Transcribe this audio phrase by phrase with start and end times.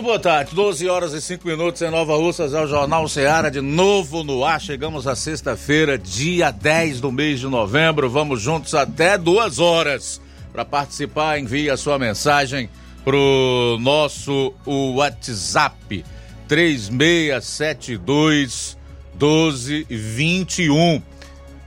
[0.00, 3.50] Muito boa tarde, 12 horas e 5 minutos em Nova Russas, é o Jornal Ceará
[3.50, 4.58] de novo no ar.
[4.58, 8.08] Chegamos à sexta-feira, dia 10 do mês de novembro.
[8.08, 10.18] Vamos juntos até duas horas.
[10.54, 12.70] Para participar, envie a sua mensagem
[13.04, 16.02] pro nosso WhatsApp
[16.48, 18.78] 3672
[19.12, 21.02] 1221.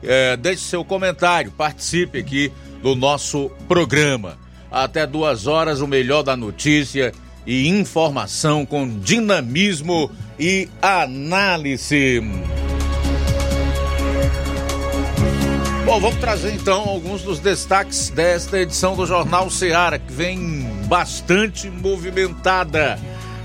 [0.01, 4.39] É, deixe seu comentário, participe aqui do nosso programa.
[4.71, 7.13] Até duas horas, o melhor da notícia
[7.45, 10.09] e informação com dinamismo
[10.39, 12.21] e análise.
[15.85, 21.69] Bom, vamos trazer então alguns dos destaques desta edição do Jornal Seara, que vem bastante
[21.69, 22.97] movimentada.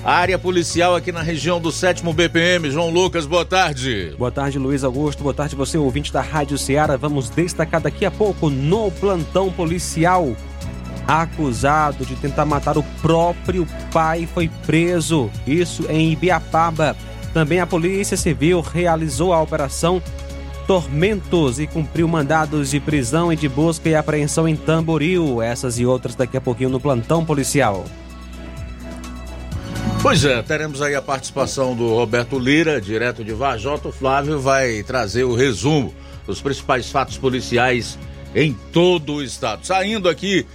[0.04, 2.70] A área policial aqui na região do 7 BPM.
[2.70, 4.14] João Lucas, boa tarde.
[4.16, 5.22] Boa tarde, Luiz Augusto.
[5.22, 6.96] Boa tarde, você, ouvinte da Rádio Ceará.
[6.96, 10.36] Vamos destacar daqui a pouco no plantão policial
[11.08, 15.30] acusado de tentar matar o próprio pai, foi preso.
[15.46, 16.94] Isso em Ibiapaba.
[17.32, 20.02] Também a Polícia Civil realizou a operação
[20.66, 25.40] Tormentos e cumpriu mandados de prisão e de busca e apreensão em Tamboril.
[25.40, 27.86] Essas e outras daqui a pouquinho no plantão policial.
[30.02, 33.88] Pois é, teremos aí a participação do Roberto Lira, direto de Vajota.
[33.88, 35.94] O Flávio vai trazer o resumo
[36.26, 37.98] dos principais fatos policiais
[38.34, 39.66] em todo o estado.
[39.66, 40.46] Saindo aqui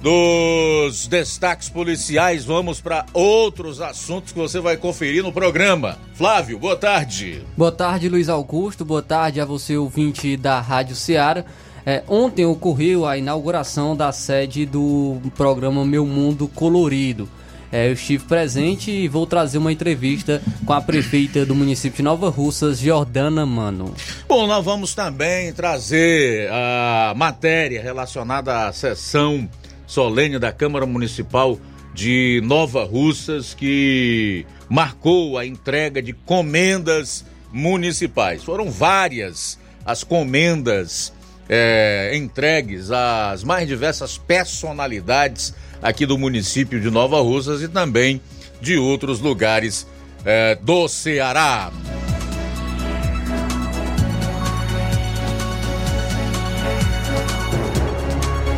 [0.00, 5.98] dos destaques policiais, vamos para outros assuntos que você vai conferir no programa.
[6.14, 7.42] Flávio, boa tarde.
[7.56, 8.84] Boa tarde, Luiz Augusto.
[8.84, 11.44] Boa tarde a você, ouvinte da Rádio Ceará.
[11.84, 17.28] É, ontem ocorreu a inauguração da sede do programa Meu Mundo Colorido.
[17.72, 22.02] É, eu estive presente e vou trazer uma entrevista com a prefeita do município de
[22.02, 23.94] Nova Russas, Jordana Mano.
[24.28, 29.48] Bom, nós vamos também trazer a matéria relacionada à sessão
[29.90, 31.58] solene da Câmara Municipal
[31.92, 38.44] de Nova Russas, que marcou a entrega de comendas municipais.
[38.44, 41.12] Foram várias as comendas
[41.48, 45.52] é, entregues às mais diversas personalidades
[45.82, 48.20] aqui do município de Nova Russas e também
[48.60, 49.88] de outros lugares
[50.24, 51.72] é, do Ceará.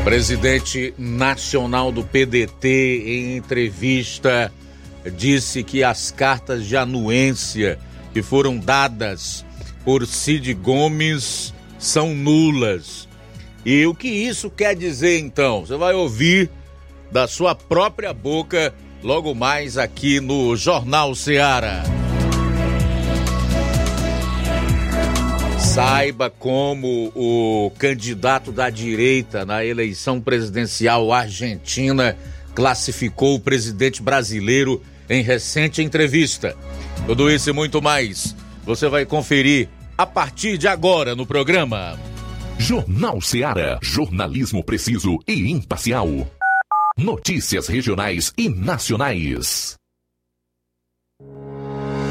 [0.05, 4.53] Presidente nacional do PDT, em entrevista,
[5.17, 7.79] disse que as cartas de anuência
[8.13, 9.45] que foram dadas
[9.85, 13.09] por Cid Gomes são nulas.
[13.65, 15.65] E o que isso quer dizer então?
[15.65, 16.51] Você vai ouvir
[17.13, 18.75] da sua própria boca
[19.05, 22.02] logo mais aqui no Jornal Ceará.
[25.73, 32.15] Saiba como o candidato da direita na eleição presidencial argentina
[32.55, 36.55] classificou o presidente brasileiro em recente entrevista.
[37.07, 39.67] Tudo isso e muito mais você vai conferir
[39.97, 41.99] a partir de agora no programa.
[42.59, 46.31] Jornal Ceará, jornalismo preciso e imparcial.
[46.99, 49.79] Notícias regionais e nacionais.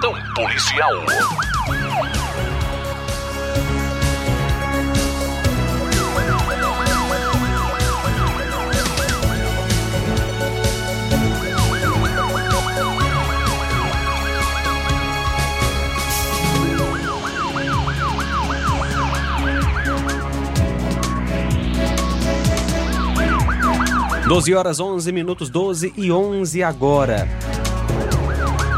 [0.00, 1.04] policial.
[24.28, 27.26] Doze horas 11 minutos 12 e 11 agora.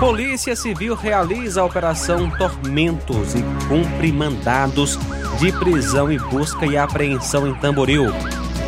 [0.01, 4.99] Polícia Civil realiza a Operação Tormentos e cumpre mandados
[5.39, 8.07] de prisão e busca e apreensão em Tamboril.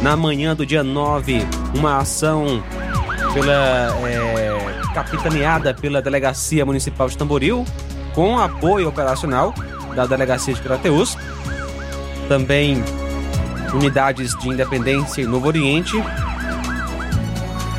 [0.03, 1.41] Na manhã do dia 9,
[1.75, 2.63] uma ação
[3.33, 7.65] pela é, capitaneada pela Delegacia Municipal de Tamboril,
[8.15, 9.55] com apoio operacional
[9.97, 11.17] da Delegacia de Crateus,
[12.29, 12.85] também
[13.73, 15.97] unidades de Independência e Novo Oriente,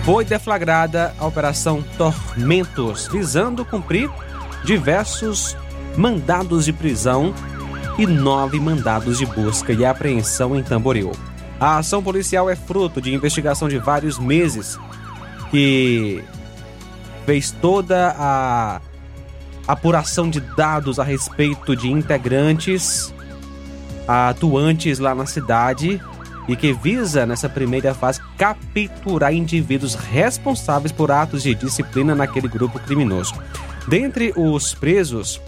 [0.04, 4.10] foi deflagrada a Operação Tormentos, visando cumprir
[4.66, 5.56] diversos
[5.96, 7.34] mandados de prisão
[7.98, 11.14] e nove mandados de busca e apreensão em Tamboril.
[11.58, 14.78] A ação policial é fruto de investigação de vários meses
[15.50, 16.22] que
[17.26, 18.82] fez toda a
[19.66, 23.14] apuração de dados a respeito de integrantes
[24.06, 26.02] atuantes lá na cidade
[26.48, 32.80] e que visa, nessa primeira fase, capturar indivíduos responsáveis por atos de disciplina naquele grupo
[32.80, 33.34] criminoso.
[33.88, 35.42] Dentre os presos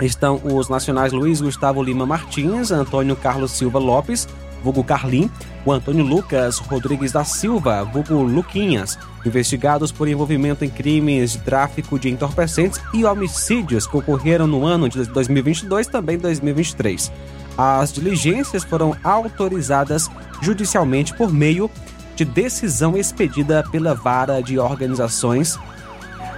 [0.00, 4.28] estão os nacionais Luiz Gustavo Lima Martins, Antônio Carlos Silva Lopes,
[4.62, 5.30] vulgo Carlim,
[5.64, 11.98] o Antônio Lucas Rodrigues da Silva, vulgo Luquinhas, investigados por envolvimento em crimes de tráfico
[11.98, 17.12] de entorpecentes e homicídios que ocorreram no ano de 2022 também 2023.
[17.58, 20.08] As diligências foram autorizadas
[20.40, 21.68] judicialmente por meio
[22.14, 25.58] de decisão expedida pela Vara de Organizações.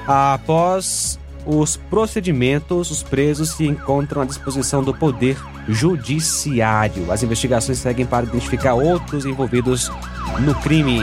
[0.06, 5.36] Após os procedimentos, os presos se encontram à disposição do Poder
[5.68, 7.12] Judiciário.
[7.12, 9.92] As investigações seguem para identificar outros envolvidos
[10.40, 11.00] no crime.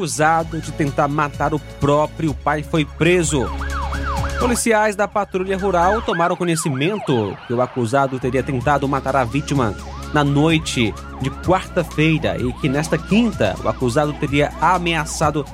[0.00, 3.44] Acusado de tentar matar o próprio pai, foi preso.
[4.38, 9.74] Policiais da patrulha rural tomaram conhecimento que o acusado teria tentado matar a vítima
[10.14, 15.44] na noite de quarta-feira e que nesta quinta o acusado teria ameaçado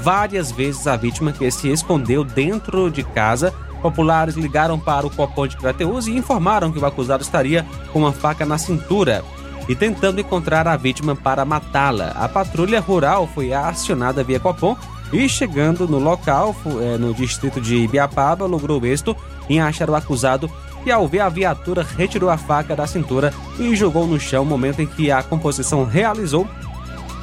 [0.00, 3.52] várias vezes a vítima que se escondeu dentro de casa.
[3.82, 8.12] Populares ligaram para o Copom de Crateus e informaram que o acusado estaria com uma
[8.12, 9.22] faca na cintura
[9.70, 12.08] e tentando encontrar a vítima para matá-la.
[12.16, 14.76] A patrulha rural foi acionada via Copom
[15.12, 19.16] e chegando no local, é, no distrito de Ibiapaba, logrou êxito
[19.48, 20.50] em achar o acusado
[20.84, 24.82] e ao ver a viatura retirou a faca da cintura e jogou no chão, momento
[24.82, 26.48] em que a composição realizou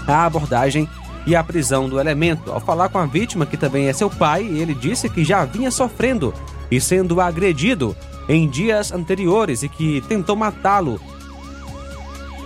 [0.08, 0.88] a abordagem
[1.26, 2.50] e a prisão do elemento.
[2.50, 5.70] Ao falar com a vítima, que também é seu pai, ele disse que já vinha
[5.70, 6.34] sofrendo
[6.72, 7.94] e sendo agredido
[8.30, 10.98] em dias anteriores e que tentou matá-lo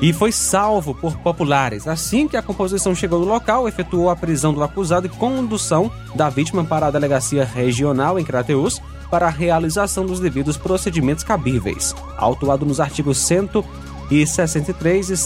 [0.02, 1.88] e foi salvo por populares.
[1.88, 6.28] Assim que a composição chegou no local, efetuou a prisão do acusado e condução da
[6.28, 8.82] vítima para a delegacia regional em Crateus,
[9.12, 15.18] para a realização dos devidos procedimentos cabíveis, autuado nos artigos 163 e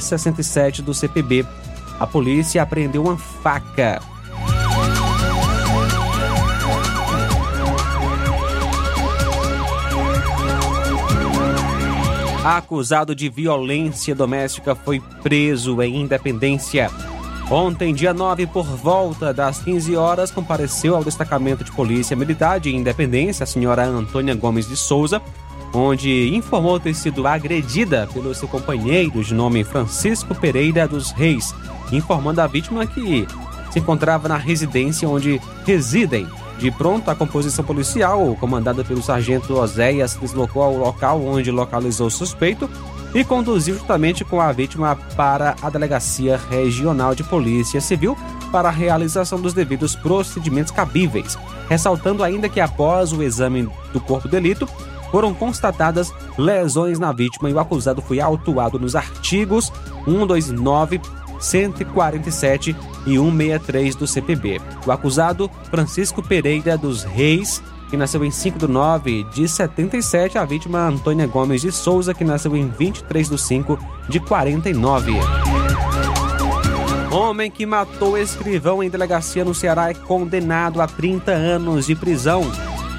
[0.00, 1.46] 167 do CPB.
[2.00, 4.00] A polícia apreendeu uma faca.
[12.44, 16.90] Acusado de violência doméstica foi preso em Independência.
[17.50, 22.76] Ontem, dia 9, por volta das 15 horas, compareceu ao destacamento de polícia militar de
[22.76, 25.22] Independência a senhora Antônia Gomes de Souza,
[25.72, 31.54] onde informou ter sido agredida pelo seu companheiro de nome Francisco Pereira dos Reis,
[31.90, 33.26] informando a vítima que
[33.70, 36.28] se encontrava na residência onde residem
[36.64, 42.06] de pronto, a composição policial, comandada pelo sargento Oséias, se deslocou ao local onde localizou
[42.06, 42.70] o suspeito
[43.14, 48.16] e conduziu juntamente com a vítima para a Delegacia Regional de Polícia Civil
[48.50, 51.36] para a realização dos devidos procedimentos cabíveis,
[51.68, 54.66] ressaltando ainda que após o exame do corpo de delito,
[55.10, 59.70] foram constatadas lesões na vítima e o acusado foi autuado nos artigos
[60.06, 60.98] 129
[61.44, 62.74] 147
[63.06, 64.60] e 163 do CPB.
[64.86, 70.44] O acusado, Francisco Pereira dos Reis, que nasceu em 5 de 9 de 77, a
[70.44, 75.12] vítima Antônia Gomes de Souza, que nasceu em 23 de 5 de 49.
[77.12, 82.42] Homem que matou escrivão em delegacia no Ceará é condenado a 30 anos de prisão.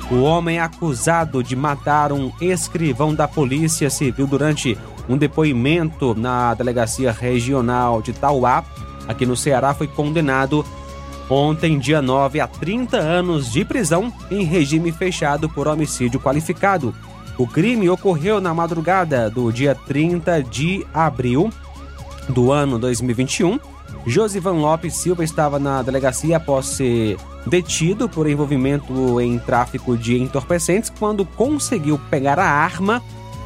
[0.09, 7.12] O homem acusado de matar um escrivão da Polícia Civil durante um depoimento na Delegacia
[7.12, 8.63] Regional de Tauá,
[9.07, 10.65] aqui no Ceará, foi condenado
[11.29, 16.93] ontem, dia 9, a 30 anos de prisão em regime fechado por homicídio qualificado.
[17.38, 21.50] O crime ocorreu na madrugada do dia 30 de abril
[22.29, 23.59] do ano 2021.
[24.07, 30.89] Josivan Lopes Silva estava na delegacia após ser detido por envolvimento em tráfico de entorpecentes
[30.89, 33.01] quando conseguiu pegar a arma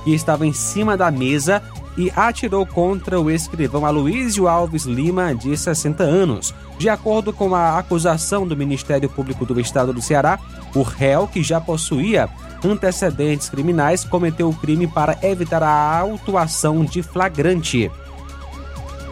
[0.09, 1.61] que estava em cima da mesa
[1.95, 6.51] e atirou contra o escrivão Aloysio Alves Lima, de 60 anos.
[6.79, 10.39] De acordo com a acusação do Ministério Público do Estado do Ceará,
[10.73, 12.27] o réu, que já possuía
[12.65, 17.91] antecedentes criminais, cometeu o crime para evitar a autuação de flagrante.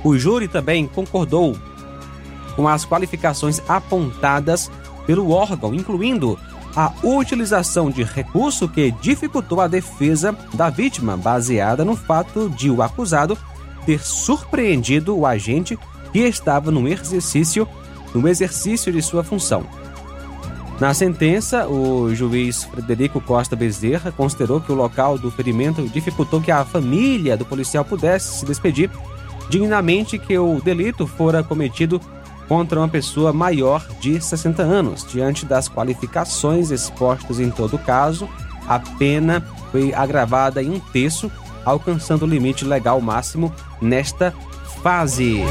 [0.04, 1.56] O júri também concordou
[2.56, 4.72] com as qualificações apontadas
[5.06, 6.40] pelo órgão, incluindo
[6.76, 12.82] a utilização de recurso que dificultou a defesa da vítima, baseada no fato de o
[12.82, 13.38] acusado
[13.86, 15.78] ter surpreendido o agente
[16.12, 17.68] que estava no exercício,
[18.14, 19.66] no exercício de sua função.
[20.80, 26.52] Na sentença, o juiz Frederico Costa Bezerra considerou que o local do ferimento dificultou que
[26.52, 28.92] a família do policial pudesse se despedir
[29.50, 32.00] dignamente que o delito fora cometido
[32.48, 35.06] contra uma pessoa maior de 60 anos.
[35.06, 38.28] Diante das qualificações expostas em todo caso,
[38.68, 41.32] a pena foi agravada em um terço,
[41.66, 44.34] alcançando o limite legal máximo nesta
[44.82, 45.42] fase.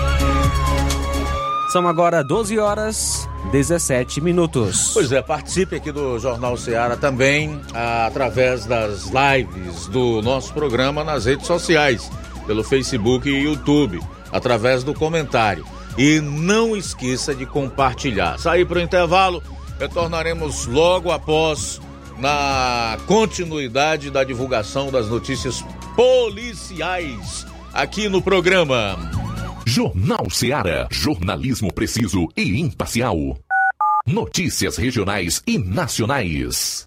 [1.72, 4.90] São agora 12 horas 17 minutos.
[4.92, 7.60] Pois é, participe aqui do Jornal Ceará também
[8.06, 12.10] através das lives do nosso programa nas redes sociais,
[12.46, 14.00] pelo Facebook e YouTube,
[14.32, 15.75] através do comentário.
[15.98, 18.38] E não esqueça de compartilhar.
[18.38, 19.42] Sair para o intervalo,
[19.78, 21.80] retornaremos logo após
[22.18, 28.96] na continuidade da divulgação das notícias policiais aqui no programa.
[29.66, 33.38] Jornal Ceará, jornalismo preciso e imparcial.
[34.06, 36.86] Notícias regionais e nacionais.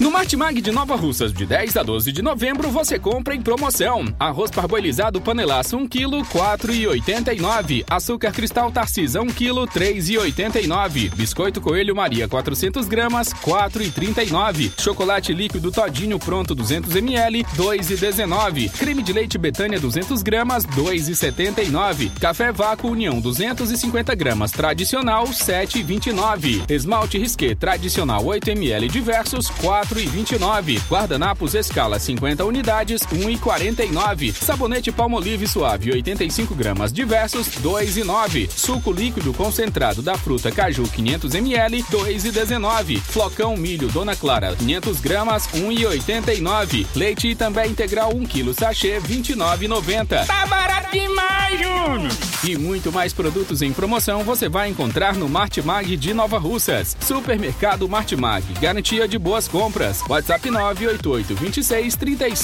[0.00, 4.04] No Martimag de Nova Russas, de 10 a 12 de novembro, você compra em promoção.
[4.16, 7.84] Arroz parboilizado panelaço 1 kg, 4,89.
[7.90, 11.12] Açúcar cristal Tarcisa 1 kg, 3,89.
[11.16, 14.70] Biscoito Coelho Maria 400 gramas, 4,39.
[14.80, 18.70] Chocolate líquido Todinho pronto 200 ml, 2,19.
[18.78, 22.12] Creme de leite Betânia 200 gramas, 2,79.
[22.20, 26.70] Café Vácuo União 250 gramas tradicional, 7,29.
[26.70, 30.80] Esmalte Risqué tradicional 8 ml diversos, 4 1,29.
[30.88, 34.32] Guardanapos Escala 50 unidades, 1,49.
[34.32, 38.48] Sabonete Palmolive Suave 85 gramas diversos, 2,9.
[38.50, 43.00] Suco líquido concentrado da fruta caju 500 ml, 2,19.
[43.00, 46.86] Flocão milho Dona Clara 500 gramas, 1,89.
[46.94, 50.26] Leite também integral 1 kg sachê 29,90.
[50.26, 52.12] Tá barato demais, Júnior!
[52.44, 56.96] E muito mais produtos em promoção você vai encontrar no Martimag de Nova Russas.
[57.00, 59.77] Supermercado Martimag, garantia de boas compras.
[60.08, 62.36] WhatsApp 988 26 35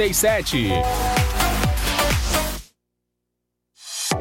[0.00, 1.51] 87.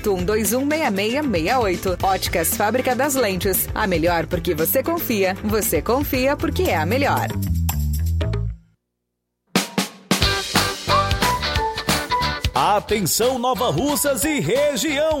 [0.00, 2.02] 81216668.
[2.02, 3.68] Óticas Fábrica das Lentes.
[3.74, 5.36] A melhor porque você confia.
[5.44, 7.28] Você confia porque é a melhor.
[12.60, 15.20] Atenção Nova Russas e região.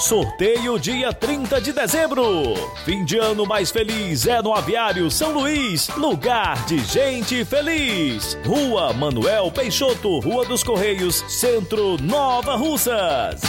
[0.00, 2.54] Sorteio dia 30 de dezembro.
[2.84, 8.38] Fim de ano mais feliz é no Aviário São Luís, lugar de gente feliz.
[8.46, 13.40] Rua Manuel Peixoto, Rua dos Correios, Centro Nova Russas.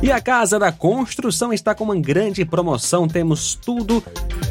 [0.00, 3.08] E a Casa da Construção está com uma grande promoção.
[3.08, 4.02] Temos tudo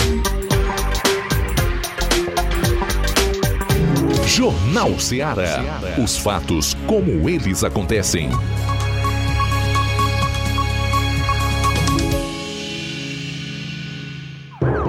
[4.37, 5.65] Jornal Ceará.
[5.97, 8.29] Os fatos como eles acontecem.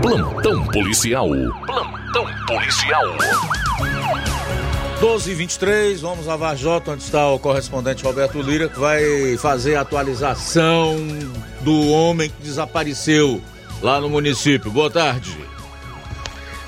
[0.02, 1.30] Plantão policial.
[1.66, 3.06] Plantão policial.
[5.00, 9.76] 12 e 23 vamos a Vajota, onde está o correspondente Roberto Lira, que vai fazer
[9.76, 10.98] a atualização
[11.62, 13.42] do homem que desapareceu
[13.82, 14.70] lá no município.
[14.70, 15.38] Boa tarde.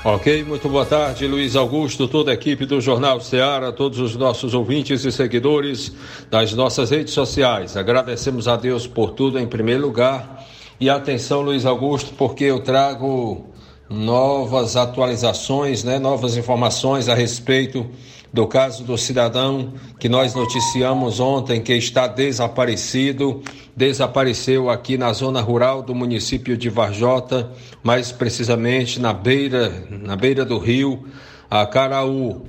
[0.01, 4.53] Ok, muito boa tarde, Luiz Augusto, toda a equipe do Jornal Ceará, todos os nossos
[4.53, 5.91] ouvintes e seguidores
[6.31, 7.75] das nossas redes sociais.
[7.75, 10.47] Agradecemos a Deus por tudo em primeiro lugar.
[10.79, 13.45] E atenção, Luiz Augusto, porque eu trago
[13.89, 17.85] novas atualizações, né, novas informações a respeito
[18.31, 23.41] do caso do cidadão que nós noticiamos ontem que está desaparecido,
[23.75, 27.51] desapareceu aqui na zona rural do município de Varjota,
[27.83, 31.07] mais precisamente na beira, na beira do rio
[31.49, 32.45] a Caraú.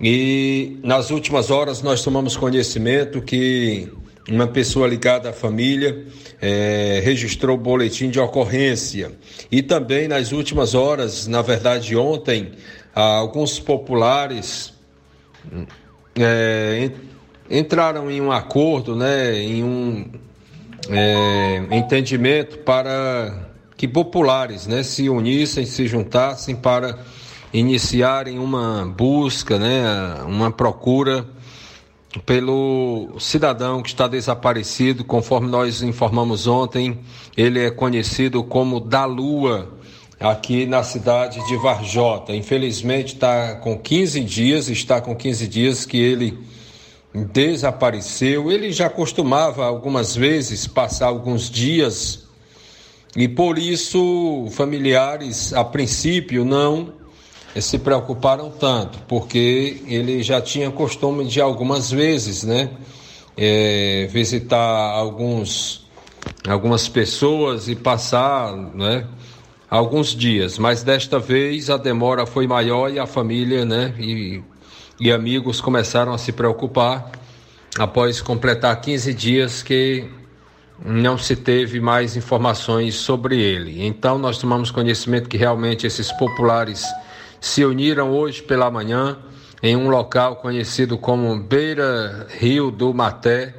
[0.00, 3.92] E nas últimas horas nós tomamos conhecimento que
[4.30, 6.06] uma pessoa ligada à família
[6.40, 9.12] é, registrou o boletim de ocorrência.
[9.50, 12.52] E também nas últimas horas, na verdade ontem,
[12.94, 14.77] alguns populares
[16.16, 16.90] é,
[17.50, 20.06] entraram em um acordo, né, em um
[20.88, 26.98] é, entendimento para que populares né, se unissem, se juntassem para
[27.52, 31.26] iniciarem uma busca, né, uma procura
[32.24, 36.98] pelo cidadão que está desaparecido, conforme nós informamos ontem,
[37.36, 39.77] ele é conhecido como da Lua,
[40.20, 42.34] aqui na cidade de Varjota.
[42.34, 46.38] Infelizmente está com 15 dias, está com 15 dias que ele
[47.14, 48.50] desapareceu.
[48.50, 52.26] Ele já costumava algumas vezes passar alguns dias
[53.16, 56.92] e por isso familiares a princípio não
[57.58, 62.70] se preocuparam tanto, porque ele já tinha costume de algumas vezes, né,
[63.36, 65.86] é, visitar alguns
[66.46, 69.06] algumas pessoas e passar, né,
[69.70, 70.58] alguns dias.
[70.58, 74.42] Mas desta vez a demora foi maior e a família, né, e,
[75.00, 77.10] e amigos começaram a se preocupar
[77.78, 80.08] após completar 15 dias que
[80.84, 83.84] não se teve mais informações sobre ele.
[83.84, 86.86] Então nós tomamos conhecimento que realmente esses populares
[87.40, 89.18] se uniram hoje pela manhã
[89.62, 93.54] em um local conhecido como Beira Rio do Maté,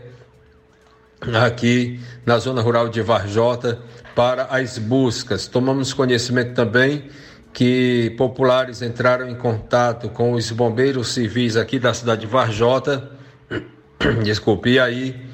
[1.46, 3.80] aqui na zona rural de Varjota,
[4.20, 5.48] para as buscas.
[5.48, 7.06] Tomamos conhecimento também
[7.54, 13.12] que populares entraram em contato com os bombeiros civis aqui da cidade de Varjota.
[14.22, 15.26] Desculpe, e aí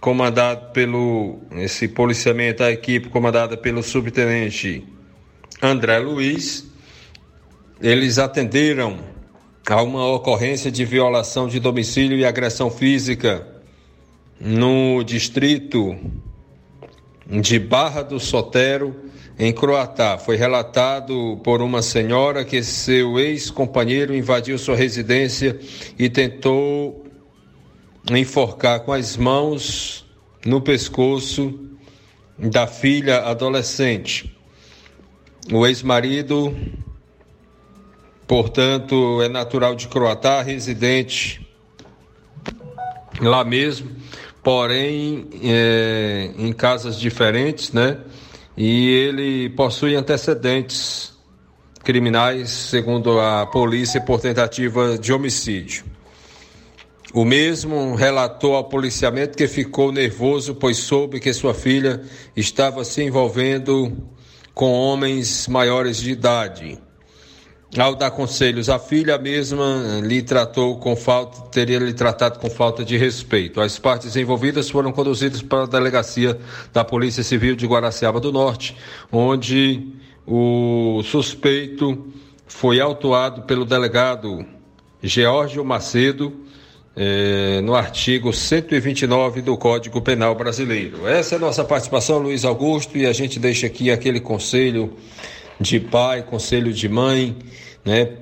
[0.00, 4.86] comandado pelo esse policiamento, a equipe comandada pelo subtenente
[5.60, 6.70] André Luiz,
[7.80, 9.00] eles atenderam
[9.68, 13.44] a uma ocorrência de violação de domicílio e agressão física
[14.40, 15.98] no distrito
[17.26, 18.94] de Barra do Sotero,
[19.38, 20.18] em Croatá.
[20.18, 25.58] Foi relatado por uma senhora que seu ex-companheiro invadiu sua residência
[25.98, 27.04] e tentou
[28.10, 30.04] enforcar com as mãos
[30.44, 31.58] no pescoço
[32.38, 34.36] da filha adolescente.
[35.52, 36.56] O ex-marido,
[38.26, 41.40] portanto, é natural de Croatá, residente
[43.20, 43.90] lá mesmo
[44.44, 47.98] porém é, em casas diferentes, né?
[48.56, 51.14] E ele possui antecedentes
[51.82, 55.84] criminais, segundo a polícia, por tentativa de homicídio.
[57.12, 62.02] O mesmo relatou ao policiamento que ficou nervoso, pois soube que sua filha
[62.36, 63.96] estava se envolvendo
[64.52, 66.78] com homens maiores de idade
[67.80, 72.48] ao dar conselhos à filha, a mesma lhe tratou com falta, teria lhe tratado com
[72.48, 73.60] falta de respeito.
[73.60, 76.38] As partes envolvidas foram conduzidas para a delegacia
[76.72, 78.76] da Polícia Civil de Guaraciaba do Norte,
[79.10, 79.88] onde
[80.26, 82.06] o suspeito
[82.46, 84.44] foi autuado pelo delegado
[85.02, 86.44] Geórgio Macedo,
[86.96, 91.06] eh, no artigo 129 do Código Penal Brasileiro.
[91.08, 94.94] Essa é a nossa participação, Luiz Augusto, e a gente deixa aqui aquele conselho
[95.60, 97.36] de pai, conselho de mãe,
[97.84, 98.12] né?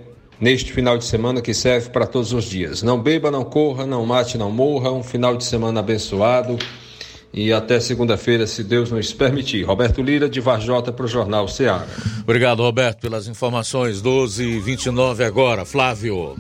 [0.40, 2.82] Neste final de semana que serve para todos os dias.
[2.82, 4.90] Não beba, não corra, não mate, não morra.
[4.90, 6.58] Um final de semana abençoado.
[7.32, 9.62] E até segunda-feira, se Deus nos permitir.
[9.62, 11.86] Roberto Lira, de Varjota, para o Jornal Ceará.
[12.22, 14.02] Obrigado, Roberto, pelas informações.
[14.02, 15.64] 12 e 29 agora.
[15.64, 16.36] Flávio.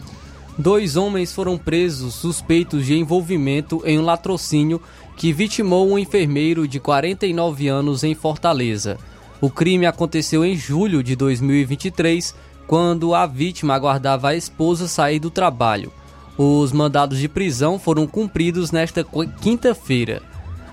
[0.58, 4.82] Dois homens foram presos suspeitos de envolvimento em um latrocínio
[5.16, 8.98] que vitimou um enfermeiro de 49 anos em Fortaleza.
[9.40, 12.34] O crime aconteceu em julho de 2023,
[12.72, 15.92] quando a vítima aguardava a esposa sair do trabalho.
[16.38, 19.04] Os mandados de prisão foram cumpridos nesta
[19.42, 20.22] quinta-feira.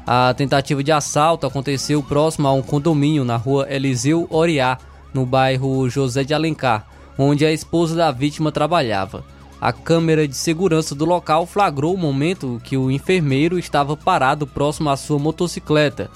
[0.08, 4.78] A tentativa de assalto aconteceu próximo a um condomínio na rua Eliseu Oriá,
[5.14, 9.26] no bairro José de Alencar, onde a esposa da vítima trabalhava.
[9.60, 14.90] A câmera de segurança do local flagrou o momento que o enfermeiro estava parado próximo
[14.90, 16.10] à sua motocicleta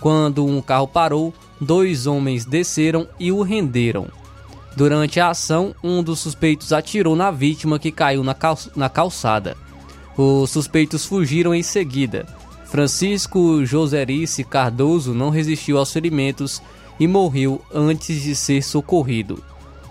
[0.00, 4.08] Quando um carro parou, dois homens desceram e o renderam.
[4.78, 9.56] Durante a ação, um dos suspeitos atirou na vítima que caiu na, cal na calçada.
[10.16, 12.24] Os suspeitos fugiram em seguida.
[12.66, 16.62] Francisco Joserice Cardoso não resistiu aos ferimentos
[17.00, 19.42] e morreu antes de ser socorrido.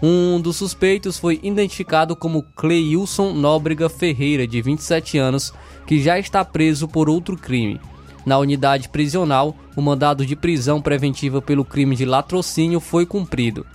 [0.01, 5.53] Um dos suspeitos foi identificado como Cleilson Nóbrega Ferreira, de 27 anos,
[5.85, 7.77] que já está preso por outro crime.
[8.25, 13.65] Na unidade prisional, o mandado de prisão preventiva pelo crime de latrocínio foi cumprido.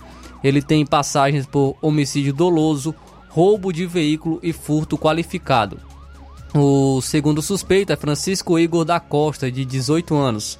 [0.43, 2.93] Ele tem passagens por homicídio doloso,
[3.29, 5.79] roubo de veículo e furto qualificado.
[6.53, 10.59] O segundo suspeito é Francisco Igor da Costa, de 18 anos.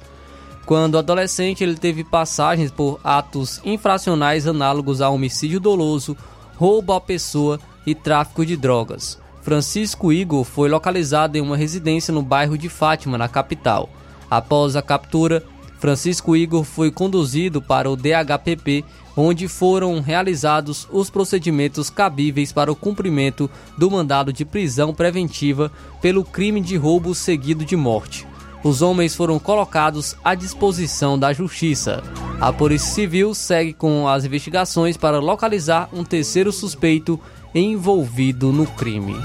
[0.66, 6.16] Quando adolescente, ele teve passagens por atos infracionais análogos a homicídio doloso,
[6.56, 9.20] roubo à pessoa e tráfico de drogas.
[9.42, 13.90] Francisco Igor foi localizado em uma residência no bairro de Fátima, na capital.
[14.30, 15.44] Após a captura,
[15.84, 18.82] Francisco Igor foi conduzido para o DHPP,
[19.14, 25.70] onde foram realizados os procedimentos cabíveis para o cumprimento do mandado de prisão preventiva
[26.00, 28.26] pelo crime de roubo seguido de morte.
[28.64, 32.02] Os homens foram colocados à disposição da justiça.
[32.40, 37.20] A Polícia Civil segue com as investigações para localizar um terceiro suspeito
[37.54, 39.16] envolvido no crime.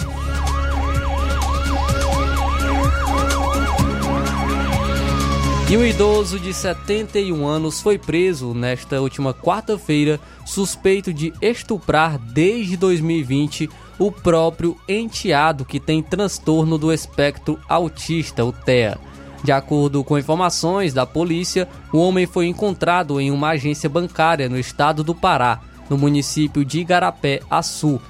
[5.69, 12.75] E um idoso de 71 anos foi preso nesta última quarta-feira, suspeito de estuprar desde
[12.75, 18.97] 2020 o próprio enteado que tem transtorno do espectro autista, o TEA.
[19.43, 24.57] De acordo com informações da polícia, o homem foi encontrado em uma agência bancária no
[24.57, 28.01] estado do Pará, no município de Igarapé, Açu,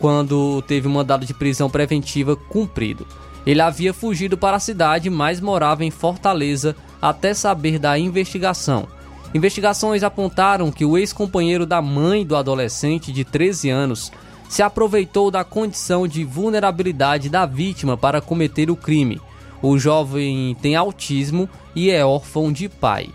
[0.00, 3.06] quando teve um mandado de prisão preventiva cumprido.
[3.46, 8.88] Ele havia fugido para a cidade, mas morava em Fortaleza até saber da investigação.
[9.34, 14.12] Investigações apontaram que o ex-companheiro da mãe do adolescente de 13 anos
[14.48, 19.20] se aproveitou da condição de vulnerabilidade da vítima para cometer o crime.
[19.60, 23.08] O jovem tem autismo e é órfão de pai.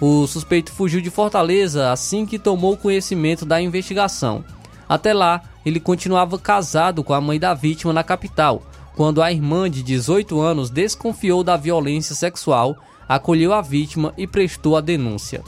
[0.00, 4.44] O suspeito fugiu de Fortaleza assim que tomou conhecimento da investigação.
[4.88, 8.62] Até lá, ele continuava casado com a mãe da vítima na capital,
[8.98, 12.76] quando a irmã de 18 anos desconfiou da violência sexual
[13.08, 15.40] acolheu a vítima e prestou a denúncia.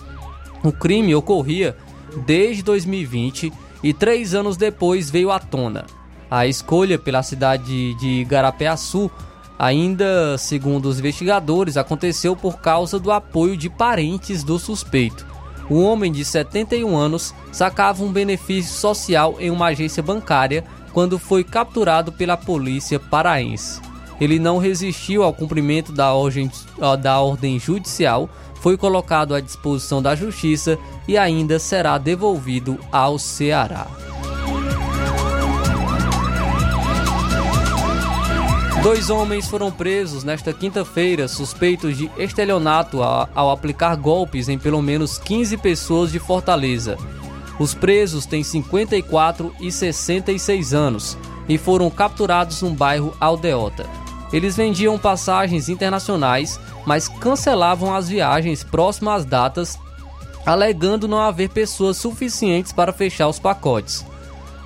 [0.62, 1.76] O crime ocorria
[2.24, 5.84] desde 2020 e três anos depois veio à tona.
[6.30, 9.10] A escolha pela cidade de Garapé-Açu,
[9.58, 15.26] ainda segundo os investigadores, aconteceu por causa do apoio de parentes do suspeito.
[15.68, 21.44] O homem de 71 anos sacava um benefício social em uma agência bancária quando foi
[21.44, 23.80] capturado pela polícia paraense
[24.20, 26.50] ele não resistiu ao cumprimento da ordem,
[27.00, 33.86] da ordem judicial, foi colocado à disposição da justiça e ainda será devolvido ao Ceará.
[38.82, 45.18] Dois homens foram presos nesta quinta-feira suspeitos de estelionato ao aplicar golpes em pelo menos
[45.18, 46.96] 15 pessoas de Fortaleza.
[47.60, 53.84] Os presos têm 54 e 66 anos e foram capturados no bairro Aldeota.
[54.32, 59.78] Eles vendiam passagens internacionais, mas cancelavam as viagens próximas às datas,
[60.46, 64.06] alegando não haver pessoas suficientes para fechar os pacotes.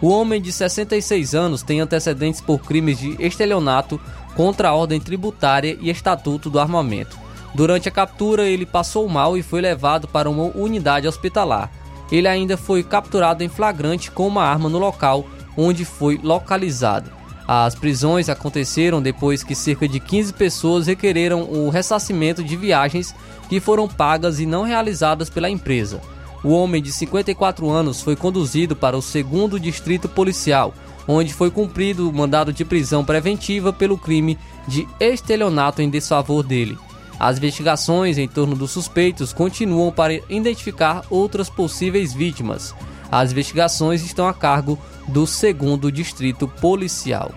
[0.01, 4.01] O homem de 66 anos tem antecedentes por crimes de estelionato
[4.37, 7.19] contra a ordem tributária e estatuto do armamento.
[7.57, 11.73] Durante a captura, ele passou mal e foi levado para uma unidade hospitalar.
[12.11, 17.11] Ele ainda foi capturado em flagrante com uma arma no local onde foi localizado.
[17.47, 23.15] As prisões aconteceram depois que cerca de 15 pessoas requereram o ressarcimento de viagens
[23.49, 26.01] que foram pagas e não realizadas pela empresa.
[26.43, 30.75] O homem de 54 anos foi conduzido para o segundo distrito policial,
[31.07, 36.79] onde foi cumprido o mandado de prisão preventiva pelo crime de estelionato em desfavor dele.
[37.19, 42.75] As investigações em torno dos suspeitos continuam para identificar outras possíveis vítimas.
[43.11, 47.31] As investigações estão a cargo do segundo distrito policial.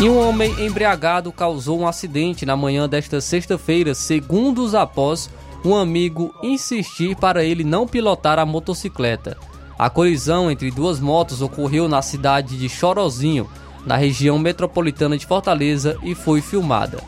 [0.00, 5.30] E um homem embriagado causou um acidente na manhã desta sexta-feira, segundos após
[5.64, 9.36] um amigo insistir para ele não pilotar a motocicleta.
[9.78, 13.48] A colisão entre duas motos ocorreu na cidade de Chorozinho,
[13.86, 16.98] na região metropolitana de Fortaleza, e foi filmada.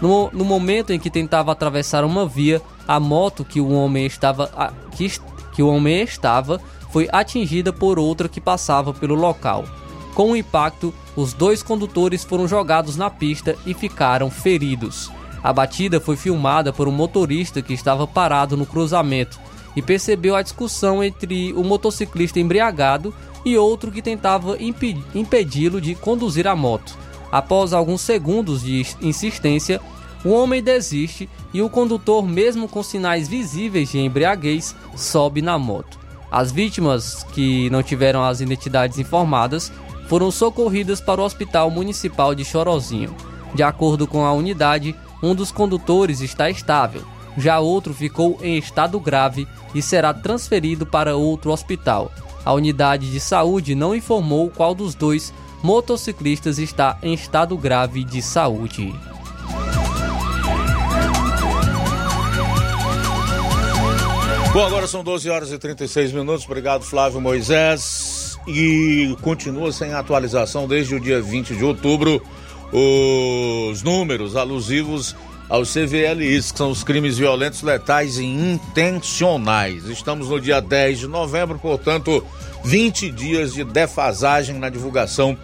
[0.00, 4.74] No, no momento em que tentava atravessar uma via, a moto que o homem estava
[4.92, 5.10] que,
[5.52, 6.60] que o homem estava
[6.90, 9.64] foi atingida por outra que passava pelo local.
[10.14, 15.10] Com o impacto, os dois condutores foram jogados na pista e ficaram feridos.
[15.42, 19.38] A batida foi filmada por um motorista que estava parado no cruzamento
[19.76, 26.46] e percebeu a discussão entre o motociclista embriagado e outro que tentava impedi-lo de conduzir
[26.46, 26.96] a moto.
[27.30, 29.80] Após alguns segundos de insistência,
[30.24, 35.98] o homem desiste e o condutor, mesmo com sinais visíveis de embriaguez, sobe na moto.
[36.30, 39.70] As vítimas, que não tiveram as identidades informadas,
[40.08, 43.14] foram socorridas para o Hospital Municipal de Chorozinho.
[43.54, 47.02] De acordo com a unidade, um dos condutores está estável,
[47.36, 52.12] já outro ficou em estado grave e será transferido para outro hospital.
[52.44, 58.20] A unidade de saúde não informou qual dos dois motociclistas está em estado grave de
[58.20, 58.94] saúde.
[64.52, 66.44] Bom, agora são 12 horas e 36 minutos.
[66.44, 68.38] Obrigado, Flávio Moisés.
[68.46, 72.22] E continua sem atualização desde o dia 20 de outubro
[72.72, 75.14] os números alusivos
[75.48, 79.84] aos CVLIs, que são os crimes violentos, letais e intencionais.
[79.84, 82.24] Estamos no dia 10 de novembro, portanto,
[82.64, 85.36] 20 dias de defasagem na divulgação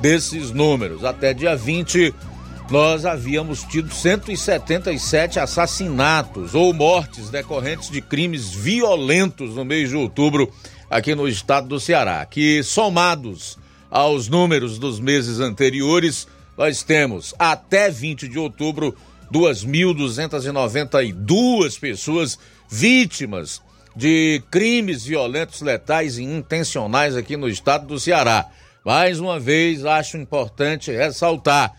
[0.00, 1.04] desses números.
[1.04, 2.14] Até dia 20,
[2.70, 10.52] nós havíamos tido 177 assassinatos ou mortes decorrentes de crimes violentos no mês de outubro
[10.90, 13.58] aqui no estado do Ceará, que somados
[13.90, 18.94] aos números dos meses anteriores, nós temos até 20 de outubro
[19.32, 22.36] 2.292 pessoas
[22.68, 23.62] vítimas
[23.94, 28.46] de crimes violentos, letais e intencionais aqui no estado do Ceará.
[28.84, 31.74] Mais uma vez, acho importante ressaltar: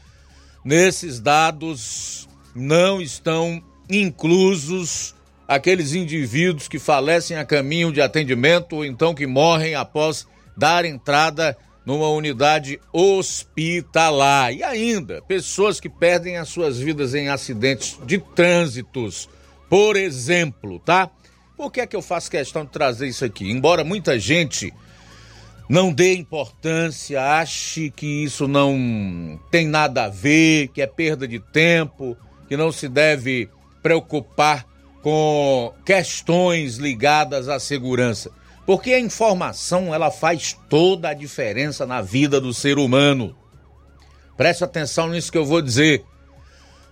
[0.63, 5.15] nesses dados não estão inclusos
[5.47, 11.57] aqueles indivíduos que falecem a caminho de atendimento ou então que morrem após dar entrada
[11.89, 14.53] numa unidade hospitalar.
[14.53, 19.27] E ainda, pessoas que perdem as suas vidas em acidentes de trânsitos,
[19.67, 21.09] por exemplo, tá?
[21.57, 23.49] Por que é que eu faço questão de trazer isso aqui?
[23.49, 24.71] Embora muita gente
[25.67, 31.39] não dê importância, ache que isso não tem nada a ver, que é perda de
[31.39, 32.15] tempo,
[32.47, 33.49] que não se deve
[33.81, 34.63] preocupar
[35.01, 38.29] com questões ligadas à segurança.
[38.69, 43.35] Porque a informação ela faz toda a diferença na vida do ser humano.
[44.37, 46.05] Preste atenção nisso que eu vou dizer.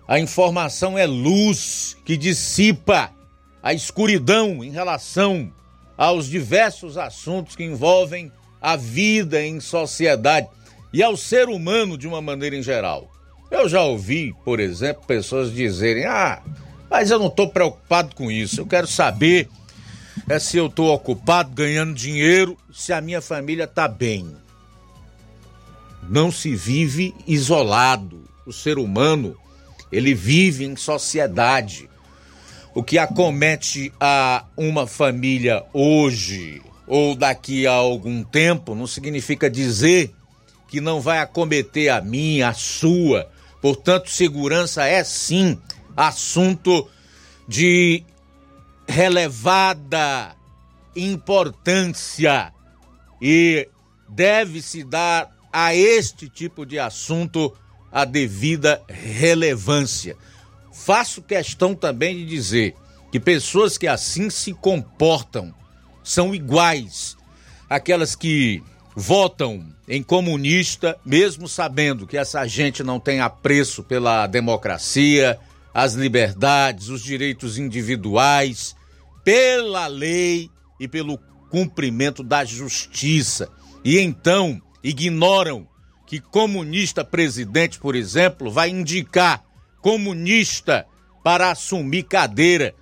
[0.08, 3.12] A informação é luz que dissipa
[3.62, 5.54] a escuridão em relação
[5.96, 10.48] aos diversos assuntos que envolvem a vida em sociedade
[10.92, 13.08] e ao ser humano de uma maneira em geral.
[13.52, 16.42] Eu já ouvi, por exemplo, pessoas dizerem: Ah,
[16.90, 19.48] mas eu não estou preocupado com isso, eu quero saber
[20.30, 24.36] é se eu estou ocupado ganhando dinheiro, se a minha família está bem.
[26.10, 28.28] Não se vive isolado.
[28.46, 29.36] O ser humano,
[29.92, 31.90] ele vive em sociedade.
[32.74, 40.14] O que acomete a uma família hoje ou daqui a algum tempo não significa dizer
[40.70, 43.30] que não vai acometer a minha, a sua.
[43.62, 45.58] Portanto, segurança é sim
[45.96, 46.88] assunto
[47.48, 48.04] de
[48.88, 50.36] relevada
[50.96, 52.54] importância
[53.22, 53.68] e
[54.08, 57.54] deve-se dar a este tipo de assunto
[57.92, 60.16] a devida relevância.
[60.72, 62.76] Faço questão também de dizer
[63.12, 65.54] que pessoas que assim se comportam
[66.04, 67.18] são iguais
[67.70, 68.64] àquelas que
[68.96, 75.40] votam em comunista, mesmo sabendo que essa gente não tem apreço pela democracia,
[75.74, 78.76] as liberdades, os direitos individuais,
[79.28, 81.18] pela lei e pelo
[81.50, 83.50] cumprimento da justiça.
[83.84, 85.68] E então ignoram
[86.06, 89.44] que comunista presidente, por exemplo, vai indicar
[89.82, 90.88] comunista
[91.26, 92.74] para assumir cadeira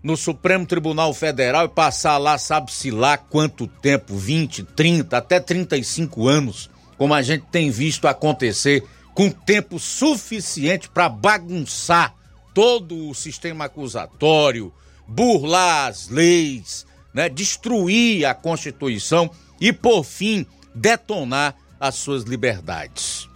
[0.00, 6.28] no Supremo Tribunal Federal e passar lá, sabe-se lá quanto tempo 20, 30, até 35
[6.28, 12.14] anos como a gente tem visto acontecer, com tempo suficiente para bagunçar
[12.54, 14.72] todo o sistema acusatório,
[15.10, 19.28] burlar as leis, né, destruir a Constituição
[19.60, 23.28] e, por fim, detonar as suas liberdades.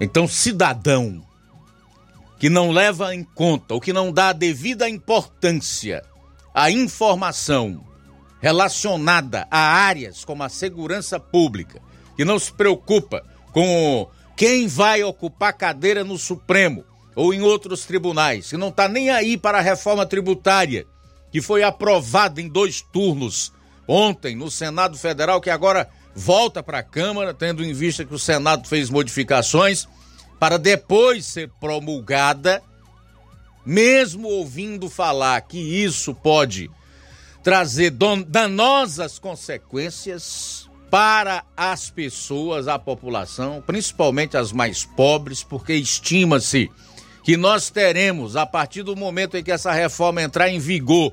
[0.00, 1.24] Então, cidadão
[2.38, 6.04] que não leva em conta ou que não dá a devida importância
[6.54, 7.84] à informação
[8.40, 11.80] relacionada a áreas como a segurança pública,
[12.16, 16.84] que não se preocupa com quem vai ocupar cadeira no Supremo,
[17.18, 20.86] ou em outros tribunais, que não está nem aí para a reforma tributária,
[21.32, 23.52] que foi aprovada em dois turnos
[23.88, 28.20] ontem no Senado Federal, que agora volta para a Câmara, tendo em vista que o
[28.20, 29.88] Senado fez modificações
[30.38, 32.62] para depois ser promulgada,
[33.66, 36.70] mesmo ouvindo falar que isso pode
[37.42, 37.90] trazer
[38.28, 46.70] danosas consequências para as pessoas, a população, principalmente as mais pobres, porque estima-se
[47.28, 51.12] que nós teremos, a partir do momento em que essa reforma entrar em vigor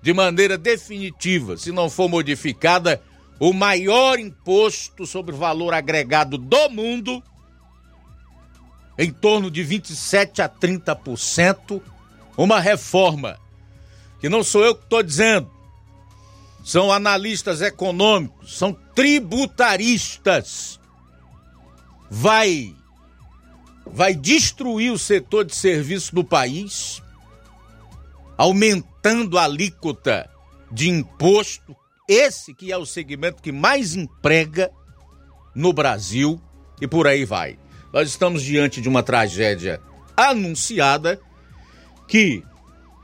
[0.00, 3.02] de maneira definitiva, se não for modificada,
[3.40, 7.20] o maior imposto sobre valor agregado do mundo,
[8.96, 11.82] em torno de 27 a 30%,
[12.36, 13.36] uma reforma
[14.20, 15.50] que não sou eu que estou dizendo,
[16.64, 20.78] são analistas econômicos, são tributaristas.
[22.08, 22.77] Vai
[23.92, 27.02] vai destruir o setor de serviço do país,
[28.36, 30.28] aumentando a alíquota
[30.70, 31.74] de imposto,
[32.08, 34.70] esse que é o segmento que mais emprega
[35.54, 36.40] no Brasil
[36.80, 37.58] e por aí vai.
[37.92, 39.80] Nós estamos diante de uma tragédia
[40.16, 41.20] anunciada
[42.06, 42.42] que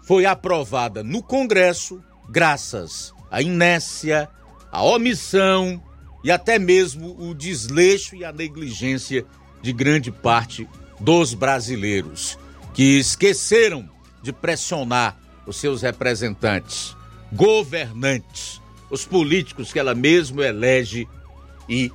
[0.03, 4.29] foi aprovada no Congresso graças à inércia,
[4.71, 5.83] à omissão
[6.23, 9.27] e até mesmo o desleixo e a negligência
[9.65, 10.69] de grande parte
[11.01, 12.39] dos brasileiros,
[12.75, 13.89] que esqueceram
[14.23, 16.95] de pressionar os seus representantes,
[17.33, 18.61] governantes,
[18.91, 21.09] os políticos que ela mesmo elege
[21.67, 21.91] e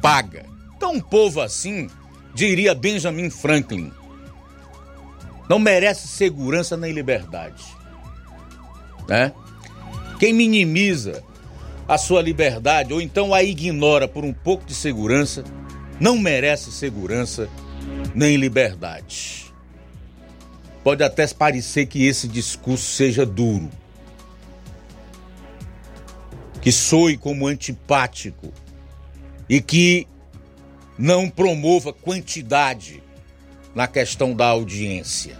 [0.00, 0.46] paga.
[0.76, 1.90] Então, um povo assim,
[2.32, 3.92] diria Benjamin Franklin,
[5.48, 7.64] não merece segurança nem liberdade.
[9.08, 9.32] Né?
[10.20, 11.24] Quem minimiza
[11.88, 15.42] a sua liberdade ou então a ignora por um pouco de segurança
[16.00, 17.48] não merece segurança
[18.14, 19.52] nem liberdade.
[20.82, 23.70] Pode até parecer que esse discurso seja duro,
[26.62, 28.50] que soe como antipático
[29.46, 30.08] e que
[30.98, 33.02] não promova quantidade
[33.74, 35.38] na questão da audiência.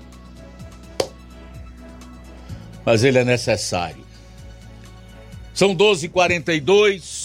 [2.84, 4.04] Mas ele é necessário.
[5.54, 7.20] São 12h42.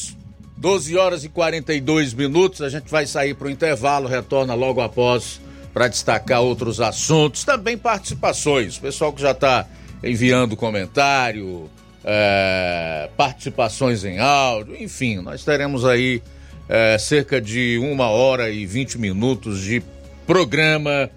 [0.57, 5.41] 12 horas e 42 minutos, a gente vai sair para o intervalo, retorna logo após
[5.73, 8.77] para destacar outros assuntos, também participações.
[8.77, 9.67] Pessoal que já está
[10.01, 11.69] enviando comentário,
[12.03, 16.21] é, participações em áudio, enfim, nós teremos aí
[16.69, 19.83] é, cerca de uma hora e 20 minutos de
[20.25, 21.09] programa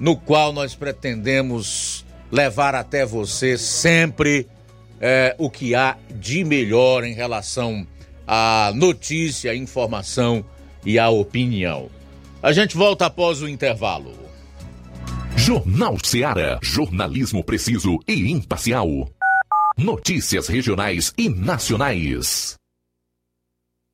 [0.00, 4.48] no qual nós pretendemos levar até você sempre
[5.00, 7.86] é, o que há de melhor em relação
[8.26, 10.44] a notícia, a informação
[10.84, 11.90] e a opinião.
[12.42, 14.12] A gente volta após o intervalo.
[15.36, 18.88] Jornal Ceará, jornalismo preciso e imparcial.
[19.76, 22.56] Notícias regionais e nacionais.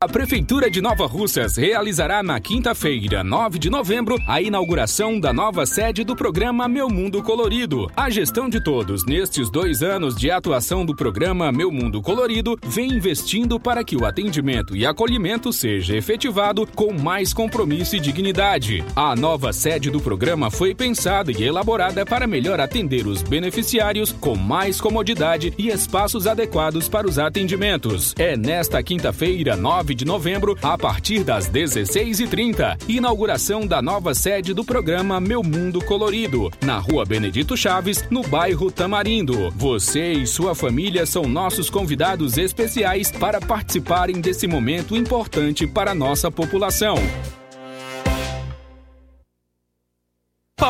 [0.02, 5.66] A Prefeitura de Nova Russas realizará na quinta-feira, 9 de novembro, a inauguração da nova
[5.66, 7.86] sede do programa Meu Mundo Colorido.
[7.94, 12.94] A gestão de todos nestes dois anos de atuação do programa Meu Mundo Colorido vem
[12.94, 18.82] investindo para que o atendimento e acolhimento seja efetivado com mais compromisso e dignidade.
[18.96, 24.34] A nova sede do programa foi pensada e elaborada para melhor atender os beneficiários com
[24.34, 28.14] mais comodidade e espaços adequados para os atendimentos.
[28.18, 32.78] É nesta quinta-feira, 9 9 de novembro, a partir das 16h30.
[32.88, 38.70] Inauguração da nova sede do programa Meu Mundo Colorido, na rua Benedito Chaves, no bairro
[38.70, 39.50] Tamarindo.
[39.56, 45.94] Você e sua família são nossos convidados especiais para participarem desse momento importante para a
[45.94, 46.96] nossa população.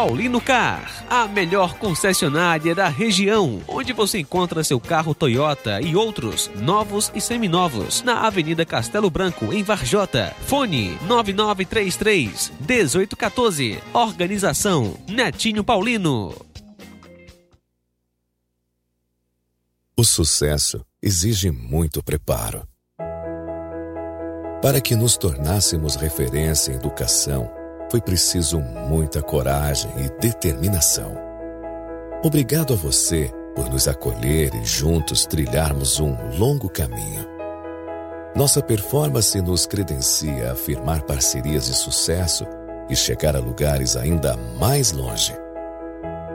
[0.00, 6.50] Paulino Car, a melhor concessionária da região, onde você encontra seu carro Toyota e outros
[6.56, 10.34] novos e seminovos, na Avenida Castelo Branco, em Varjota.
[10.46, 13.78] Fone 9933 1814.
[13.92, 16.34] Organização Netinho Paulino.
[19.94, 22.66] O sucesso exige muito preparo.
[24.62, 27.59] Para que nos tornássemos referência em educação,
[27.90, 31.16] foi preciso muita coragem e determinação.
[32.22, 37.26] Obrigado a você por nos acolher e juntos trilharmos um longo caminho.
[38.34, 42.46] Nossa performance nos credencia a firmar parcerias de sucesso
[42.88, 45.34] e chegar a lugares ainda mais longe.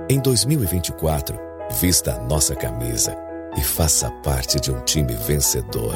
[0.10, 1.40] Em 2024,
[1.80, 3.16] vista a nossa camisa
[3.58, 5.96] e faça parte de um time vencedor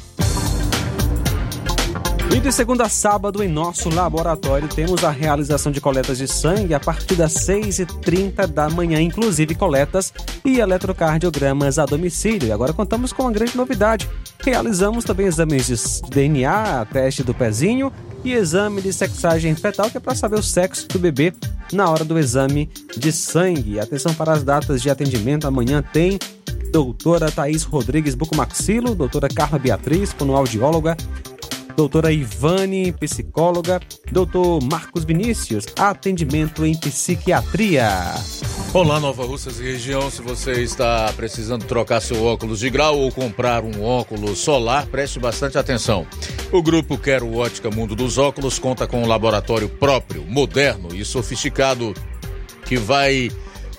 [2.33, 6.73] E de segunda a sábado, em nosso laboratório, temos a realização de coletas de sangue
[6.73, 10.13] a partir das 6h30 da manhã, inclusive coletas
[10.45, 12.47] e eletrocardiogramas a domicílio.
[12.47, 14.09] E agora contamos com uma grande novidade.
[14.39, 17.91] Realizamos também exames de DNA, teste do pezinho
[18.23, 21.33] e exame de sexagem fetal, que é para saber o sexo do bebê
[21.73, 23.77] na hora do exame de sangue.
[23.77, 25.47] Atenção para as datas de atendimento.
[25.47, 26.17] Amanhã tem
[26.71, 30.95] doutora Thaís Rodrigues Bucomaxilo, doutora Carla Beatriz, fonoaudióloga,
[31.75, 33.79] doutora Ivane, psicóloga,
[34.11, 37.89] doutor Marcos Vinícius, atendimento em psiquiatria.
[38.73, 40.09] Olá, Nova Russas e região.
[40.09, 45.19] Se você está precisando trocar seu óculos de grau ou comprar um óculos solar, preste
[45.19, 46.07] bastante atenção.
[46.51, 51.93] O grupo Quero Ótica Mundo dos Óculos conta com um laboratório próprio, moderno e sofisticado
[52.65, 53.29] que vai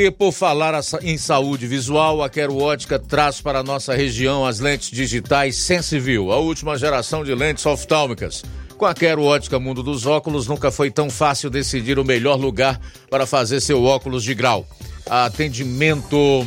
[0.00, 4.60] E por falar em saúde visual, a Quero Ótica traz para a nossa região as
[4.60, 8.44] lentes digitais Sensiview, a última geração de lentes oftálmicas.
[8.76, 12.80] Com a Quero Ótica Mundo dos Óculos, nunca foi tão fácil decidir o melhor lugar
[13.10, 14.64] para fazer seu óculos de grau.
[15.04, 16.46] Atendimento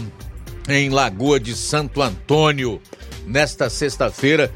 [0.70, 2.82] em Lagoa de Santo Antônio,
[3.28, 4.50] nesta sexta-feira.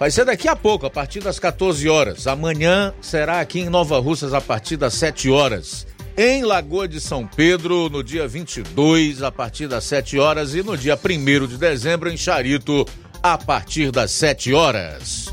[0.00, 2.26] Vai ser daqui a pouco, a partir das 14 horas.
[2.26, 5.86] Amanhã será aqui em Nova Russas, a partir das 7 horas.
[6.16, 10.54] Em Lagoa de São Pedro, no dia 22, a partir das 7 horas.
[10.54, 12.86] E no dia 1 de dezembro, em Charito,
[13.22, 15.32] a partir das 7 horas.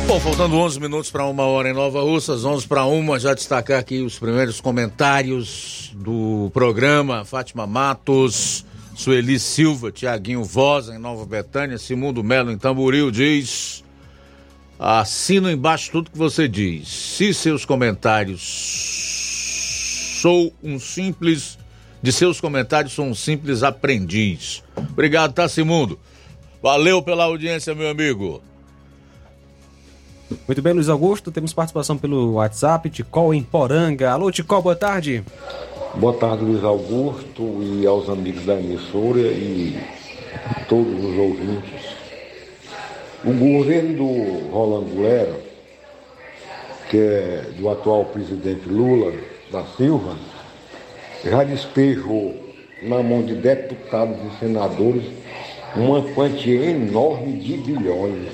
[0.09, 3.79] Bom, faltando 11 minutos para uma hora em Nova Russas, 11 para uma, já destacar
[3.79, 7.23] aqui os primeiros comentários do programa.
[7.23, 8.65] Fátima Matos,
[8.99, 13.81] Sueli Silva, Tiaguinho Voz, em Nova Betânia, Simundo Melo, em Tamboril, diz.
[14.77, 16.89] Assino embaixo tudo que você diz.
[16.89, 18.41] Se seus comentários
[20.21, 21.57] sou um simples
[22.03, 24.61] De seus comentários sou um simples aprendiz.
[24.75, 25.97] Obrigado, Tassimundo.
[26.61, 28.41] Valeu pela audiência, meu amigo.
[30.45, 31.31] Muito bem, Luiz Augusto.
[31.31, 34.11] Temos participação pelo WhatsApp, Ticol em Poranga.
[34.11, 35.23] Alô, Ticol, boa tarde.
[35.95, 39.75] Boa tarde, Luiz Augusto, e aos amigos da emissora e
[40.67, 41.95] todos os ouvintes.
[43.25, 45.35] O governo do Rolando Lera,
[46.89, 49.13] que é do atual presidente Lula
[49.51, 50.15] da Silva,
[51.25, 52.35] já despejou
[52.83, 55.03] na mão de deputados e senadores
[55.75, 58.29] uma quantia enorme de bilhões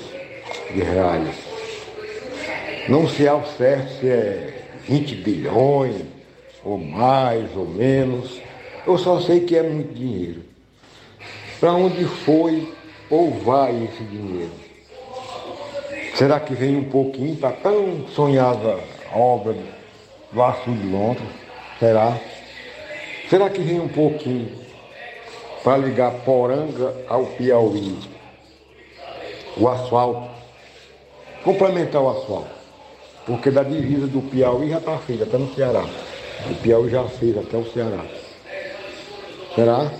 [0.74, 1.34] de reais.
[2.86, 4.54] Não se ao certo se é
[4.86, 6.15] 20 bilhões,
[6.66, 8.40] ou mais, ou menos.
[8.84, 10.42] Eu só sei que é muito dinheiro.
[11.60, 12.74] Para onde foi
[13.08, 14.50] ou vai esse dinheiro?
[16.16, 18.80] Será que vem um pouquinho para tão sonhada
[19.14, 19.54] obra
[20.32, 21.28] do Açude de Londres?
[21.78, 22.18] Será?
[23.30, 24.50] Será que vem um pouquinho
[25.62, 27.96] para ligar Poranga ao Piauí?
[29.56, 30.28] O asfalto.
[31.44, 32.56] Complementar o asfalto.
[33.24, 35.84] Porque da divisa do Piauí já está feita, até no Ceará.
[36.50, 38.04] O Piauí já fez até o Ceará.
[39.54, 39.90] Será?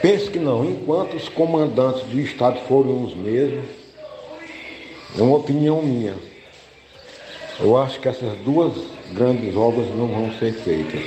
[0.00, 0.64] Penso que não.
[0.64, 3.64] Enquanto os comandantes do Estado forem os mesmos,
[5.18, 6.14] é uma opinião minha.
[7.58, 8.72] Eu acho que essas duas
[9.12, 11.02] grandes obras não vão ser feitas.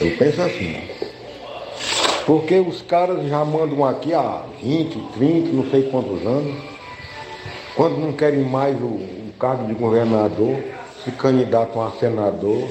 [0.00, 0.80] Eu penso assim.
[2.26, 6.56] Porque os caras já mandam aqui há 20, 30, não sei quantos anos.
[7.74, 10.56] Quando não querem mais o, o cargo de governador,
[11.08, 12.68] se candidatam a senador.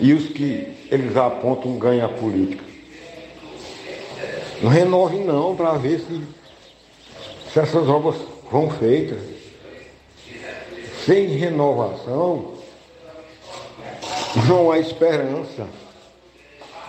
[0.00, 2.64] E os que eles apontam ganha política.
[4.62, 6.22] Não renove não para ver se,
[7.52, 8.16] se essas obras
[8.50, 9.18] vão feitas.
[11.04, 12.54] Sem renovação,
[14.46, 15.66] não há esperança.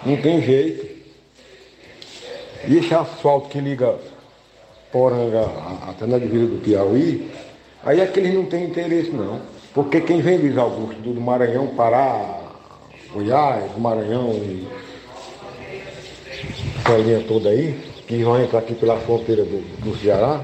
[0.05, 0.87] Não tem jeito.
[2.67, 3.97] E esse asfalto que liga
[4.91, 5.45] Poranga
[5.87, 7.29] até na divisa do Piauí,
[7.83, 9.41] aí é que eles não têm interesse não.
[9.73, 12.39] Porque quem vem Luiz Augusto do Maranhão, Pará,
[13.13, 14.67] Goiás, Maranhão e
[16.89, 20.43] essa linha toda aí, que vão entrar aqui pela fronteira do, do Ceará,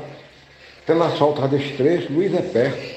[0.86, 2.95] tendo asfalto desse trecho, Luiz é perto.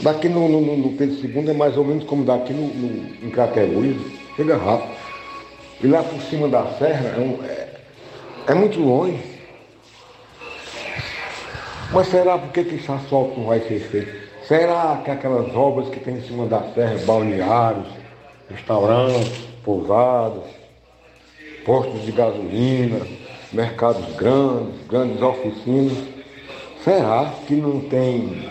[0.00, 3.30] Daqui no, no, no Pedro II é mais ou menos como daqui no, no, em
[3.30, 3.96] Crateús,
[4.36, 4.92] chega rápido.
[5.82, 7.68] E lá por cima da serra é, um, é,
[8.48, 9.31] é muito longe.
[11.92, 14.10] Mas será por que, que esse asfalto não vai ser feito?
[14.48, 17.86] Será que aquelas obras que tem em cima da serra, balneários,
[18.48, 20.44] restaurantes, pousadas,
[21.66, 23.06] postos de gasolina,
[23.52, 25.98] mercados grandes, grandes oficinas,
[26.82, 28.48] será que não tem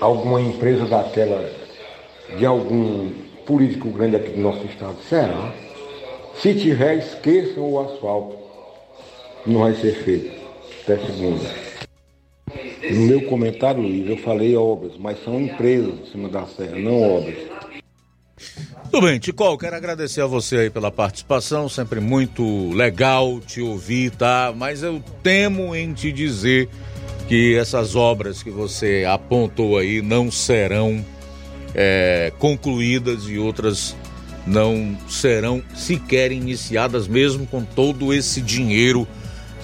[0.00, 1.50] alguma empresa daquela,
[2.38, 3.10] de algum
[3.44, 4.96] político grande aqui do nosso estado?
[5.08, 5.52] Será?
[6.36, 8.36] Se tiver, esqueçam o asfalto.
[9.44, 10.43] Não vai ser feito.
[10.84, 11.50] Até segunda.
[12.90, 17.00] No meu comentário, Luiz, eu falei obras, mas são empresas em cima da serra, não
[17.00, 17.38] obras.
[18.90, 24.10] Tudo bem, Ticol, quero agradecer a você aí pela participação, sempre muito legal te ouvir,
[24.10, 24.52] tá?
[24.54, 26.68] Mas eu temo em te dizer
[27.26, 31.02] que essas obras que você apontou aí não serão
[31.74, 33.96] é, concluídas e outras
[34.46, 39.08] não serão sequer iniciadas, mesmo com todo esse dinheiro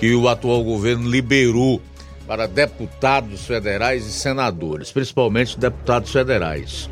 [0.00, 1.80] que o atual governo liberou
[2.26, 6.88] para deputados federais e senadores, principalmente deputados federais.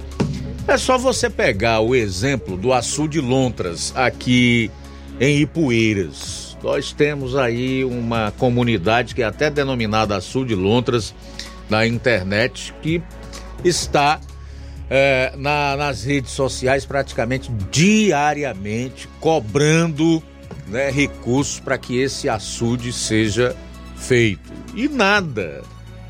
[0.66, 4.70] É só você pegar o exemplo do açude Lontras aqui
[5.18, 6.58] em Ipueiras.
[6.62, 11.14] Nós temos aí uma comunidade que é até denominada açude Lontras
[11.70, 13.02] na internet que
[13.64, 14.20] está
[14.90, 20.22] é, na, nas redes sociais praticamente diariamente cobrando
[20.68, 23.56] né, recursos para que esse açude seja
[23.96, 24.52] feito.
[24.74, 25.62] E nada.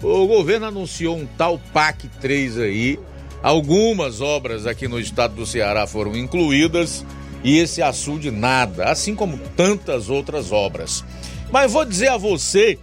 [0.03, 2.99] O governo anunciou um tal PAC 3 aí
[3.43, 7.05] Algumas obras aqui no estado do Ceará foram incluídas
[7.45, 11.05] e esse açude nada, assim como tantas outras obras.
[11.51, 12.79] Mas vou dizer a você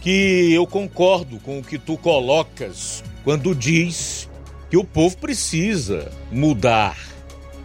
[0.00, 4.28] que eu concordo com o que tu colocas quando diz
[4.70, 6.96] que o povo precisa mudar.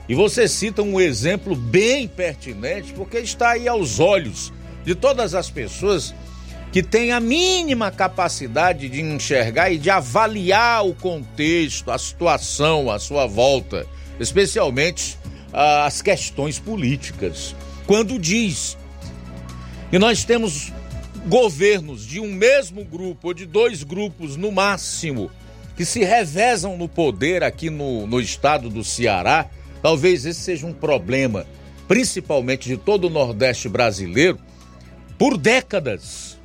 [0.08, 4.54] E você cita um exemplo bem pertinente, porque está aí aos olhos
[4.86, 6.16] de todas as pessoas
[6.72, 13.00] que tem a mínima capacidade de enxergar e de avaliar o contexto, a situação à
[13.00, 13.86] sua volta,
[14.20, 15.18] especialmente
[15.52, 17.56] ah, as questões políticas.
[17.86, 18.78] Quando diz
[19.90, 20.72] que nós temos
[21.28, 25.30] governos de um mesmo grupo ou de dois grupos no máximo
[25.76, 29.48] que se revezam no poder aqui no, no estado do Ceará.
[29.88, 31.48] Talvez esse seja um problema,
[31.88, 34.38] principalmente de todo o Nordeste brasileiro,
[35.18, 36.38] por décadas.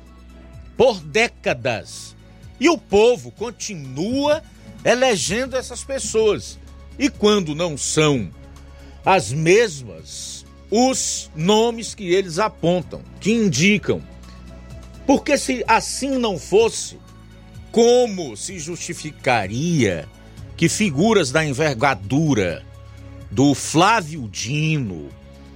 [0.77, 2.15] Por décadas.
[2.57, 4.41] E o povo continua
[4.85, 6.57] elegendo essas pessoas.
[6.97, 8.31] E quando não são
[9.03, 14.01] as mesmas, os nomes que eles apontam, que indicam.
[15.05, 16.97] Porque se assim não fosse,
[17.73, 20.07] como se justificaria
[20.55, 22.63] que figuras da envergadura
[23.33, 25.09] do Flávio Dino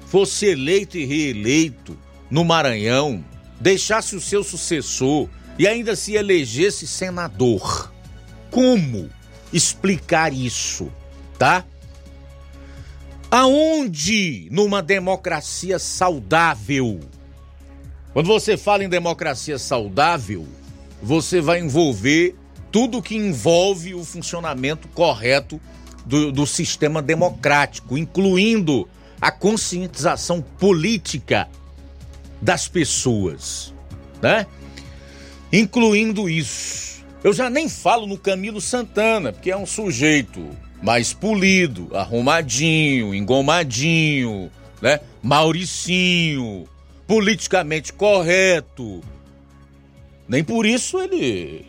[0.07, 1.95] fosse eleito e reeleito
[2.29, 3.23] no Maranhão,
[3.59, 7.93] deixasse o seu sucessor e ainda se elegesse senador?
[8.49, 9.09] Como
[9.53, 10.91] explicar isso,
[11.37, 11.63] tá?
[13.29, 16.99] Aonde numa democracia saudável?
[18.11, 20.47] Quando você fala em democracia saudável,
[20.99, 22.35] você vai envolver
[22.71, 25.61] tudo que envolve o funcionamento correto
[26.07, 28.87] do, do sistema democrático, incluindo
[29.19, 31.47] a conscientização política
[32.41, 33.73] das pessoas,
[34.21, 34.47] né?
[35.51, 37.03] Incluindo isso.
[37.23, 40.47] Eu já nem falo no Camilo Santana, porque é um sujeito
[40.81, 44.49] mais polido, arrumadinho, engomadinho,
[44.81, 45.01] né?
[45.21, 46.69] Mauricinho,
[47.05, 49.01] politicamente correto.
[50.27, 51.65] Nem por isso ele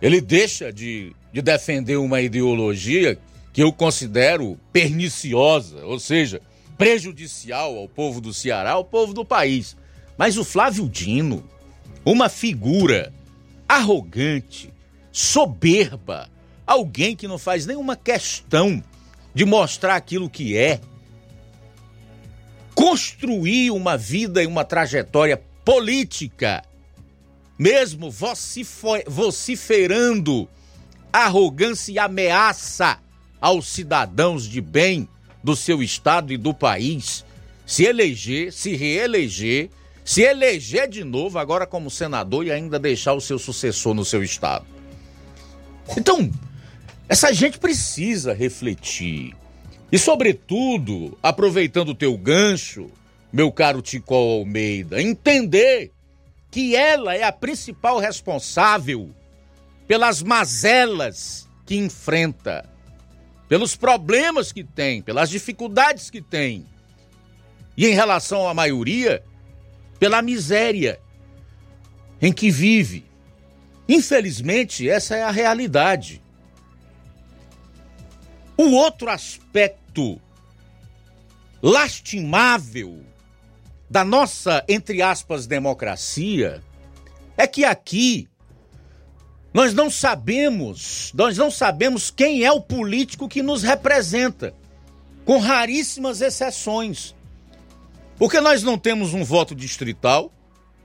[0.00, 3.18] ele deixa de, de defender uma ideologia
[3.58, 6.40] que eu considero perniciosa, ou seja,
[6.76, 9.76] prejudicial ao povo do Ceará, ao povo do país.
[10.16, 11.42] Mas o Flávio Dino,
[12.04, 13.12] uma figura
[13.68, 14.72] arrogante,
[15.10, 16.30] soberba,
[16.64, 18.80] Alguém que não faz nenhuma questão
[19.34, 20.80] de mostrar aquilo que é.
[22.76, 26.62] Construir uma vida e uma trajetória política,
[27.58, 28.08] mesmo
[29.08, 30.48] vociferando
[31.12, 33.00] arrogância e ameaça
[33.40, 35.08] aos cidadãos de bem
[35.42, 37.24] do seu estado e do país,
[37.66, 39.70] se eleger, se reeleger,
[40.04, 44.22] se eleger de novo agora como senador e ainda deixar o seu sucessor no seu
[44.22, 44.66] estado.
[45.96, 46.30] Então,
[47.08, 49.34] essa gente precisa refletir.
[49.90, 52.90] E, sobretudo, aproveitando o teu gancho,
[53.32, 55.92] meu caro Tico Almeida, entender
[56.50, 59.10] que ela é a principal responsável
[59.86, 62.68] pelas mazelas que enfrenta,
[63.48, 66.66] pelos problemas que tem, pelas dificuldades que tem.
[67.76, 69.22] E em relação à maioria,
[69.98, 71.00] pela miséria
[72.20, 73.06] em que vive.
[73.88, 76.22] Infelizmente, essa é a realidade.
[78.56, 80.20] O outro aspecto
[81.62, 83.02] lastimável
[83.88, 86.62] da nossa, entre aspas, democracia
[87.36, 88.28] é que aqui
[89.52, 94.54] nós não sabemos, nós não sabemos quem é o político que nos representa,
[95.24, 97.14] com raríssimas exceções.
[98.18, 100.32] Porque nós não temos um voto distrital,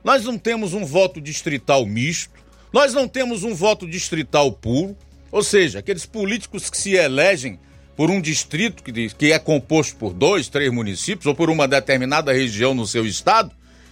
[0.04, 2.34] nós não temos um voto distrital misto,
[2.72, 4.98] nós não temos um voto distrital puro,
[5.32, 7.60] ou seja, aqueles políticos que se elegem
[7.96, 12.74] por um distrito que, é composto por dois, três municípios ou por uma determinada região
[12.74, 13.52] no seu estado,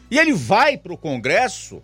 [0.10, 1.82] e ele vai para o Congresso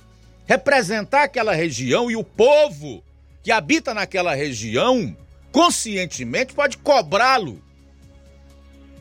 [0.47, 3.03] representar aquela região e o povo
[3.43, 5.15] que habita naquela região,
[5.51, 7.61] conscientemente, pode cobrá-lo.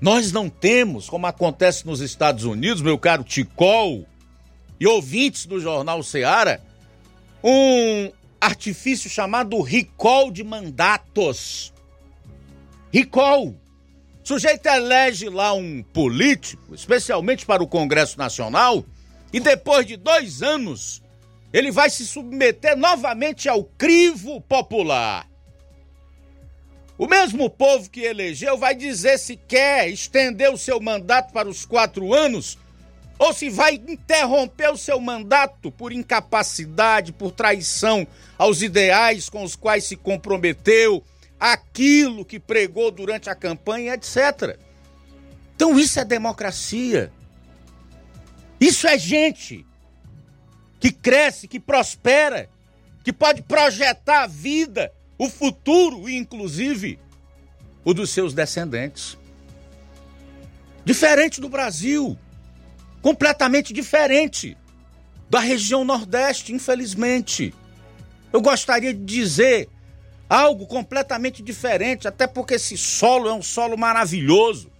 [0.01, 4.05] Nós não temos, como acontece nos Estados Unidos, meu caro Ticol,
[4.78, 6.61] e ouvintes do Jornal Seara,
[7.42, 11.72] um artifício chamado recall de mandatos.
[12.92, 13.49] Recall.
[13.49, 13.57] O
[14.22, 18.84] sujeito elege lá um político, especialmente para o Congresso Nacional,
[19.32, 21.01] e depois de dois anos
[21.53, 25.28] ele vai se submeter novamente ao crivo popular.
[26.99, 31.64] O mesmo povo que elegeu vai dizer se quer estender o seu mandato para os
[31.64, 32.59] quatro anos
[33.18, 39.57] ou se vai interromper o seu mandato por incapacidade, por traição aos ideais com os
[39.57, 41.03] quais se comprometeu,
[41.38, 44.59] aquilo que pregou durante a campanha, etc.
[45.55, 47.12] Então isso é democracia.
[48.61, 49.66] Isso é gente
[50.87, 52.49] que cresce, que prospera,
[53.03, 56.97] que pode projetar a vida, o futuro inclusive
[57.84, 59.18] o dos seus descendentes.
[60.84, 62.16] Diferente do Brasil
[63.03, 64.57] completamente diferente
[65.28, 67.53] da região Nordeste, infelizmente.
[68.32, 69.68] Eu gostaria de dizer
[70.28, 74.70] algo completamente diferente, até porque esse solo é um solo maravilhoso.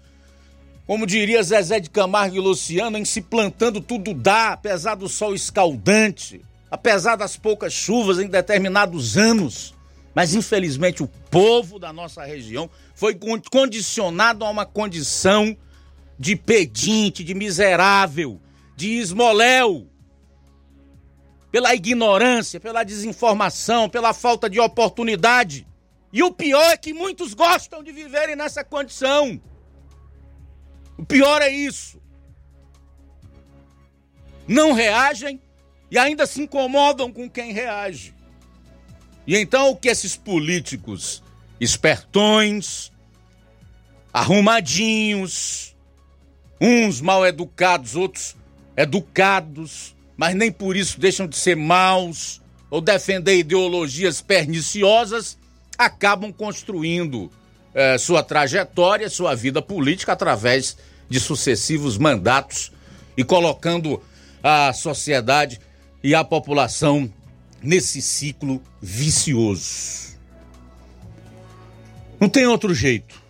[0.87, 5.35] Como diria Zezé de Camargo e Luciano, em se plantando tudo dá, apesar do sol
[5.35, 9.75] escaldante, apesar das poucas chuvas em determinados anos.
[10.15, 13.19] Mas infelizmente o povo da nossa região foi
[13.51, 15.57] condicionado a uma condição
[16.17, 18.41] de pedinte, de miserável,
[18.77, 19.89] de esmoléu.
[21.51, 25.67] Pela ignorância, pela desinformação, pela falta de oportunidade.
[26.13, 29.41] E o pior é que muitos gostam de viverem nessa condição.
[30.97, 32.01] O pior é isso.
[34.49, 35.41] Não reagem
[35.91, 38.15] e ainda se incomodam com quem reage.
[39.27, 41.23] E então o que esses políticos
[41.61, 42.93] espertões,
[44.13, 45.77] arrumadinhos,
[46.61, 48.37] uns mal educados, outros
[48.77, 52.41] educados, mas nem por isso deixam de ser maus
[52.71, 55.37] ou defender ideologias perniciosas,
[55.77, 57.31] acabam construindo
[57.75, 60.77] eh, sua trajetória, sua vida política através
[61.09, 62.73] de sucessivos mandatos
[63.17, 64.03] e colocando
[64.43, 65.61] a sociedade
[66.03, 67.13] e a população
[67.63, 70.17] nesse ciclo vicioso.
[72.21, 73.23] Não tem outro jeito.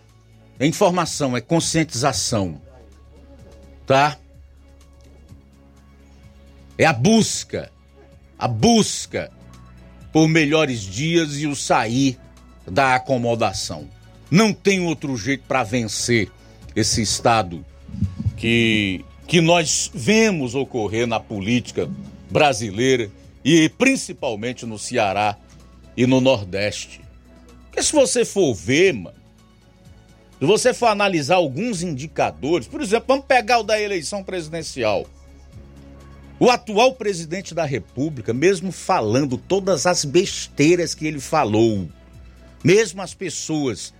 [0.59, 2.61] É informação, é conscientização.
[3.85, 4.17] Tá?
[6.77, 7.71] É a busca,
[8.37, 9.31] a busca
[10.11, 12.17] por melhores dias e o sair
[12.65, 13.89] da acomodação.
[14.29, 16.31] Não tem outro jeito para vencer
[16.79, 17.65] esse estado
[18.35, 21.89] que que nós vemos ocorrer na política
[22.31, 23.11] brasileira
[23.43, 25.37] e principalmente no Ceará
[25.97, 27.01] e no Nordeste.
[27.65, 29.17] Porque se você for ver, mano,
[30.39, 35.05] se você for analisar alguns indicadores, por exemplo, vamos pegar o da eleição presidencial.
[36.39, 41.89] O atual presidente da República, mesmo falando todas as besteiras que ele falou,
[42.63, 43.93] mesmo as pessoas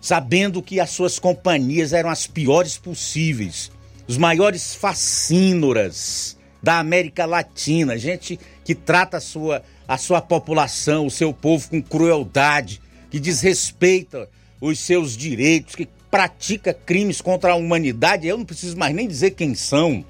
[0.00, 3.70] sabendo que as suas companhias eram as piores possíveis,
[4.08, 11.10] os maiores fascínoras da América Latina, gente que trata a sua, a sua população, o
[11.10, 12.80] seu povo com crueldade,
[13.10, 14.28] que desrespeita
[14.60, 18.26] os seus direitos, que pratica crimes contra a humanidade.
[18.26, 20.04] Eu não preciso mais nem dizer quem são.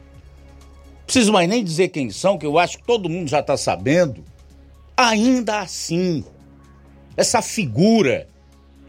[1.05, 4.25] Preciso mais nem dizer quem são, que eu acho que todo mundo já está sabendo.
[4.97, 6.25] Ainda assim,
[7.17, 8.29] essa figura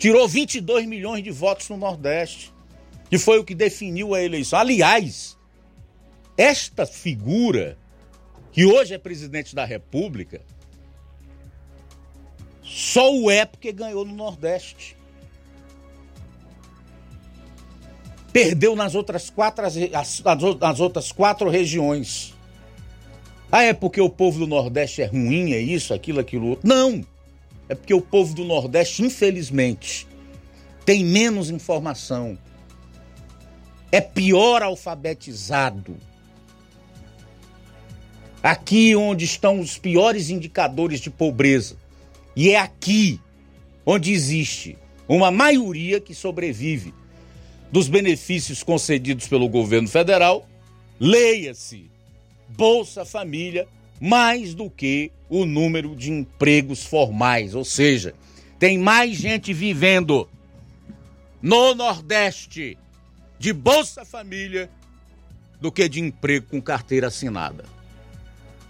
[0.01, 2.51] tirou 22 milhões de votos no Nordeste,
[3.07, 4.57] que foi o que definiu a eleição.
[4.57, 5.37] Aliás,
[6.35, 7.77] esta figura,
[8.51, 10.41] que hoje é presidente da República,
[12.63, 14.97] só o é porque ganhou no Nordeste.
[18.33, 19.63] Perdeu nas outras quatro,
[20.59, 22.33] nas outras quatro regiões.
[23.51, 26.67] Ah, é porque o povo do Nordeste é ruim, é isso, aquilo, aquilo outro.
[26.67, 27.05] Não!
[27.71, 30.05] É porque o povo do Nordeste, infelizmente,
[30.83, 32.37] tem menos informação.
[33.89, 35.95] É pior alfabetizado.
[38.43, 41.77] Aqui onde estão os piores indicadores de pobreza.
[42.35, 43.21] E é aqui
[43.85, 46.93] onde existe uma maioria que sobrevive
[47.71, 50.45] dos benefícios concedidos pelo governo federal,
[50.99, 51.89] leia-se
[52.49, 53.65] Bolsa Família,
[54.01, 58.15] mais do que o número de empregos formais, ou seja,
[58.57, 60.27] tem mais gente vivendo
[61.39, 62.77] no Nordeste
[63.37, 64.69] de Bolsa Família
[65.59, 67.63] do que de emprego com carteira assinada.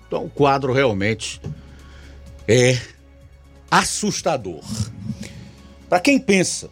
[0.05, 1.39] Então o quadro realmente
[2.45, 2.77] é
[3.69, 4.61] assustador.
[5.87, 6.69] Para quem pensa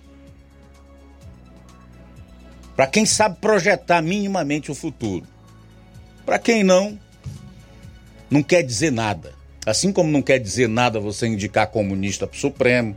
[2.80, 5.28] para quem sabe projetar minimamente o futuro.
[6.26, 6.98] Para quem não,
[8.30, 9.34] não quer dizer nada.
[9.66, 12.96] Assim como não quer dizer nada você indicar comunista para o Supremo,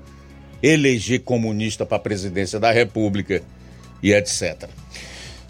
[0.63, 3.43] eleger comunista para a presidência da República
[4.03, 4.69] e etc.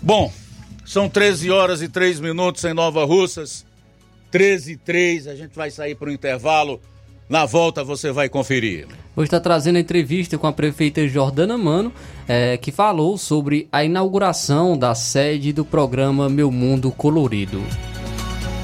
[0.01, 0.33] Bom,
[0.85, 3.64] são 13 horas e 3 minutos em Nova Russas.
[4.30, 6.80] 13 e 3, a gente vai sair para o intervalo.
[7.28, 8.87] Na volta você vai conferir.
[9.14, 11.93] Hoje está trazendo a entrevista com a prefeita Jordana Mano,
[12.26, 17.62] é, que falou sobre a inauguração da sede do programa Meu Mundo Colorido.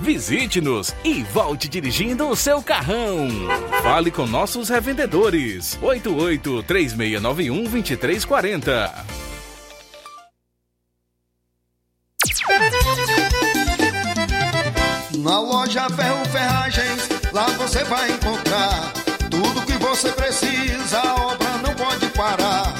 [0.00, 3.28] Visite-nos e volte dirigindo o seu carrão.
[3.82, 5.78] Fale com nossos revendedores.
[5.82, 9.06] 88 3691 2340.
[15.18, 18.92] Na loja Ferro Ferragens, lá você vai encontrar
[19.30, 22.79] tudo que você precisa, a obra não pode parar.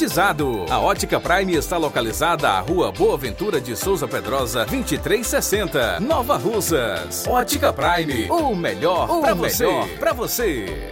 [0.67, 7.27] A Ótica Prime está localizada à Rua Boa Ventura de Souza Pedrosa, 2360, Nova Russas.
[7.27, 9.67] Ótica Prime, o melhor para você.
[9.99, 10.91] Pra você.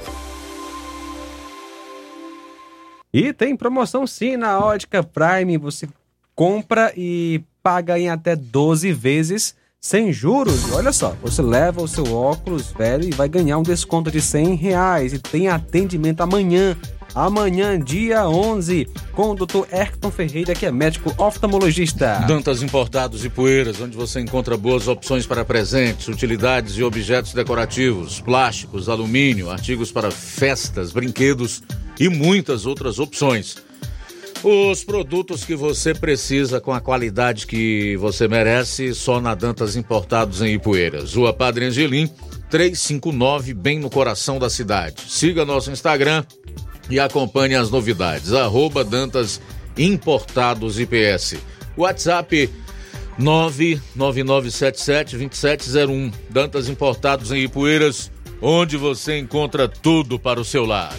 [3.12, 5.58] E tem promoção sim na Ótica Prime.
[5.58, 5.90] Você
[6.36, 10.72] compra e paga em até 12 vezes sem juros.
[10.74, 14.56] Olha só, você leva o seu óculos velho e vai ganhar um desconto de 100
[14.56, 15.14] reais.
[15.14, 16.78] E tem atendimento amanhã.
[17.16, 19.66] Amanhã, dia 11, com o Dr.
[19.74, 22.24] Erton Ferreira, que é médico oftalmologista.
[22.28, 28.22] Dantas Importados e Poeiras, onde você encontra boas opções para presentes, utilidades e objetos decorativos,
[28.22, 31.64] plásticos, alumínio, artigos para festas, brinquedos
[32.00, 33.58] e muitas outras opções.
[34.42, 40.42] Os produtos que você precisa com a qualidade que você merece, só na Dantas Importados
[40.42, 41.14] em Ipueiras.
[41.14, 42.10] Rua Padre Angelim,
[42.50, 45.02] 359, bem no coração da cidade.
[45.10, 46.24] Siga nosso Instagram
[46.90, 48.32] e acompanhe as novidades.
[48.32, 49.42] Arroba Dantas
[49.78, 51.36] Importados IPS.
[51.78, 52.50] WhatsApp
[53.20, 56.14] 999772701.
[56.30, 58.10] Dantas Importados em Ipueiras,
[58.42, 60.96] onde você encontra tudo para o seu lar.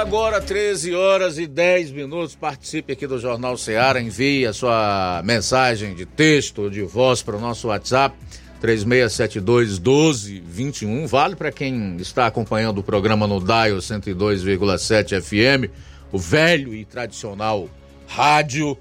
[0.10, 2.34] Agora 13 horas e 10 minutos.
[2.34, 4.01] Participe aqui do Jornal Ceará.
[4.01, 8.18] Envie a sua mensagem de texto ou de voz para o nosso WhatsApp
[8.60, 11.05] 3672 1221.
[11.05, 15.72] Vale para quem está acompanhando o programa no Dial 102,7 FM,
[16.12, 17.70] o velho e tradicional
[18.07, 18.76] rádio,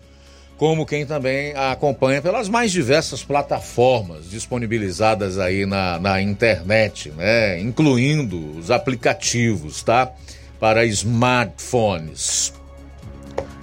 [0.57, 7.61] como quem também a acompanha pelas mais diversas plataformas disponibilizadas aí na, na internet, né?
[7.61, 10.11] Incluindo os aplicativos, tá?
[10.59, 12.53] Para smartphones.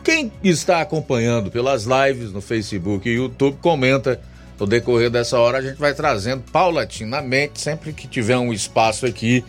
[0.03, 4.21] Quem está acompanhando pelas lives no Facebook e YouTube, comenta
[4.59, 5.57] no decorrer dessa hora.
[5.57, 9.43] A gente vai trazendo paulatinamente, sempre que tiver um espaço aqui,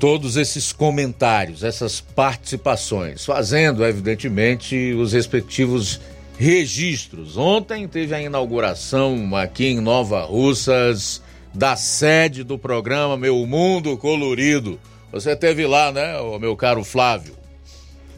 [0.00, 6.00] todos esses comentários, essas participações, fazendo, evidentemente, os respectivos
[6.38, 7.36] registros.
[7.36, 11.22] Ontem teve a inauguração aqui em Nova Russas
[11.54, 14.80] da sede do programa Meu Mundo Colorido.
[15.12, 17.34] Você teve lá, né, o meu caro Flávio?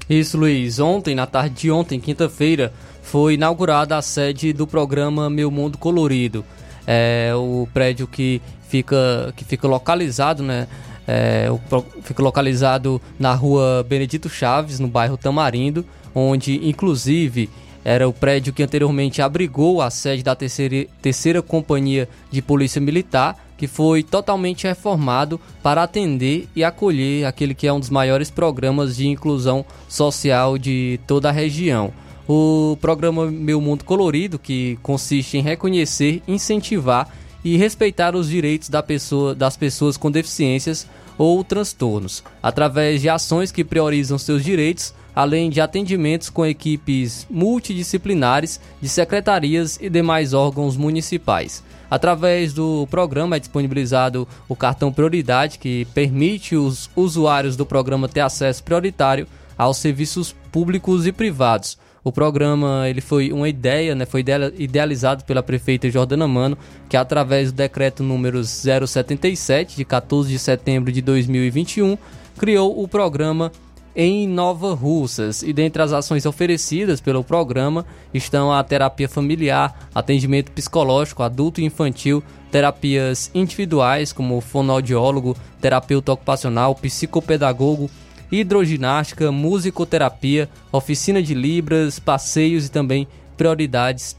[0.09, 0.79] Isso, Luiz.
[0.79, 2.73] Ontem, na tarde de ontem, quinta-feira,
[3.03, 6.45] foi inaugurada a sede do programa Meu Mundo Colorido.
[6.87, 10.69] É o prédio que fica, que fica localizado, né?
[11.07, 11.49] É,
[12.03, 15.85] fica localizado na rua Benedito Chaves, no bairro Tamarindo,
[16.15, 17.51] onde inclusive
[17.85, 23.37] era o prédio que anteriormente abrigou a sede da terceira, terceira Companhia de Polícia Militar,
[23.57, 28.97] que foi totalmente reformado para atender e acolher aquele que é um dos maiores programas
[28.97, 31.93] de inclusão social de toda a região.
[32.29, 37.09] O programa Meu Mundo Colorido, que consiste em reconhecer, incentivar
[37.45, 40.87] e respeitar os direitos da pessoa, das pessoas com deficiências
[41.19, 48.59] ou transtornos, através de ações que priorizam seus direitos, além de atendimentos com equipes multidisciplinares
[48.81, 51.63] de secretarias e demais órgãos municipais.
[51.95, 58.19] Através do programa é disponibilizado o cartão Prioridade, que permite os usuários do programa ter
[58.19, 61.79] acesso prioritário aos serviços públicos e privados.
[62.03, 64.25] O programa ele foi uma ideia, né, foi
[64.59, 70.91] idealizado pela prefeita Jordana Mano, que através do decreto número 077 de 14 de setembro
[70.91, 71.97] de 2021
[72.37, 73.53] criou o programa
[73.95, 75.43] em Nova Russas.
[75.43, 81.65] E dentre as ações oferecidas pelo programa estão a terapia familiar, atendimento psicológico adulto e
[81.65, 87.91] infantil, terapias individuais como fonoaudiólogo, terapeuta ocupacional, psicopedagogo,
[88.31, 94.17] hidroginástica, musicoterapia, oficina de libras, passeios e também prioridades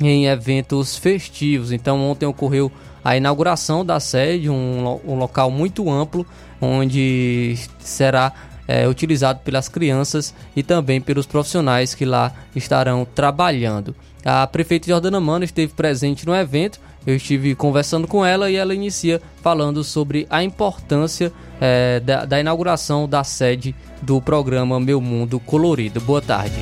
[0.00, 1.72] em eventos festivos.
[1.72, 2.70] Então ontem ocorreu
[3.04, 6.26] a inauguração da sede, um, um local muito amplo
[6.60, 8.32] onde será
[8.66, 13.94] é, utilizado pelas crianças e também pelos profissionais que lá estarão trabalhando.
[14.24, 18.74] A prefeita Jordana Mano esteve presente no evento, eu estive conversando com ela e ela
[18.74, 21.30] inicia falando sobre a importância
[21.60, 26.00] é, da, da inauguração da sede do programa Meu Mundo Colorido.
[26.00, 26.56] Boa tarde.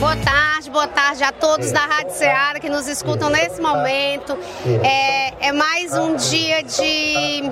[0.00, 4.36] Boa tarde, boa tarde a todos da Rádio Ceará que nos escutam nesse momento.
[4.82, 7.42] É, é mais um dia de,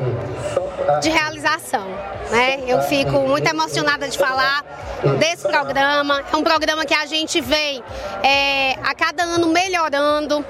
[1.01, 1.87] de realização.
[2.35, 2.65] Né?
[2.67, 4.65] Eu fico muito emocionada de falar
[5.21, 6.21] desse programa.
[6.33, 7.81] É um programa que a gente vem
[8.25, 10.45] é, a cada ano melhorando.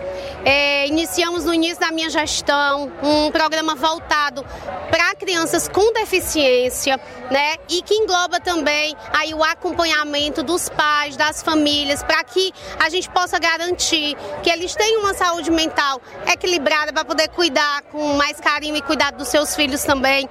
[0.47, 4.43] É, iniciamos no início da minha gestão um programa voltado
[4.90, 6.98] para crianças com deficiência,
[7.31, 7.56] né?
[7.69, 13.11] E que engloba também aí o acompanhamento dos pais, das famílias, para que a gente
[13.11, 16.01] possa garantir que eles tenham uma saúde mental
[16.32, 20.28] equilibrada para poder cuidar com mais carinho e cuidado dos seus filhos também.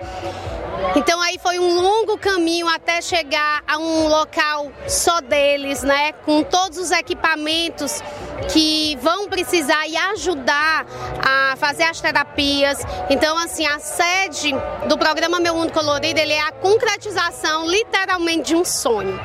[0.96, 6.12] Então aí foi um longo caminho até chegar a um local só deles, né?
[6.26, 8.02] Com todos os equipamentos
[8.52, 10.86] que vão precisar e ajudar
[11.26, 12.80] a fazer as terapias.
[13.10, 14.52] Então, assim, a sede
[14.88, 19.20] do programa Meu Mundo Colorido, ele é a concretização literalmente de um sonho.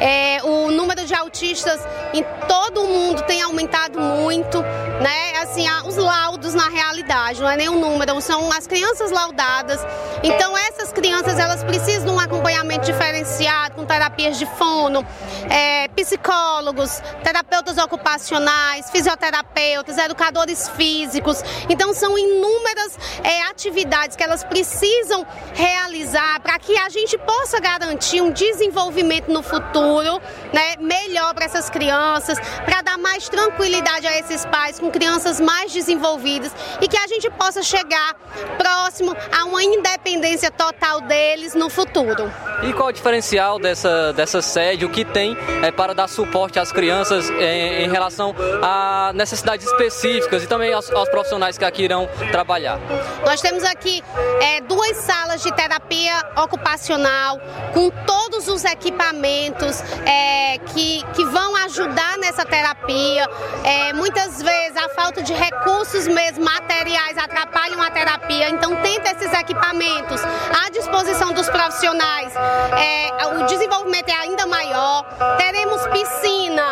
[0.00, 1.80] É, o número de autistas
[2.12, 5.38] em todo o mundo tem aumentado muito, né?
[5.42, 9.80] Assim, os laudos na realidade, não é nem número, são as crianças laudadas.
[10.22, 15.04] Então essas crianças elas precisam de um acompanhamento diferenciado com terapias de fono,
[15.48, 21.42] é, psicólogos, terapeutas ocupacionais, fisioterapeutas, educadores físicos.
[21.68, 28.20] Então são inúmeras é, atividades que elas precisam realizar para que a gente possa garantir
[28.20, 30.20] um desenvolvimento no futuro futuro
[30.52, 35.72] né, melhor para essas crianças, para dar mais tranquilidade a esses pais com crianças mais
[35.72, 38.14] desenvolvidas e que a gente possa chegar
[38.56, 42.30] próximo a uma independência total deles no futuro.
[42.62, 44.84] E qual o diferencial dessa, dessa sede?
[44.84, 50.42] O que tem é, para dar suporte às crianças em, em relação a necessidades específicas
[50.42, 52.78] e também aos, aos, profissionais que aqui irão trabalhar?
[53.24, 54.02] Nós temos aqui
[54.40, 57.40] é, duas salas de terapia ocupacional
[57.72, 63.28] com todos os equipamentos é, que, que vão ajudar nessa terapia.
[63.64, 69.32] É, muitas vezes a falta de recursos mesmo materiais atrapalham a terapia, então tenta esses
[69.32, 70.20] equipamentos
[70.64, 72.32] à disposição dos profissionais.
[72.76, 75.04] É, o desenvolvimento é ainda maior.
[75.36, 76.62] Teremos piscina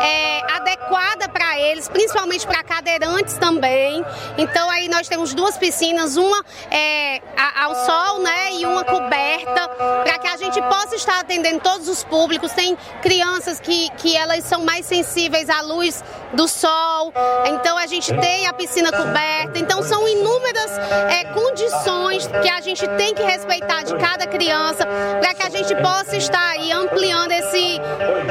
[0.00, 4.04] é, adequada para eles, principalmente para cadeirantes também.
[4.36, 7.20] Então aí nós temos duas piscinas, uma é,
[7.60, 9.68] ao sol, né, e uma coberta,
[10.04, 14.44] para que a gente possa estar atendendo todos os públicos tem crianças que, que elas
[14.44, 16.02] são mais sensíveis à luz
[16.32, 17.12] do sol,
[17.46, 20.70] então a gente tem a piscina coberta, então são inúmeras
[21.10, 24.86] é, condições que a gente tem que respeitar de cada criança
[25.20, 27.80] para que a gente possa estar aí ampliando esse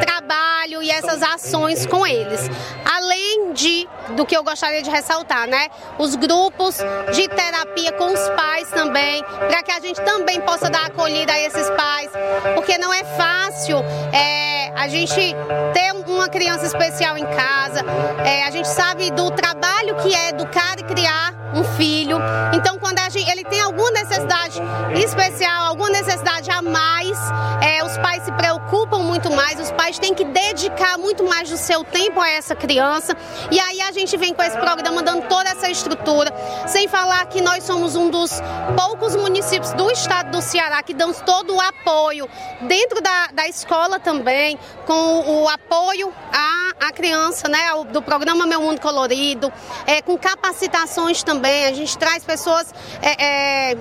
[0.02, 2.50] trabalho e essas ações com eles.
[2.86, 5.68] Além de do que eu gostaria de ressaltar, né?
[5.98, 6.78] Os grupos
[7.14, 11.40] de terapia com os pais também, para que a gente também possa dar acolhida a
[11.40, 12.10] esses pais,
[12.56, 13.78] porque não é fácil
[14.12, 15.36] é, a gente
[15.74, 17.84] ter uma criança especial em casa,
[18.26, 22.18] é, a gente sabe do trabalho que é educar e criar um filho.
[22.54, 24.62] Então, quando gente, ele tem alguma necessidade
[24.96, 27.18] especial, alguma necessidade a mais,
[27.62, 31.58] é, os pais se preocupam muito mais, os pais têm que dedicar muito mais do
[31.58, 33.18] seu tempo a essa criança.
[33.50, 36.32] E aí a gente vem com esse programa dando toda essa estrutura,
[36.68, 38.32] sem falar que nós somos um dos
[38.76, 42.30] poucos municípios do estado do Ceará que damos todo o apoio
[42.62, 47.60] dentro da, da escola também, com o apoio à, à criança, né,
[47.92, 49.52] do programa Meu Mundo Colorido,
[49.88, 51.66] é, com capacitações também.
[51.66, 53.76] A gente traz pessoas é, é,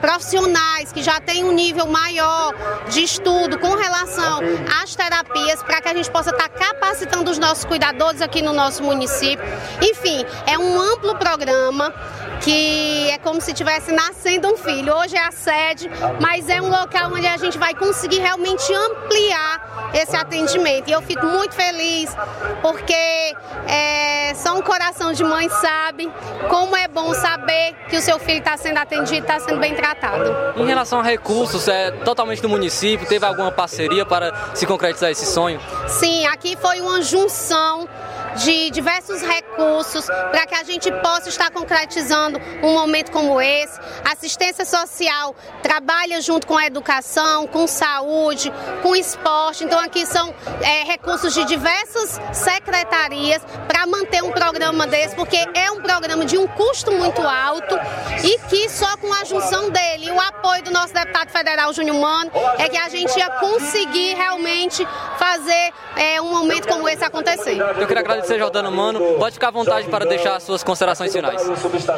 [0.00, 2.54] profissionais que já têm um nível maior
[2.88, 4.40] de estudo com relação
[4.82, 8.82] às terapias para que a gente possa estar capacitando os nossos cuidadores aqui no nosso
[8.82, 9.44] município.
[9.82, 11.92] Enfim, é um amplo programa
[12.40, 14.94] que é como se tivesse nascendo um filho.
[14.94, 19.90] Hoje é a sede, mas é um local onde a gente vai conseguir realmente ampliar
[19.92, 20.88] esse atendimento.
[20.88, 22.10] E eu fico muito feliz
[22.62, 23.34] porque
[23.66, 26.10] é, só um coração de mãe sabe
[26.48, 29.87] como é bom saber que o seu filho está sendo atendido, está sendo bem tratado.
[30.56, 35.26] Em relação a recursos, é totalmente do município, teve alguma parceria para se concretizar esse
[35.26, 35.60] sonho?
[35.86, 37.88] Sim, aqui foi uma junção
[38.38, 43.78] de diversos recursos para que a gente possa estar concretizando um momento como esse.
[44.04, 48.52] Assistência social trabalha junto com a educação, com saúde,
[48.82, 49.64] com esporte.
[49.64, 55.70] Então aqui são é, recursos de diversas secretarias para manter um programa desse, porque é
[55.70, 57.74] um programa de um custo muito alto
[58.24, 61.96] e que só com a junção dele e o apoio do nosso deputado federal Júnior
[61.96, 64.86] Mano é que a gente ia conseguir realmente
[65.18, 67.58] fazer é, um momento como esse acontecer.
[67.58, 69.00] Eu queria agradecer, Jordano Mano.
[69.18, 71.40] Pode ficar à vontade para deixar as suas considerações finais.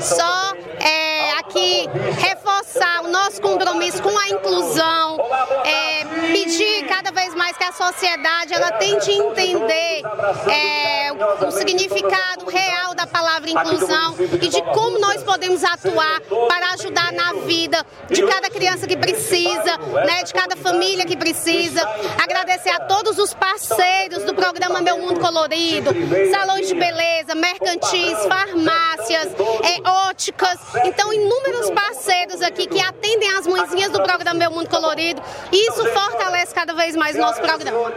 [0.03, 1.89] Só é, aqui
[2.19, 5.19] reforçar o nosso compromisso com a inclusão,
[5.65, 10.03] é, pedir cada vez mais que a sociedade ela tente entender
[10.51, 16.73] é, o, o significado real da palavra inclusão e de como nós podemos atuar para
[16.75, 19.77] ajudar na vida de cada criança que precisa,
[20.07, 21.83] né, de cada família que precisa.
[22.23, 25.91] Agradecer a todos os parceiros do programa Meu Mundo Colorido,
[26.31, 29.29] salões de beleza, mercantis, farmácias,
[29.63, 30.59] é, óticas.
[30.85, 35.21] Então, inúmeros parceiros aqui que atendem as mãezinhas do programa Meu Mundo Colorido.
[35.53, 37.93] E isso fortalece cada vez mais o nosso programa.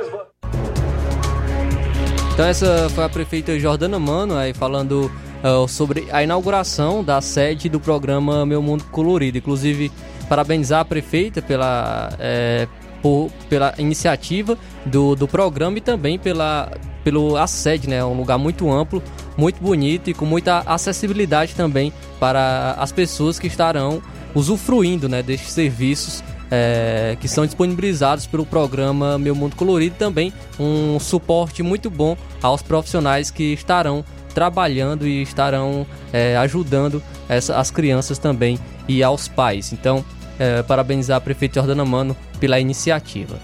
[2.34, 5.12] Então essa foi a prefeita Jordana Mano aí falando
[5.44, 9.38] uh, sobre a inauguração da sede do programa Meu Mundo Colorido.
[9.38, 9.92] Inclusive
[10.28, 12.68] parabenizar a prefeita pela, é,
[13.04, 16.72] por, pela iniciativa do, do programa e também pela,
[17.04, 17.98] pelo a sede, né?
[17.98, 19.04] É um lugar muito amplo,
[19.38, 24.02] muito bonito e com muita acessibilidade também para as pessoas que estarão
[24.34, 31.00] usufruindo né, destes serviços é, que são disponibilizados pelo programa Meu Mundo Colorido também um
[31.00, 38.18] suporte muito bom aos profissionais que estarão trabalhando e estarão é, ajudando essa, as crianças
[38.18, 39.74] também e aos pais.
[39.74, 40.04] Então,
[40.40, 43.40] é, parabenizar a prefeita Jordana Mano pela iniciativa.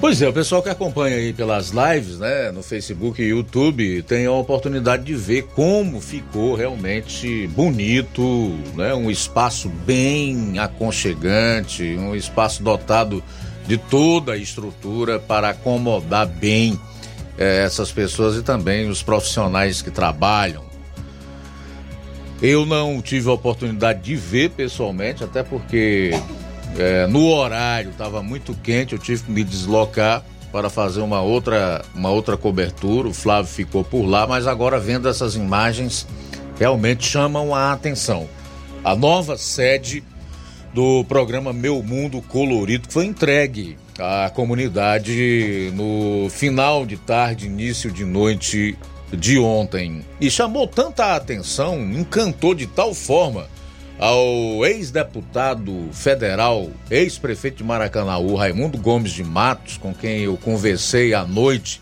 [0.00, 4.26] Pois é, o pessoal que acompanha aí pelas lives, né, no Facebook e YouTube, tem
[4.26, 8.22] a oportunidade de ver como ficou realmente bonito,
[8.76, 13.22] né, um espaço bem aconchegante, um espaço dotado
[13.66, 16.78] de toda a estrutura para acomodar bem
[17.36, 20.67] eh, essas pessoas e também os profissionais que trabalham.
[22.40, 26.10] Eu não tive a oportunidade de ver pessoalmente, até porque
[26.78, 31.84] é, no horário estava muito quente, eu tive que me deslocar para fazer uma outra,
[31.94, 33.08] uma outra cobertura.
[33.08, 36.06] O Flávio ficou por lá, mas agora vendo essas imagens
[36.58, 38.28] realmente chamam a atenção.
[38.84, 40.04] A nova sede
[40.72, 48.04] do programa Meu Mundo Colorido foi entregue à comunidade no final de tarde, início de
[48.04, 48.78] noite
[49.12, 50.04] de ontem.
[50.20, 53.46] E chamou tanta atenção, encantou de tal forma
[53.98, 61.24] ao ex-deputado federal, ex-prefeito de Maracanaú, Raimundo Gomes de Matos, com quem eu conversei à
[61.24, 61.80] noite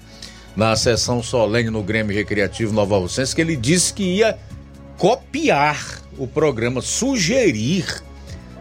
[0.57, 4.39] na sessão solene no Grêmio Recreativo Nova Rocense, que ele disse que ia
[4.97, 8.03] copiar o programa, sugerir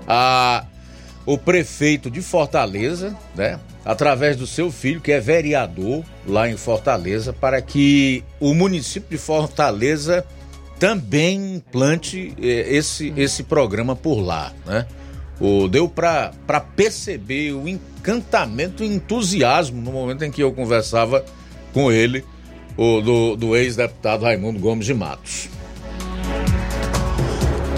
[0.06, 0.66] a
[1.26, 7.32] o prefeito de Fortaleza, né, através do seu filho, que é vereador lá em Fortaleza,
[7.32, 10.26] para que o município de Fortaleza
[10.80, 14.88] também implante eh, esse, esse programa por lá, né?
[15.40, 16.32] O, deu para
[16.76, 21.26] perceber o encantamento e entusiasmo no momento em que eu conversava
[21.74, 22.24] com ele,
[22.78, 25.49] o, do, do ex-deputado Raimundo Gomes de Matos.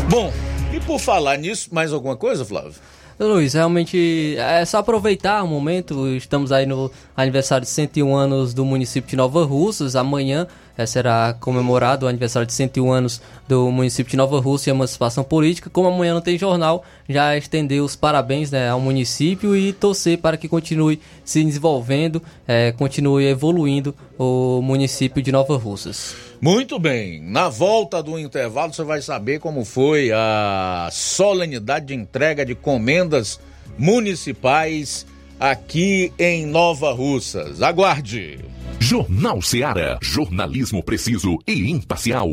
[0.08, 0.32] Bom,
[0.72, 2.74] e por falar nisso, mais alguma coisa, Flávio?
[3.20, 6.08] Luiz, realmente é só aproveitar o momento.
[6.10, 9.96] Estamos aí no aniversário de 101 anos do município de Nova Russas.
[9.96, 10.46] Amanhã
[10.86, 15.70] será comemorado o aniversário de 101 anos do município de Nova Rússia e emancipação política.
[15.70, 20.38] Como amanhã não tem jornal, já estender os parabéns né, ao município e torcer para
[20.38, 26.16] que continue se desenvolvendo, é, continue evoluindo o município de Nova Russas.
[26.40, 32.46] Muito bem, na volta do intervalo você vai saber como foi a solenidade de entrega
[32.46, 33.40] de comendas
[33.78, 35.07] municipais
[35.40, 37.62] aqui em Nova Russas.
[37.62, 38.40] Aguarde!
[38.80, 39.98] Jornal Seara.
[40.02, 42.30] Jornalismo preciso e imparcial.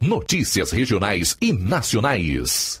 [0.00, 2.80] Notícias regionais e nacionais.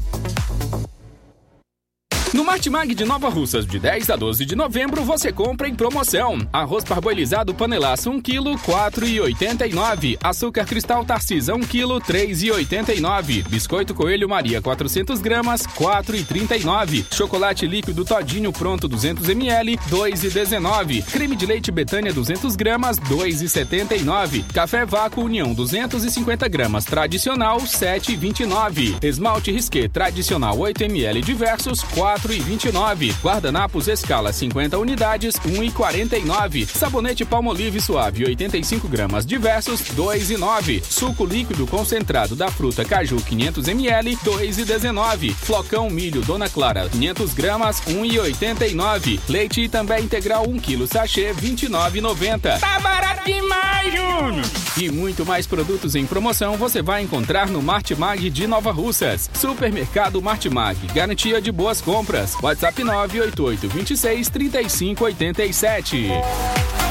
[2.33, 6.39] No Martimag de Nova Russas, de 10 a 12 de novembro, você compra em promoção.
[6.53, 10.17] Arroz parboilizado panelaço 1 kg, 4,89.
[10.23, 13.45] Açúcar cristal Tarcisa 1 kg, 3,89.
[13.49, 17.03] Biscoito Coelho Maria 400 gramas, 4,39.
[17.13, 21.03] Chocolate líquido Todinho pronto 200 ml, 2,19.
[21.11, 24.45] Creme de leite Betânia 200 gramas, 2,79.
[24.53, 29.03] Café Vácuo União 250 gramas tradicional, 7,29.
[29.03, 33.13] Esmalte Risqué tradicional 8 ml diversos, 4 4,29.
[33.21, 36.67] Guardanapos Escala 50 unidades, 1,49.
[36.67, 40.83] Sabonete Palmolive Suave 85 gramas diversos, 2,9.
[40.83, 45.33] Suco líquido concentrado da fruta Caju 500 ml, 2,19.
[45.33, 49.19] Flocão Milho Dona Clara 500 gramas, 1,89.
[49.27, 52.59] Leite também integral 1 kg sachê 29,90.
[52.59, 54.45] Tá barato demais, Júnior!
[54.77, 59.29] E muito mais produtos em promoção você vai encontrar no Martimag de Nova Russas.
[59.33, 62.35] Supermercado Martimag, garantia de boas compras compras.
[62.41, 66.90] WhatsApp 988 26 35 87.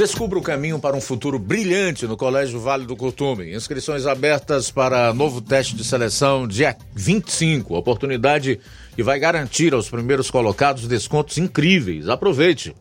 [0.00, 3.54] Descubra o caminho para um futuro brilhante no Colégio Vale do Curtume.
[3.54, 7.76] Inscrições abertas para novo teste de seleção dia 25.
[7.76, 8.58] Oportunidade
[8.96, 12.08] que vai garantir aos primeiros colocados descontos incríveis.
[12.08, 12.74] Aproveite.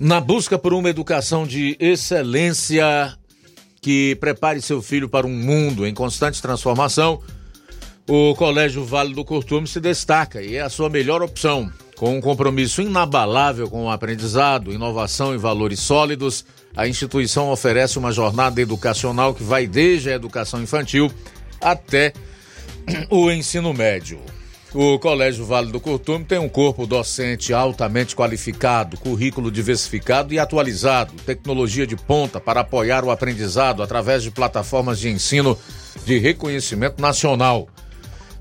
[0.00, 3.16] Na busca por uma educação de excelência
[3.80, 7.22] que prepare seu filho para um mundo em constante transformação,
[8.08, 11.72] o Colégio Vale do Curtume se destaca e é a sua melhor opção.
[12.02, 16.44] Com um compromisso inabalável com o aprendizado, inovação e valores sólidos,
[16.76, 21.12] a instituição oferece uma jornada educacional que vai desde a educação infantil
[21.60, 22.12] até
[23.08, 24.18] o ensino médio.
[24.74, 31.12] O Colégio Vale do Curtume tem um corpo docente altamente qualificado, currículo diversificado e atualizado,
[31.24, 35.56] tecnologia de ponta para apoiar o aprendizado através de plataformas de ensino
[36.04, 37.68] de reconhecimento nacional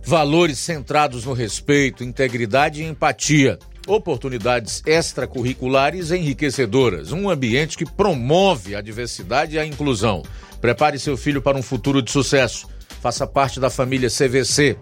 [0.04, 8.82] valores centrados no respeito, integridade e empatia, oportunidades extracurriculares enriquecedoras, um ambiente que promove a
[8.82, 10.24] diversidade e a inclusão.
[10.60, 12.68] Prepare seu filho para um futuro de sucesso.
[13.02, 14.78] Faça parte da família CVC.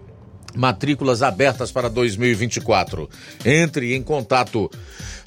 [0.54, 3.08] Matrículas abertas para 2024.
[3.44, 4.70] Entre em contato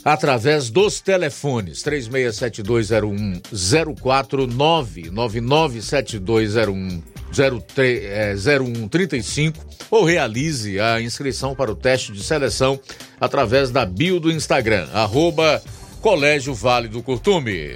[0.03, 12.80] através dos telefones 36720104 9997201 0135 ou realize a inscrição para o teste de seleção
[13.19, 15.61] através da bio do Instagram, arroba
[16.01, 17.75] Colégio Vale do Curtume.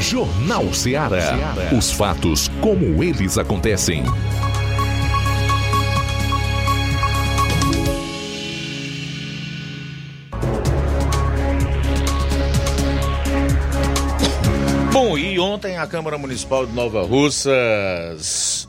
[0.00, 1.54] Jornal Ceará.
[1.76, 4.04] Os fatos como eles acontecem.
[14.98, 18.66] Bom, e ontem a Câmara Municipal de Nova Russas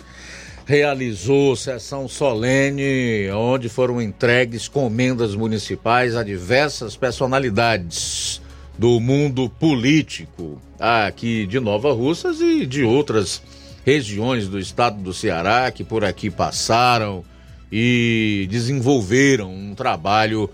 [0.65, 8.41] realizou sessão solene onde foram entregues comendas municipais a diversas personalidades
[8.77, 13.41] do mundo político aqui de Nova Russas e de outras
[13.85, 17.23] regiões do estado do Ceará que por aqui passaram
[17.71, 20.49] e desenvolveram um trabalho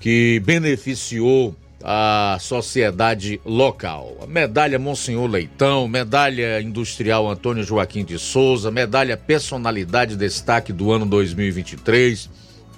[0.00, 4.16] que beneficiou a sociedade local.
[4.26, 12.28] Medalha Monsenhor Leitão, medalha industrial Antônio Joaquim de Souza, medalha Personalidade Destaque do ano 2023,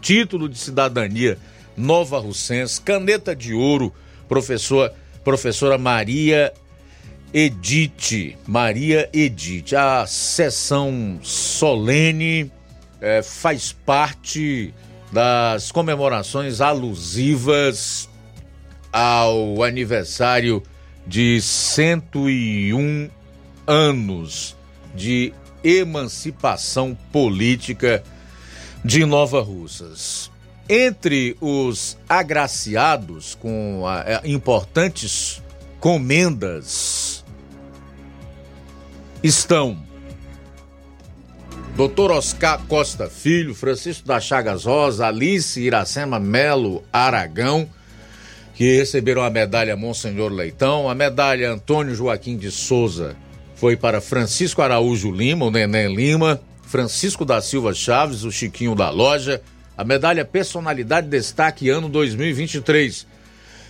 [0.01, 1.39] título de cidadania
[1.77, 3.93] Nova Russense, caneta de ouro,
[4.29, 4.93] professor,
[5.25, 6.53] professora Maria
[7.33, 9.77] Edite, Maria Edite.
[9.77, 12.53] A sessão solene
[13.01, 14.75] eh, faz parte
[15.11, 18.10] das comemorações alusivas
[18.93, 20.63] ao aniversário
[21.07, 23.11] de 101
[23.67, 24.57] anos
[24.95, 28.03] de emancipação política
[28.85, 30.31] de Nova Russas.
[30.69, 35.43] Entre os agraciados com a, importantes
[35.81, 37.25] comendas
[39.23, 39.79] estão
[41.77, 42.11] Dr.
[42.13, 47.69] Oscar Costa Filho, Francisco da Chagas Rosa, Alice Iracema Melo Aragão,
[48.61, 50.87] que receberam a medalha Monsenhor Leitão.
[50.87, 53.17] A medalha Antônio Joaquim de Souza
[53.55, 58.91] foi para Francisco Araújo Lima, o Neném Lima, Francisco da Silva Chaves, o Chiquinho da
[58.91, 59.41] Loja,
[59.79, 63.07] a medalha Personalidade Destaque Ano 2023.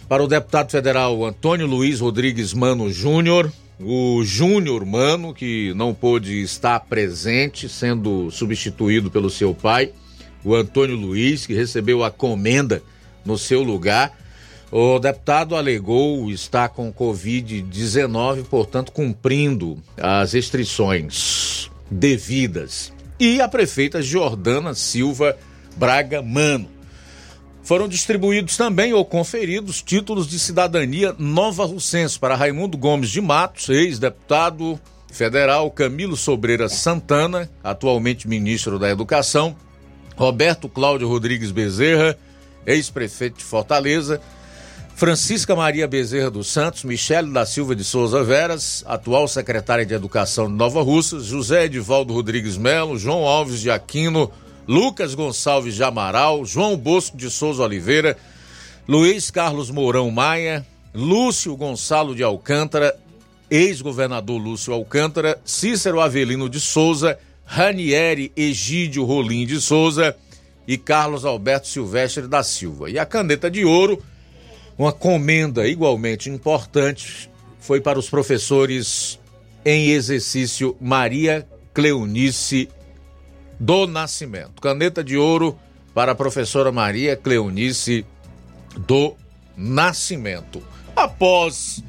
[0.08, 3.48] Para o deputado federal Antônio Luiz Rodrigues Mano Júnior,
[3.78, 9.92] o Júnior Mano, que não pôde estar presente, sendo substituído pelo seu pai,
[10.44, 12.82] o Antônio Luiz, que recebeu a comenda
[13.24, 14.18] no seu lugar.
[14.72, 22.92] O deputado alegou estar com Covid-19, portanto, cumprindo as restrições devidas.
[23.18, 25.36] E a prefeita Jordana Silva
[25.76, 26.68] Braga Mano.
[27.64, 33.68] Foram distribuídos também ou conferidos títulos de cidadania nova russense para Raimundo Gomes de Matos,
[33.68, 34.80] ex-deputado
[35.12, 39.56] federal, Camilo Sobreira Santana, atualmente ministro da Educação,
[40.16, 42.16] Roberto Cláudio Rodrigues Bezerra,
[42.66, 44.20] ex-prefeito de Fortaleza,
[45.00, 50.46] Francisca Maria Bezerra dos Santos, Michele da Silva de Souza Veras, atual secretária de Educação
[50.46, 54.30] de Nova Russa, José Edivaldo Rodrigues Melo, João Alves de Aquino,
[54.68, 58.14] Lucas Gonçalves de Amaral, João Bosco de Souza Oliveira,
[58.86, 62.94] Luiz Carlos Mourão Maia, Lúcio Gonçalo de Alcântara,
[63.50, 70.14] ex-governador Lúcio Alcântara, Cícero Avelino de Souza, Ranieri Egídio Rolim de Souza
[70.68, 72.90] e Carlos Alberto Silvestre da Silva.
[72.90, 74.02] E a caneta de ouro,
[74.80, 79.20] uma comenda igualmente importante, foi para os professores
[79.62, 82.66] em exercício Maria Cleonice
[83.58, 84.58] do Nascimento.
[84.62, 85.54] Caneta de ouro
[85.94, 88.06] para a professora Maria Cleonice
[88.74, 89.14] do
[89.54, 90.62] Nascimento.
[90.96, 91.84] Após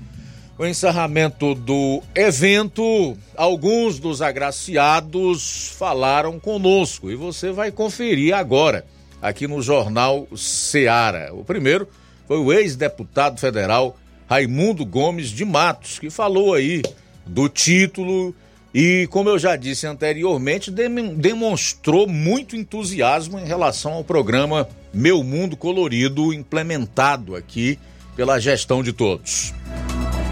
[0.58, 8.86] o encerramento do evento, alguns dos agraciados falaram conosco e você vai conferir agora
[9.22, 11.34] aqui no Jornal Seara.
[11.34, 11.88] O primeiro
[12.28, 13.98] foi o ex-deputado federal
[14.30, 16.82] Raimundo Gomes de Matos, que falou aí
[17.26, 18.34] do título
[18.74, 25.58] e, como eu já disse anteriormente, demonstrou muito entusiasmo em relação ao programa Meu Mundo
[25.58, 27.78] Colorido, implementado aqui
[28.16, 29.54] pela gestão de todos.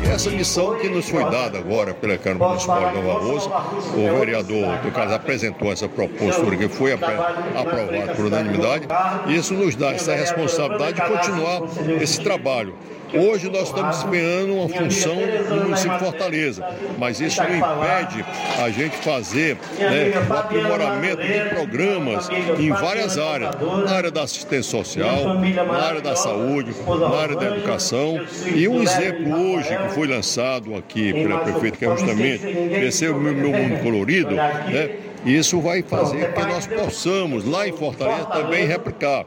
[0.03, 3.49] Essa missão que nos foi dada agora pela Câmara Municipal de Nova Rosa,
[3.95, 8.87] o vereador, no caso, apresentou essa propositura que foi aprovada por unanimidade,
[9.27, 11.61] e isso nos dá essa responsabilidade de continuar
[12.01, 12.73] esse trabalho.
[13.13, 16.65] Hoje nós estamos desempenhando uma função no município de Fortaleza,
[16.97, 18.25] mas isso não impede
[18.61, 22.29] a gente fazer né, o aprimoramento de programas
[22.59, 23.55] em várias áreas,
[23.85, 28.19] na área da assistência social, na área da saúde, na área da educação.
[28.53, 32.45] E um exemplo hoje que foi lançado aqui pela prefeita, que é justamente
[32.85, 35.08] esse é o meu, mundo colorido, né?
[35.25, 39.25] Isso vai fazer que nós possamos, lá em Fortaleza, também replicar.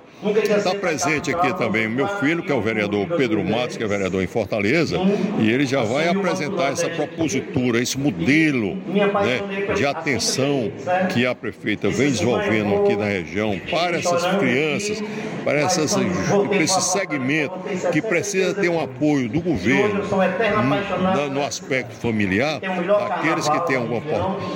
[0.57, 4.23] Está presente aqui também meu filho, que é o vereador Pedro Matos, que é vereador
[4.23, 4.97] em Fortaleza,
[5.41, 10.73] e ele já vai apresentar essa propositura, esse modelo né, de atenção
[11.13, 15.03] que a prefeita vem desenvolvendo aqui na região para essas crianças,
[15.45, 17.55] para, essas, para esse segmento
[17.93, 22.61] que precisa ter um apoio do governo no, no aspecto familiar,
[23.11, 24.01] aqueles que têm alguma,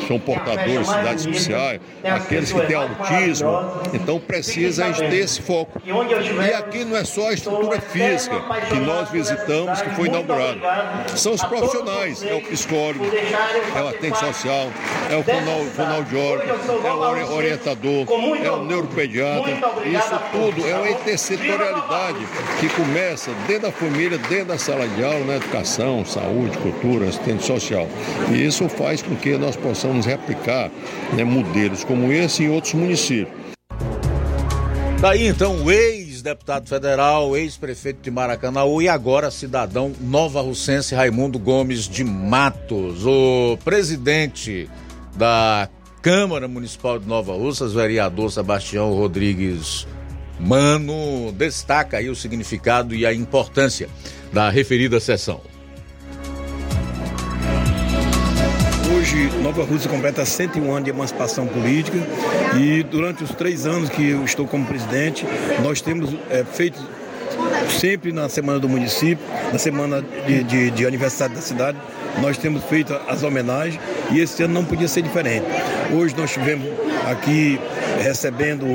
[0.06, 3.50] são portadores de cidades especiais, aqueles que têm autismo,
[3.92, 5.80] então precisa ter esse foco.
[5.84, 10.60] E aqui não é só a estrutura física que nós visitamos, que foi inaugurado.
[11.16, 13.04] São os profissionais, é o psicólogo,
[13.74, 14.68] é o atendente social,
[15.10, 15.24] é o
[15.70, 16.44] fonoaudiólogo,
[16.84, 18.06] é o orientador,
[18.42, 19.52] é o neuropediatra.
[19.84, 22.26] Isso tudo é uma intersetorialidade
[22.60, 27.44] que começa dentro da família, dentro da sala de aula, na educação, saúde, cultura, assistente
[27.44, 27.88] social.
[28.30, 30.70] E isso faz com que nós possamos replicar
[31.16, 33.46] né, modelos como esse em outros municípios.
[35.00, 41.88] Daí então o ex-deputado federal, ex-prefeito de Maracanãú e agora cidadão nova russense Raimundo Gomes
[41.88, 44.68] de Matos, o presidente
[45.14, 45.68] da
[46.00, 49.86] Câmara Municipal de Nova Russas, vereador Sebastião Rodrigues
[50.38, 53.88] Mano, destaca aí o significado e a importância
[54.32, 55.40] da referida sessão.
[59.16, 61.96] Hoje, Nova Rússia completa 101 anos de emancipação política
[62.60, 65.26] e durante os três anos que eu estou como presidente,
[65.62, 66.78] nós temos é, feito
[67.70, 71.78] sempre na semana do município, na semana de, de, de, aniversário da cidade,
[72.20, 73.80] nós temos feito as homenagens
[74.10, 75.46] e esse ano não podia ser diferente.
[75.94, 76.68] Hoje nós tivemos
[77.06, 77.58] aqui
[78.02, 78.66] recebendo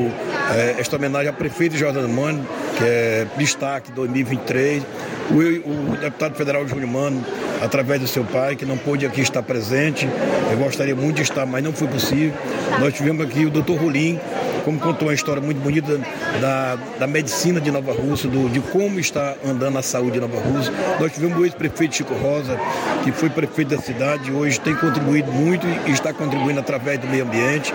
[0.56, 2.48] é, esta homenagem ao prefeito Jordano Mano,
[2.82, 4.84] que é destaque 2023,
[5.30, 7.24] o, o deputado federal Júnior Mano,
[7.62, 10.10] através do seu pai, que não pôde aqui estar presente.
[10.52, 12.34] Eu gostaria muito de estar, mas não foi possível.
[12.80, 14.20] Nós tivemos aqui o doutor Rolim,
[14.66, 16.00] como contou uma história muito bonita
[16.40, 20.40] da, da medicina de Nova Rússia, do, de como está andando a saúde de Nova
[20.40, 20.74] Rússia.
[21.00, 22.60] Nós tivemos o ex-prefeito Chico Rosa,
[23.04, 27.26] que foi prefeito da cidade, hoje tem contribuído muito e está contribuindo através do meio
[27.26, 27.72] ambiente.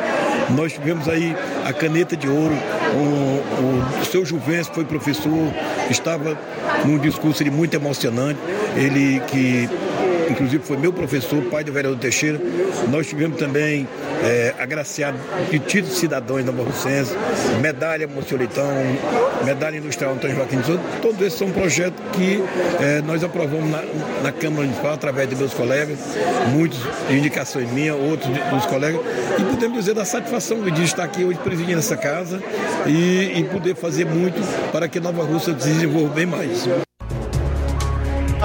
[0.51, 2.55] Nós tivemos aí a caneta de ouro
[2.94, 5.52] O, o seu Juvencio foi professor,
[5.90, 6.39] estava
[6.85, 8.39] num discurso ele, muito emocionante.
[8.77, 9.68] Ele que
[10.31, 12.40] inclusive foi meu professor, pai do vereador Teixeira.
[12.90, 13.86] Nós tivemos também
[14.24, 15.18] é, agraciado
[15.51, 17.14] de título de cidadãos da Borrocense,
[17.60, 18.68] medalha Mocioletão,
[19.44, 20.80] medalha industrial Antônio Joaquim de Souza.
[21.02, 22.43] Todos esses são projetos que
[22.80, 23.82] é, nós aprovamos na,
[24.22, 25.98] na, Câmara Municipal através de meus colegas,
[26.52, 26.78] muitos
[27.09, 29.01] de indicações minhas, outros de, dos colegas,
[29.38, 32.43] e podemos dizer da satisfação de estar aqui hoje presidindo essa casa
[32.86, 34.40] e, e poder fazer muito
[34.72, 36.66] para que Nova Rússia se desenvolva bem mais.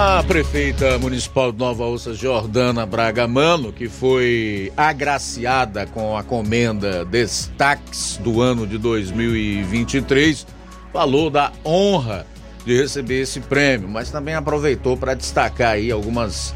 [0.04, 7.04] A prefeita municipal de Nova Russa, Jordana Braga Mano, que foi agraciada com a comenda
[7.04, 10.44] Destaques do ano de 2023,
[10.92, 12.26] falou da honra
[12.66, 16.52] de receber esse prêmio, mas também aproveitou para destacar aí algumas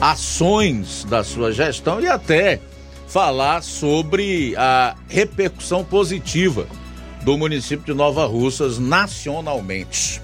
[0.00, 2.58] ações da sua gestão e até
[3.06, 6.66] falar sobre a repercussão positiva
[7.22, 10.20] do município de Nova Russas nacionalmente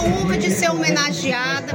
[0.00, 1.72] honra de ser homenageada,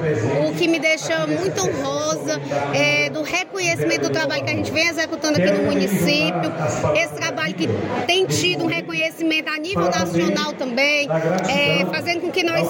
[0.47, 2.39] o que me deixa muito honrosa
[2.73, 6.51] é, do reconhecimento do trabalho que a gente vem executando aqui no município,
[6.95, 7.67] esse trabalho que
[8.05, 11.07] tem tido um reconhecimento a nível nacional também,
[11.49, 12.67] é, fazendo com que nós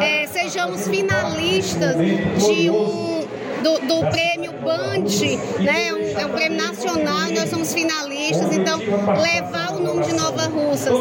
[0.00, 3.23] é, sejamos finalistas de um
[3.64, 5.04] do, do prêmio Band,
[5.58, 5.88] né?
[5.88, 10.46] É um, é um prêmio nacional, nós somos finalistas, então levar o nome de Nova
[10.48, 10.92] Russas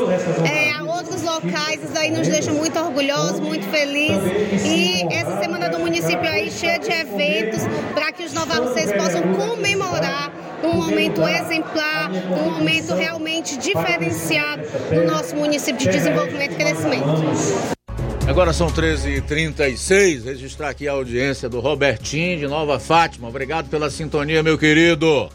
[0.50, 4.64] é, a outros locais, isso aí nos deixa muito orgulhosos, muito felizes.
[4.64, 7.64] E essa semana do município aí cheia de eventos
[7.94, 10.32] para que os Nova Russas possam comemorar
[10.64, 17.83] um momento exemplar, um momento realmente diferenciado no nosso município de desenvolvimento e crescimento.
[18.28, 20.24] Agora são 13h36.
[20.24, 23.28] Registrar aqui a audiência do Robertinho de Nova Fátima.
[23.28, 25.30] Obrigado pela sintonia, meu querido.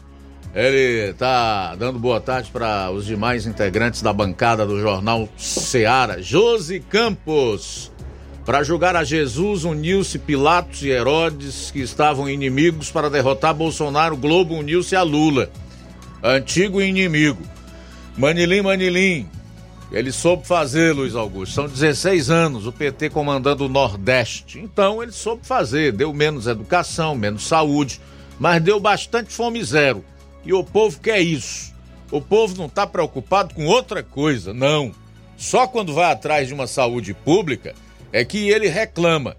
[0.55, 6.21] Ele tá dando boa tarde para os demais integrantes da bancada do jornal Seara.
[6.21, 7.91] Josi Campos.
[8.43, 14.17] Para julgar a Jesus, uniu-se Pilatos e Herodes, que estavam inimigos para derrotar Bolsonaro.
[14.17, 15.51] Globo uniu-se a Lula.
[16.23, 17.43] Antigo inimigo.
[18.17, 19.29] Manilim, Manilim,
[19.91, 21.55] ele soube fazer, Luiz Augusto.
[21.55, 24.59] São 16 anos o PT comandando o Nordeste.
[24.59, 25.91] Então ele soube fazer.
[25.91, 27.99] Deu menos educação, menos saúde,
[28.39, 30.05] mas deu bastante fome zero.
[30.45, 31.73] E o povo quer isso.
[32.11, 34.91] O povo não está preocupado com outra coisa, não.
[35.37, 37.73] Só quando vai atrás de uma saúde pública
[38.11, 39.35] é que ele reclama.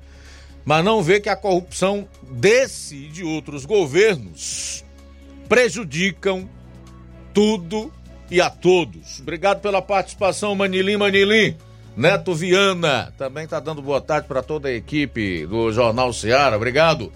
[0.64, 4.84] Mas não vê que a corrupção desse e de outros governos
[5.48, 6.48] prejudicam
[7.32, 7.92] tudo
[8.30, 9.20] e a todos.
[9.20, 11.56] Obrigado pela participação, Manilim Manilim.
[11.96, 16.56] Neto Viana também está dando boa tarde para toda a equipe do Jornal Seara.
[16.56, 17.12] Obrigado.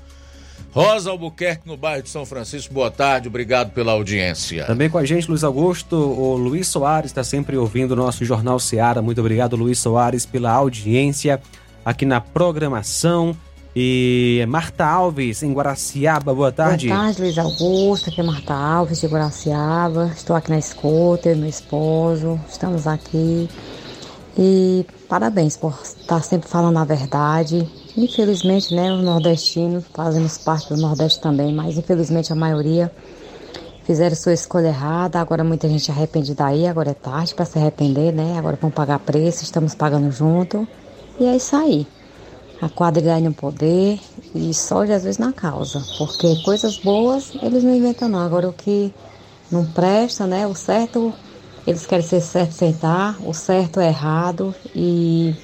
[0.73, 4.65] Rosa Albuquerque, no bairro de São Francisco, boa tarde, obrigado pela audiência.
[4.65, 8.59] Também com a gente, Luiz Augusto, o Luiz Soares está sempre ouvindo o nosso Jornal
[8.59, 9.01] Seara.
[9.01, 11.41] Muito obrigado, Luiz Soares, pela audiência
[11.85, 13.37] aqui na programação.
[13.77, 16.87] E Marta Alves, em Guaraciaba, boa tarde.
[16.87, 20.13] Boa tarde, Luiz Augusto, aqui é Marta Alves, de Guaraciaba.
[20.15, 23.49] Estou aqui na escuta, eu e meu esposo, estamos aqui.
[24.39, 27.69] E parabéns por estar sempre falando a verdade.
[27.97, 32.93] Infelizmente, né, os nordestinos, fazemos parte do Nordeste também, mas infelizmente a maioria
[33.83, 35.19] fizeram sua escolha errada.
[35.19, 38.39] Agora muita gente arrepende daí, agora é tarde para se arrepender, né?
[38.39, 40.67] Agora vão pagar preço, estamos pagando junto.
[41.19, 41.89] E é isso aí
[42.65, 44.01] a quadrilha no poder
[44.35, 48.91] e só Jesus na causa, porque coisas boas eles não inventam não, agora o que
[49.53, 51.13] não presta, né, o certo,
[51.67, 55.35] eles querem ser certo sem estar, o certo é errado e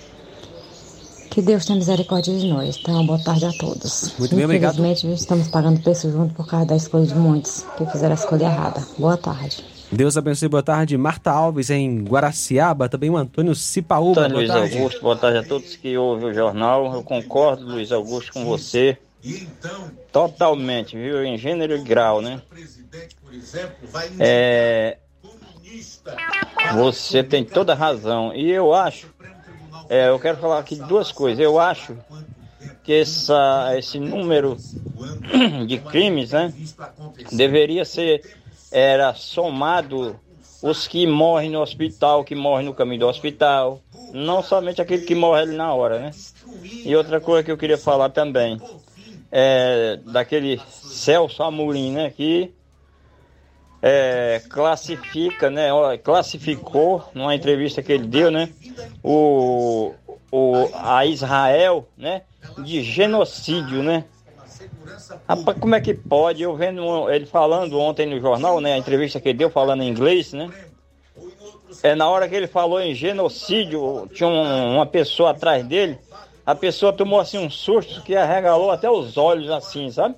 [1.31, 2.77] que Deus tenha misericórdia de nós.
[2.81, 4.15] Então, boa tarde a todos.
[4.19, 4.81] Muito bem, obrigado.
[4.81, 8.47] Infelizmente, estamos pagando preço junto por causa da escolha de muitos que fizeram a escolha
[8.47, 8.85] errada.
[8.99, 9.70] Boa tarde.
[9.93, 10.97] Deus abençoe, boa tarde.
[10.97, 14.21] Marta Alves em Guaraciaba, também o Antônio Cipaúba.
[14.21, 14.79] Antônio Luiz tarde.
[14.79, 16.95] Augusto, boa tarde a todos que ouvem o jornal.
[16.95, 18.97] Eu concordo, Luiz Augusto, com você.
[20.13, 21.25] Totalmente, viu?
[21.25, 22.41] Em gênero e grau, né?
[24.21, 24.99] É...
[26.75, 28.33] Você tem toda a razão.
[28.33, 29.09] E eu acho,
[29.89, 31.41] é, eu quero falar aqui duas coisas.
[31.41, 31.97] Eu acho
[32.85, 34.57] que essa, esse número
[35.67, 36.53] de crimes, né,
[37.33, 38.40] deveria ser
[38.71, 40.19] era somado
[40.63, 43.81] os que morrem no hospital, que morrem no caminho do hospital,
[44.13, 46.11] não somente aquele que morre ali na hora, né?
[46.85, 48.61] E outra coisa que eu queria falar também
[49.33, 52.53] é daquele Celso Amorim, né, que
[53.81, 55.69] é, classifica, né,
[56.03, 58.51] classificou numa entrevista que ele deu, né,
[59.03, 59.95] o,
[60.31, 62.23] o a Israel, né,
[62.59, 64.05] de genocídio, né?
[65.29, 66.43] Rapaz, como é que pode?
[66.43, 68.75] Eu vendo ele falando ontem no jornal, né?
[68.75, 70.51] A entrevista que ele deu falando em inglês, né?
[71.83, 75.99] é, na hora que ele falou em genocídio, tinha um- uma pessoa atrás dele,
[76.45, 80.17] a pessoa tomou assim um susto que arregalou até os olhos assim, sabe?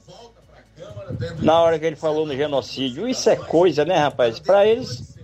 [1.41, 3.07] Na hora que ele falou no genocídio.
[3.07, 4.41] Isso é coisa, né, rapaz?
[4.41, 5.17] Para eles,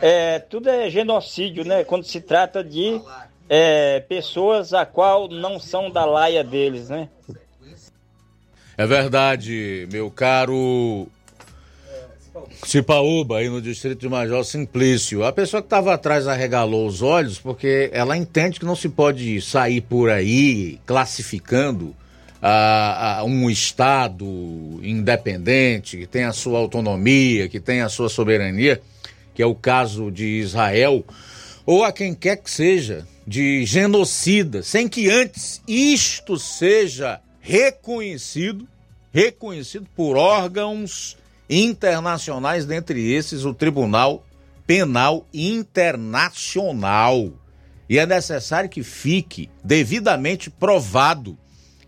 [0.00, 1.82] é, tudo é genocídio, né?
[1.84, 3.00] Quando se trata de
[3.48, 7.08] é, pessoas a qual não são da laia deles, né?
[8.78, 11.08] É verdade, meu caro
[12.64, 15.24] Cipaúba, aí no distrito de Major Simplício.
[15.24, 19.40] A pessoa que estava atrás arregalou os olhos porque ela entende que não se pode
[19.40, 21.92] sair por aí classificando
[22.40, 24.24] ah, ah, um Estado
[24.80, 28.80] independente, que tem a sua autonomia, que tem a sua soberania,
[29.34, 31.04] que é o caso de Israel,
[31.66, 38.68] ou a quem quer que seja, de genocida, sem que antes isto seja reconhecido,
[39.10, 41.16] reconhecido por órgãos
[41.48, 44.22] internacionais, dentre esses o Tribunal
[44.66, 47.32] Penal Internacional.
[47.88, 51.38] E é necessário que fique devidamente provado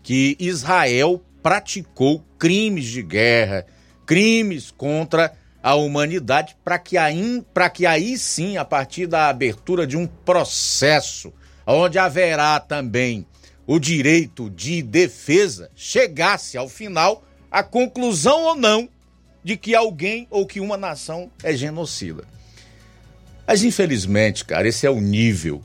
[0.01, 3.67] que Israel praticou crimes de guerra,
[4.03, 5.31] crimes contra
[5.61, 11.31] a humanidade, para que, aí, que aí sim, a partir da abertura de um processo,
[11.67, 13.27] onde haverá também
[13.65, 18.89] o direito de defesa, chegasse ao final a conclusão ou não
[19.43, 22.23] de que alguém ou que uma nação é genocida.
[23.45, 25.61] Mas infelizmente, cara, esse é o nível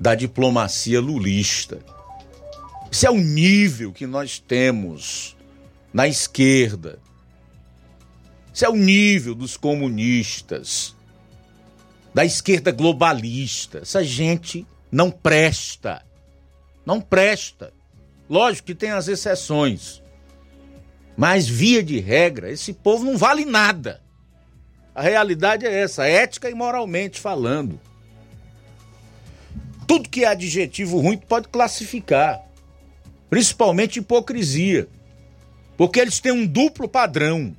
[0.00, 1.78] da diplomacia lulista.
[2.90, 5.36] Esse é o nível que nós temos
[5.92, 6.98] na esquerda.
[8.54, 10.96] Esse é o nível dos comunistas,
[12.14, 13.78] da esquerda globalista.
[13.78, 16.02] Essa gente não presta.
[16.88, 17.70] Não presta.
[18.30, 20.02] Lógico que tem as exceções.
[21.14, 24.00] Mas, via de regra, esse povo não vale nada.
[24.94, 27.78] A realidade é essa, ética e moralmente falando.
[29.86, 32.42] Tudo que é adjetivo ruim pode classificar,
[33.28, 34.88] principalmente hipocrisia,
[35.76, 37.54] porque eles têm um duplo padrão.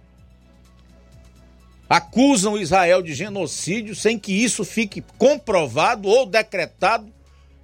[1.87, 7.18] Acusam Israel de genocídio sem que isso fique comprovado ou decretado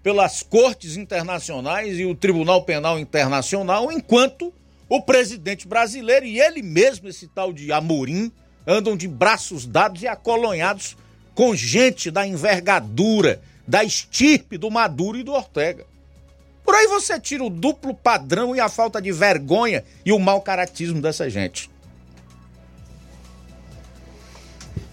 [0.06, 4.54] pelas cortes internacionais e o Tribunal Penal Internacional, enquanto
[4.88, 8.32] o presidente brasileiro e ele mesmo, esse tal de Amorim,
[8.68, 10.96] andam de braços dados e acolonhados
[11.34, 15.88] com gente da envergadura, da estirpe do Maduro e do Ortega.
[16.64, 20.40] Por aí você tira o duplo padrão e a falta de vergonha e o mau
[20.40, 21.68] caratismo dessa gente.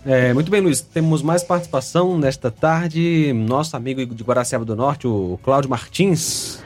[0.05, 0.81] É, muito bem, Luiz.
[0.81, 3.33] Temos mais participação nesta tarde.
[3.33, 6.61] Nosso amigo de Guaraciaba do Norte, o Cláudio Martins.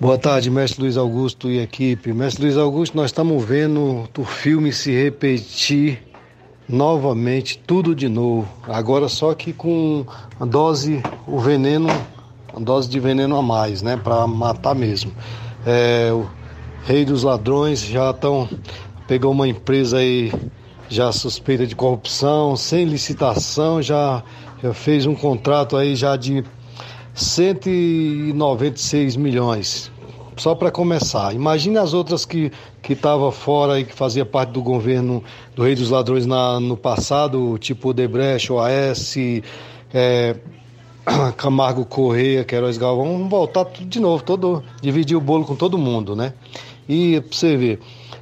[0.00, 2.12] Boa tarde, mestre Luiz Augusto e equipe.
[2.12, 6.02] Mestre Luiz Augusto, nós estamos vendo o filme se repetir
[6.68, 8.48] novamente, tudo de novo.
[8.66, 10.04] Agora só que com
[10.40, 11.88] a dose, o veneno,
[12.52, 13.96] a dose de veneno a mais, né?
[13.96, 15.12] Para matar mesmo.
[15.64, 16.26] É, o
[16.84, 18.48] Rei dos Ladrões já estão.
[19.06, 20.32] Pegou uma empresa aí
[20.90, 24.22] já suspeita de corrupção, sem licitação, já,
[24.62, 26.44] já fez um contrato aí já de
[27.14, 29.90] 196 milhões.
[30.36, 31.34] Só para começar.
[31.34, 32.52] Imagine as outras que
[32.82, 35.22] que estava fora e que fazia parte do governo
[35.54, 39.16] do Rei dos Ladrões na, no passado, tipo Odebrecht, OAS,
[39.92, 40.36] é,
[41.36, 45.76] Camargo Correia, Queiroz Galvão, vamos voltar tudo de novo, todo, dividir o bolo com todo
[45.76, 46.32] mundo, né?
[46.88, 47.80] E pra você ver.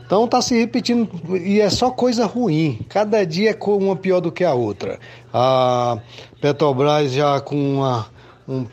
[0.08, 1.06] Então tá se repetindo
[1.36, 2.78] e é só coisa ruim.
[2.88, 4.98] Cada dia é uma pior do que a outra.
[5.30, 5.98] A
[6.40, 8.06] Petrobras já com uma,
[8.48, 8.64] um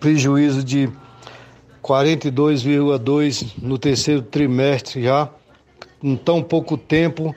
[0.00, 0.90] prejuízo de
[1.80, 5.28] 42,2 no terceiro trimestre já,
[6.02, 7.32] em tão pouco tempo,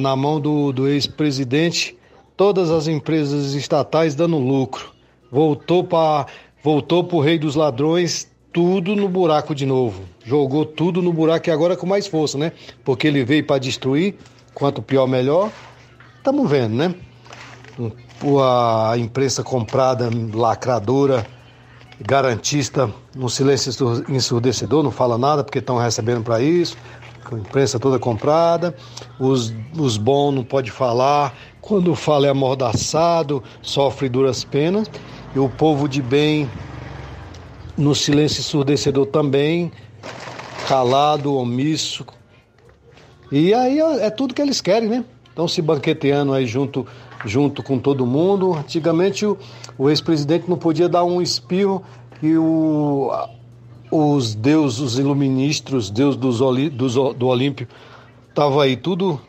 [0.00, 1.94] na mão do, do ex-presidente,
[2.38, 4.94] todas as empresas estatais dando lucro.
[5.30, 6.24] Voltou para
[6.64, 10.02] voltou o rei dos ladrões, tudo no buraco de novo.
[10.24, 12.52] Jogou tudo no buraco e agora com mais força, né?
[12.84, 14.16] Porque ele veio para destruir,
[14.54, 15.50] quanto pior melhor.
[16.18, 16.94] Estamos vendo, né?
[18.40, 21.26] A imprensa comprada, lacradora,
[22.00, 26.76] garantista, um silêncio ensurdecedor, não fala nada porque estão recebendo para isso,
[27.30, 28.74] a imprensa toda comprada,
[29.18, 34.90] os, os bons não pode falar, quando fala é amordaçado, sofre duras penas,
[35.34, 36.48] e o povo de bem,
[37.76, 39.72] no silêncio ensurdecedor também,
[40.68, 42.04] calado, omisso.
[43.30, 45.04] E aí é tudo que eles querem, né?
[45.28, 46.86] Estão se banqueteando aí junto,
[47.24, 48.54] junto com todo mundo.
[48.54, 49.38] Antigamente o,
[49.78, 51.82] o ex-presidente não podia dar um espirro
[52.22, 53.10] e o,
[53.90, 56.38] os deuses, os iluministros, deus dos,
[56.72, 57.66] dos, do Olímpio,
[58.28, 59.20] estavam aí tudo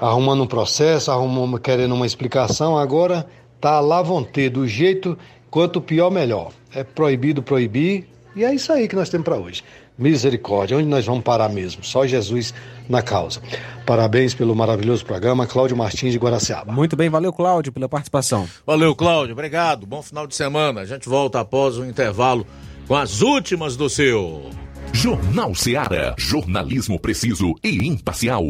[0.00, 2.78] arrumando um processo, arrumando, querendo uma explicação.
[2.78, 3.26] Agora
[3.60, 5.16] Tá lá vão ter, do jeito
[5.50, 6.52] quanto pior, melhor.
[6.74, 9.62] É proibido proibir, e é isso aí que nós temos para hoje.
[9.98, 11.82] Misericórdia, onde nós vamos parar mesmo?
[11.82, 12.52] Só Jesus
[12.86, 13.40] na causa.
[13.86, 16.70] Parabéns pelo maravilhoso programa, Cláudio Martins de Guaraciaba.
[16.70, 18.46] Muito bem, valeu Cláudio pela participação.
[18.66, 19.86] Valeu, Cláudio, obrigado.
[19.86, 20.82] Bom final de semana.
[20.82, 22.46] A gente volta após o intervalo
[22.86, 24.50] com as últimas do seu.
[24.92, 26.14] Jornal Seara.
[26.18, 28.44] Jornalismo preciso e imparcial.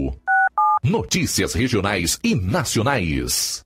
[0.83, 3.66] Notícias regionais e nacionais.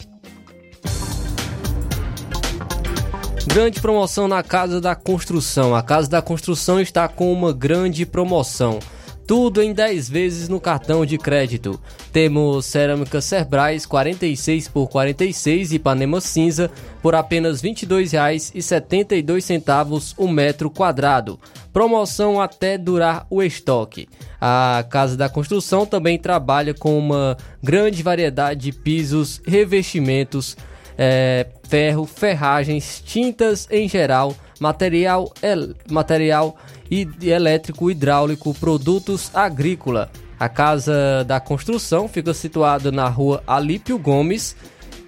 [3.47, 5.75] Grande promoção na Casa da Construção.
[5.75, 8.77] A Casa da Construção está com uma grande promoção.
[9.25, 11.79] Tudo em 10 vezes no cartão de crédito.
[12.13, 16.69] Temos cerâmica Cerbrais 46 por 46 Ipanema cinza
[17.01, 21.39] por apenas R$ 22,72 o metro quadrado.
[21.73, 24.07] Promoção até durar o estoque.
[24.39, 30.55] A Casa da Construção também trabalha com uma grande variedade de pisos, revestimentos,
[30.97, 36.57] é, ferro, ferragens, tintas em geral, material, el, material
[37.21, 40.11] elétrico, hidráulico, produtos agrícola.
[40.39, 44.55] A Casa da Construção fica situada na rua Alípio Gomes,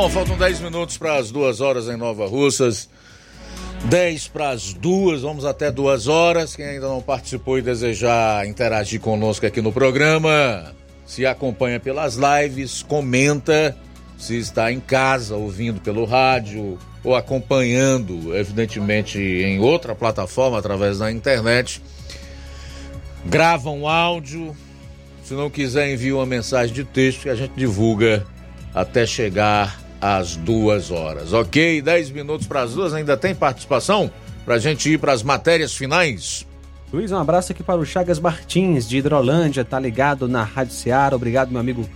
[0.00, 2.88] Bom, faltam 10 minutos para as duas horas em Nova Russas.
[3.86, 6.54] 10 para as duas, vamos até duas horas.
[6.54, 10.72] Quem ainda não participou e desejar interagir conosco aqui no programa,
[11.04, 13.76] se acompanha pelas lives, comenta
[14.16, 21.10] se está em casa ouvindo pelo rádio ou acompanhando, evidentemente, em outra plataforma através da
[21.10, 21.82] internet.
[23.26, 24.56] Grava um áudio,
[25.24, 28.24] se não quiser, envia uma mensagem de texto que a gente divulga
[28.72, 31.32] até chegar às duas horas.
[31.32, 31.82] Ok?
[31.82, 32.94] Dez minutos para as duas.
[32.94, 34.10] Ainda tem participação?
[34.44, 36.46] Para a gente ir para as matérias finais.
[36.92, 41.14] Luiz, um abraço aqui para o Chagas Martins, de Hidrolândia, tá ligado na Rádio Seara.
[41.14, 41.86] Obrigado, meu amigo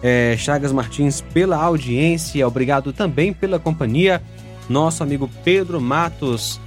[0.00, 2.46] é, Chagas Martins, pela audiência.
[2.46, 4.22] Obrigado também pela companhia.
[4.68, 6.60] Nosso amigo Pedro Matos,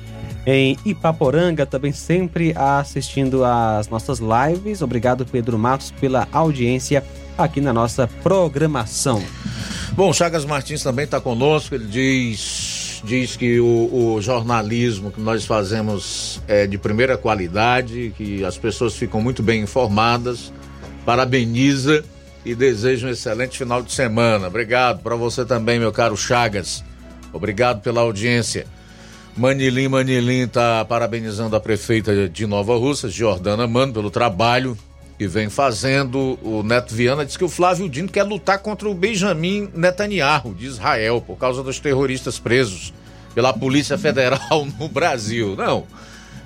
[0.45, 4.81] em Ipaporanga, também sempre assistindo às nossas lives.
[4.81, 7.03] Obrigado, Pedro Matos, pela audiência
[7.37, 9.21] aqui na nossa programação.
[9.93, 11.75] Bom, Chagas Martins também está conosco.
[11.75, 18.43] Ele diz, diz que o, o, jornalismo que nós fazemos é de primeira qualidade, que
[18.45, 20.53] as pessoas ficam muito bem informadas.
[21.05, 22.03] Parabeniza
[22.45, 24.47] e deseja um excelente final de semana.
[24.47, 26.83] Obrigado para você também, meu caro Chagas.
[27.33, 28.65] Obrigado pela audiência.
[29.37, 34.77] Manilim Manilim está parabenizando a prefeita de Nova Russa, Jordana Mano, pelo trabalho
[35.17, 36.39] que vem fazendo.
[36.41, 40.65] O Neto Viana diz que o Flávio Dino quer lutar contra o Benjamin Netanyahu, de
[40.65, 42.93] Israel, por causa dos terroristas presos
[43.35, 45.55] pela Polícia Federal no Brasil.
[45.55, 45.85] Não,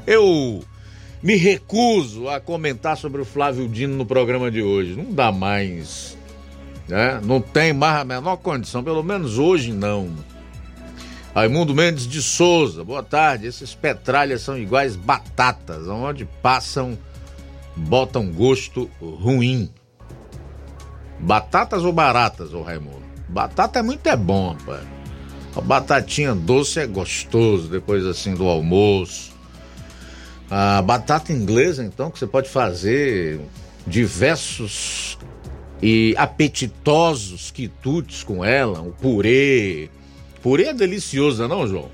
[0.05, 0.63] eu
[1.21, 4.95] me recuso a comentar sobre o Flávio Dino no programa de hoje.
[4.95, 6.17] Não dá mais.
[6.87, 7.21] Né?
[7.23, 10.11] Não tem mais a menor condição, pelo menos hoje não.
[11.33, 13.47] Raimundo Mendes de Souza, boa tarde.
[13.47, 16.95] Esses petralhas são iguais batatas, onde passam,
[17.75, 19.71] botam gosto ruim.
[21.19, 23.01] Batatas ou baratas, ô Raimundo?
[23.27, 24.83] Batata é muito é bom, rapaz.
[25.55, 29.33] A batatinha doce é gostoso depois assim do almoço.
[30.51, 33.39] A batata inglesa, então, que você pode fazer
[33.87, 35.17] diversos
[35.81, 39.89] e apetitosos quitutes com ela, um purê,
[40.43, 41.89] Purê é delicioso, não, João?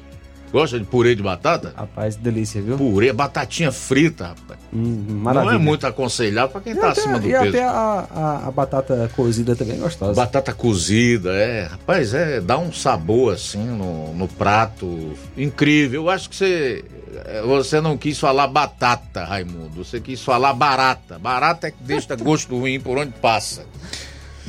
[0.52, 1.74] Gosta de purê de batata?
[1.76, 2.76] Rapaz, delícia, viu?
[2.76, 4.60] Purê, batatinha frita, rapaz.
[4.74, 7.46] Hum, não é muito aconselhável para quem tá até, acima do e peso.
[7.46, 10.14] E até a, a, a, batata cozida também é gostosa.
[10.14, 11.66] Batata cozida, é.
[11.66, 16.04] Rapaz, é, dá um sabor assim no, no prato incrível.
[16.04, 16.86] Eu acho que você,
[17.46, 19.84] você não quis falar batata, Raimundo.
[19.84, 21.20] Você quis falar barata.
[21.20, 23.66] Barata é que deixa gosto ruim por onde passa.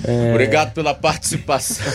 [0.05, 0.31] É...
[0.31, 1.86] Obrigado pela participação.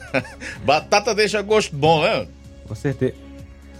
[0.64, 2.26] Batata deixa gosto bom, né?
[2.66, 3.14] Com certeza.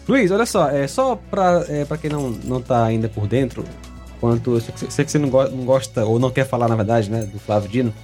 [0.07, 3.65] Luiz, olha só, é só pra, é, pra quem não, não tá ainda por dentro,
[4.21, 4.61] quanto.
[4.61, 7.39] Sei que você não, go não gosta, ou não quer falar, na verdade, né, do
[7.39, 7.95] Flávio Dino.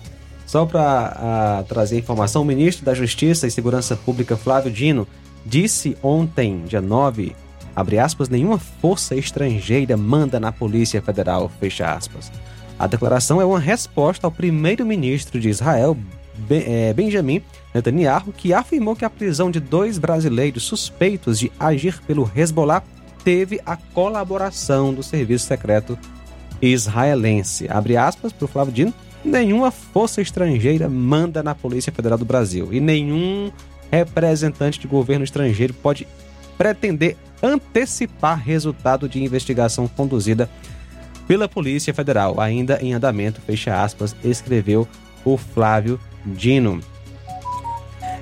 [0.47, 5.07] Só para trazer informação, o ministro da Justiça e Segurança Pública, Flávio Dino,
[5.45, 7.37] disse ontem, dia 9,
[7.77, 12.33] abre aspas, nenhuma força estrangeira manda na Polícia Federal, fecha aspas.
[12.79, 15.97] A declaração é uma resposta ao primeiro-ministro de Israel,
[16.49, 17.43] é, Benjamin
[17.75, 22.85] Netanyahu, que afirmou que a prisão de dois brasileiros suspeitos de agir pelo Hezbollah
[23.25, 25.99] teve a colaboração do serviço secreto
[26.63, 27.67] israelense.
[27.69, 28.95] Abre aspas para o Flávio Dino,
[29.25, 33.51] nenhuma força estrangeira manda na Polícia Federal do Brasil e nenhum
[33.91, 36.07] representante de governo estrangeiro pode
[36.57, 40.49] pretender antecipar resultado de investigação conduzida
[41.29, 44.89] pela Polícia Federal, ainda em andamento, fecha aspas, escreveu
[45.25, 46.81] o Flávio Dino.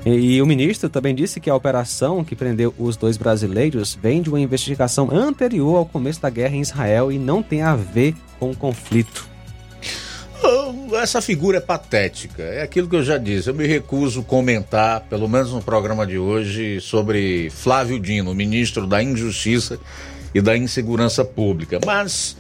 [0.05, 4.29] E, o ministro também disse que a operação que prendeu os dois brasileiros vem de
[4.29, 8.51] uma investigação anterior ao começo da guerra em Israel e não tem a ver com
[8.51, 9.29] o conflito.
[10.45, 12.43] Oh, essa figura é patética.
[12.43, 13.51] É aquilo que eu já disse.
[13.51, 19.03] Eu me recuso comentar, pelo menos no programa de hoje, sobre Flávio Dino, ministro da
[19.03, 19.79] Injustiça
[20.33, 21.81] e da Insegurança Pública.
[21.85, 22.37] Mas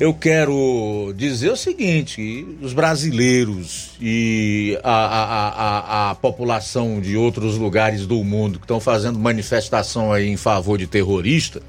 [0.00, 7.58] eu quero dizer o seguinte: os brasileiros e a, a, a, a, população de outros
[7.58, 11.60] lugares do mundo que estão fazendo manifestação aí em favor de terrorista,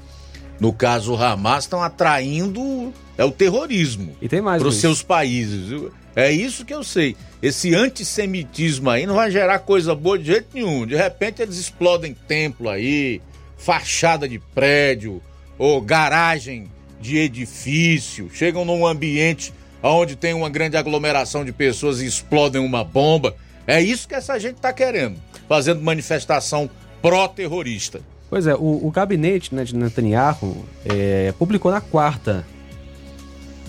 [0.58, 4.16] no caso o Hamas, estão atraindo é o terrorismo
[4.58, 5.90] para os seus países.
[6.16, 7.14] É isso que eu sei.
[7.42, 10.86] Esse antissemitismo aí não vai gerar coisa boa de jeito nenhum.
[10.86, 13.20] De repente eles explodem templo aí,
[13.58, 15.22] fachada de prédio
[15.58, 16.70] ou garagem
[17.02, 19.52] de edifício, chegam num ambiente
[19.82, 23.34] onde tem uma grande aglomeração de pessoas e explodem uma bomba.
[23.66, 25.16] É isso que essa gente está querendo,
[25.48, 26.70] fazendo manifestação
[27.02, 28.00] pró-terrorista.
[28.30, 32.46] Pois é, o, o gabinete né, de Netanyahu é, publicou na quarta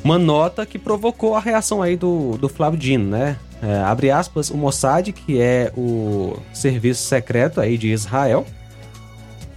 [0.04, 3.38] uma nota que provocou a reação aí do, do Flávio Dino, né?
[3.62, 8.46] É, abre aspas, o Mossad, que é o serviço secreto aí de Israel,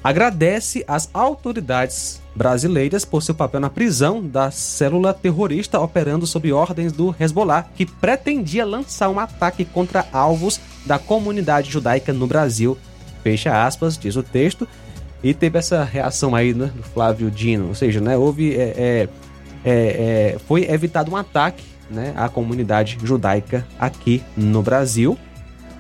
[0.07, 6.93] agradece às autoridades brasileiras por seu papel na prisão da célula terrorista operando sob ordens
[6.93, 12.79] do Hezbollah, que pretendia lançar um ataque contra alvos da comunidade judaica no Brasil.
[13.25, 14.69] Fecha aspas, diz o texto.
[15.25, 19.09] E teve essa reação aí né, do Flávio Dino, ou seja, né, houve é, é,
[19.65, 25.19] é, é foi evitado um ataque né, à comunidade judaica aqui no Brasil.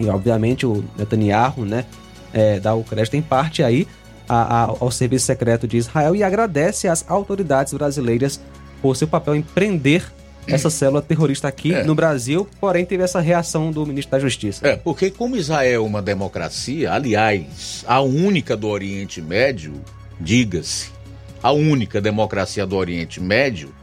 [0.01, 1.85] E obviamente o Netanyahu né,
[2.33, 3.87] é, dá o crédito em parte aí
[4.29, 8.41] a, a, ao Serviço Secreto de Israel e agradece às autoridades brasileiras
[8.83, 10.05] por seu papel em prender
[10.47, 11.83] essa célula terrorista aqui é.
[11.83, 14.67] no Brasil, porém teve essa reação do ministro da Justiça.
[14.67, 19.75] É, porque como Israel é uma democracia, aliás, a única do Oriente Médio,
[20.21, 20.91] diga-se,
[21.43, 23.75] a única democracia do Oriente Médio,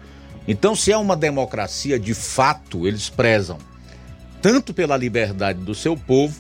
[0.47, 3.57] então se é uma democracia de fato, eles prezam
[4.41, 6.35] tanto pela liberdade do seu povo,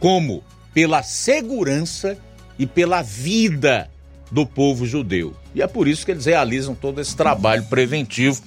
[0.00, 2.18] como pela segurança
[2.58, 3.90] e pela vida
[4.30, 5.34] do povo judeu.
[5.54, 8.42] E é por isso que eles realizam todo esse trabalho preventivo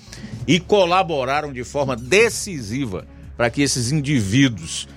[0.46, 3.06] e colaboraram de forma decisiva
[3.36, 4.88] para que esses indivíduos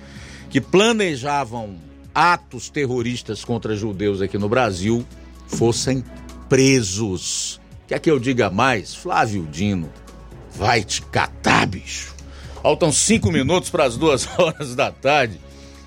[0.49, 1.77] que planejavam
[2.15, 5.07] atos terroristas contra judeus aqui no Brasil
[5.47, 6.05] fossem
[6.49, 7.61] presos.
[7.87, 8.95] Quer que eu diga mais?
[8.95, 9.91] Flávio Dino,
[10.55, 12.15] vai te catar, bicho.
[12.63, 15.41] Faltam cinco minutos para as duas horas da tarde.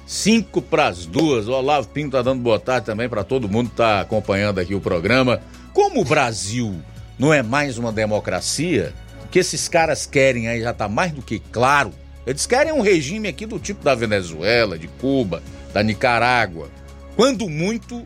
[0.06, 1.48] Cinco para as duas.
[1.48, 4.76] O Olavo Pinto tá dando boa tarde também para todo mundo que tá acompanhando aqui
[4.76, 5.42] o programa.
[5.74, 6.76] Como o Brasil
[7.18, 8.94] não é mais uma democracia,
[9.24, 11.92] o que esses caras querem aí já tá mais do que claro.
[12.26, 15.44] Eles querem um regime aqui do tipo da Venezuela, de Cuba,
[15.74, 16.70] da Nicarágua.
[17.16, 18.06] Quando muito,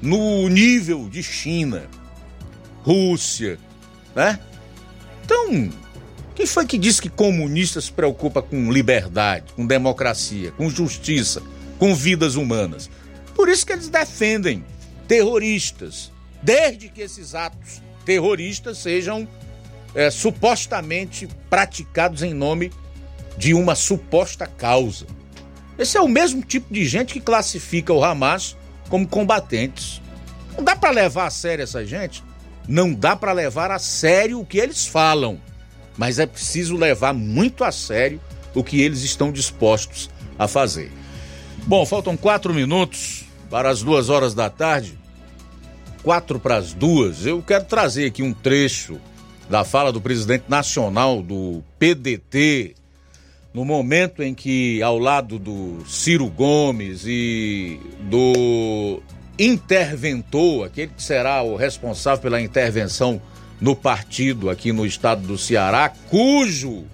[0.00, 1.84] no nível de China,
[2.82, 3.58] Rússia,
[4.14, 4.38] né?
[5.24, 5.68] Então,
[6.34, 11.42] quem foi que disse que comunista se preocupa com liberdade, com democracia, com justiça,
[11.78, 12.90] com vidas humanas?
[13.34, 14.64] Por isso que eles defendem
[15.08, 16.12] terroristas,
[16.42, 19.28] desde que esses atos terroristas sejam
[19.94, 22.72] é, supostamente praticados em nome
[23.36, 25.06] de uma suposta causa.
[25.78, 28.56] Esse é o mesmo tipo de gente que classifica o Hamas
[28.88, 30.00] como combatentes.
[30.56, 32.22] Não dá para levar a sério essa gente?
[32.68, 35.40] Não dá para levar a sério o que eles falam
[36.00, 38.18] mas é preciso levar muito a sério
[38.54, 40.08] o que eles estão dispostos
[40.38, 40.90] a fazer.
[41.66, 44.98] Bom, faltam quatro minutos para as duas horas da tarde.
[46.02, 47.26] Quatro para as duas.
[47.26, 48.98] Eu quero trazer aqui um trecho
[49.50, 52.76] da fala do presidente nacional do PDT,
[53.52, 57.78] no momento em que, ao lado do Ciro Gomes e
[58.08, 59.02] do
[59.38, 63.20] interventor, aquele que será o responsável pela intervenção
[63.60, 66.84] no partido aqui no estado do Ceará, cujo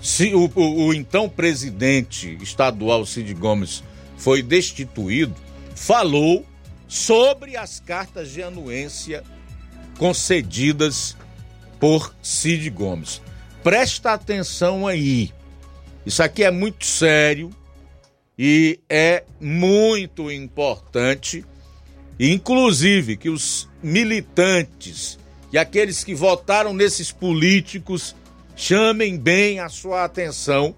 [0.00, 3.82] se, o, o, o então presidente estadual Cid Gomes
[4.18, 5.34] foi destituído,
[5.74, 6.44] falou
[6.86, 9.24] sobre as cartas de anuência
[9.98, 11.16] concedidas
[11.80, 13.22] por Cid Gomes.
[13.62, 15.32] Presta atenção aí.
[16.04, 17.50] Isso aqui é muito sério
[18.38, 21.46] e é muito importante,
[22.20, 25.18] inclusive que os militantes
[25.54, 28.16] e aqueles que votaram nesses políticos
[28.56, 30.74] chamem bem a sua atenção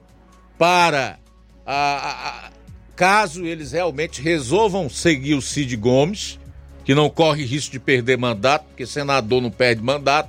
[0.59, 1.19] para
[1.65, 2.51] a, a,
[2.94, 6.39] caso eles realmente resolvam seguir o Cid Gomes,
[6.85, 10.28] que não corre risco de perder mandato, porque senador não perde mandato,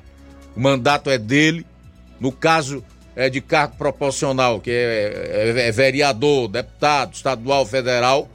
[0.56, 1.66] o mandato é dele.
[2.18, 2.82] No caso
[3.18, 8.30] é de cargo proporcional, que é, é, é vereador, deputado, estadual, federal,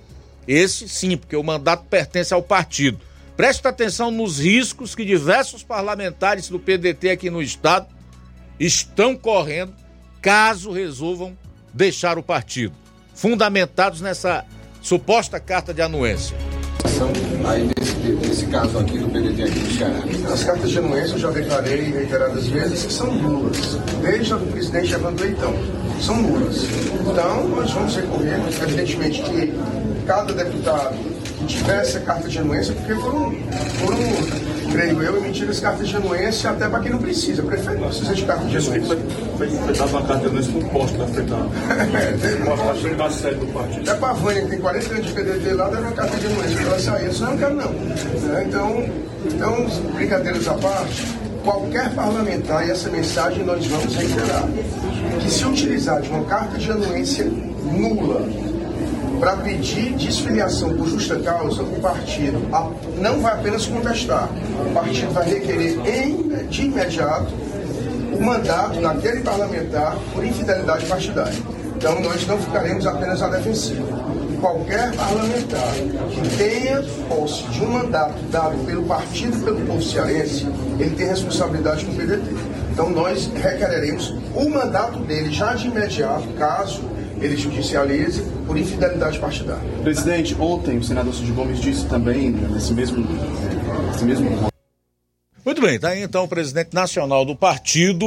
[0.47, 3.01] esse sim, porque o mandato pertence ao partido.
[3.36, 7.86] Preste atenção nos riscos que diversos parlamentares do PDT aqui no estado
[8.60, 9.72] estão correndo
[10.20, 11.36] caso resolvam
[11.72, 12.74] deixar o partido,
[13.14, 14.44] fundamentados nessa
[14.80, 16.36] suposta carta de anuência.
[17.44, 17.68] Aí
[18.22, 20.32] nesse, caso aqui do PDT aqui do Ceará.
[20.32, 24.46] As cartas de anuência eu já declarei reiteradas vezes que são nulas, desde a do
[24.46, 25.54] presidente Evandro Leitão.
[26.00, 26.64] São nulas.
[26.64, 29.52] Então nós vamos recorrer, evidentemente que
[30.06, 31.11] cada deputado
[31.47, 33.32] tivesse a carta de anuência, porque foram,
[33.81, 33.98] foram
[34.73, 37.43] creio eu, emitidas cartas de anuência até para quem não precisa.
[37.43, 38.97] Prefeito não precisa de carta de anuência.
[39.36, 41.28] Foi, foi uma carta de anuência com posto na frente
[42.97, 43.90] da, sede do partido.
[43.90, 46.27] É para a Vânia, que tem 40 anos de PDT lá, dá uma carta de
[46.27, 47.10] anuência para ela sair.
[47.10, 47.70] Isso eu não quero, não.
[47.70, 48.44] Né?
[48.48, 48.85] Então,
[49.27, 51.06] então, brincadeiras à parte,
[51.44, 54.48] qualquer parlamentar, e essa mensagem nós vamos reiterar,
[55.20, 58.27] que se utilizar de uma carta de anuência nula,
[59.23, 62.40] para pedir desfiliação por justa causa, o partido
[62.99, 64.28] não vai apenas contestar,
[64.69, 65.78] o partido vai requerer
[66.49, 67.32] de imediato
[68.19, 71.39] o mandato naquele parlamentar por infidelidade partidária.
[71.77, 73.86] Então nós não ficaremos apenas à defensiva.
[74.40, 75.73] qualquer parlamentar
[76.11, 80.49] que tenha posse de um mandato dado pelo partido pelo povo cearense,
[80.81, 82.24] ele tem responsabilidade com o PDT.
[82.73, 86.81] Então nós requereremos o mandato dele já de imediato, caso
[87.23, 89.62] ele judicialize, por infidelidade partidária.
[89.82, 93.07] Presidente, ontem o senador Cid Gomes disse também, nesse mesmo,
[93.86, 94.53] nesse mesmo
[95.44, 98.07] muito bem, tá aí então o presidente nacional do partido,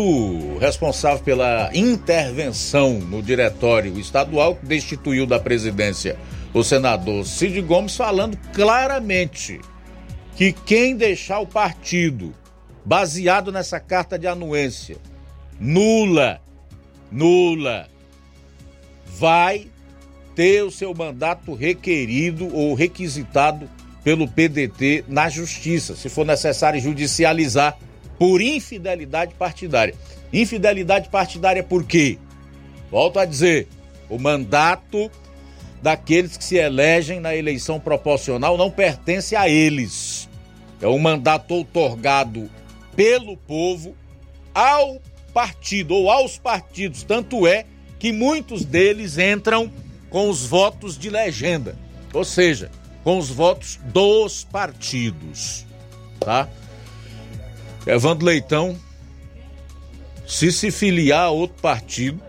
[0.57, 6.17] responsável pela intervenção no diretório estadual, que destituiu da presidência
[6.53, 9.59] o senador Cid Gomes, falando claramente
[10.37, 12.33] que quem deixar o partido
[12.85, 14.95] baseado nessa carta de anuência
[15.59, 16.39] nula,
[17.11, 17.87] nula,
[19.17, 19.67] vai
[20.35, 23.69] ter o seu mandato requerido ou requisitado
[24.03, 27.77] pelo PDT na justiça, se for necessário judicializar
[28.19, 29.95] por infidelidade partidária.
[30.31, 32.17] Infidelidade partidária por quê?
[32.91, 33.67] Volto a dizer,
[34.09, 35.09] o mandato
[35.81, 40.29] daqueles que se elegem na eleição proporcional não pertence a eles.
[40.81, 42.49] É um mandato outorgado
[42.95, 43.95] pelo povo
[44.53, 45.01] ao
[45.33, 47.03] partido ou aos partidos.
[47.03, 47.65] Tanto é
[48.05, 49.71] que muitos deles entram
[50.11, 51.75] com os votos de legenda.
[52.13, 52.69] Ou seja,
[53.03, 55.65] com os votos dos partidos,
[56.19, 56.47] tá?
[57.87, 58.79] Evandro Leitão,
[60.27, 62.21] se se filiar a outro partido,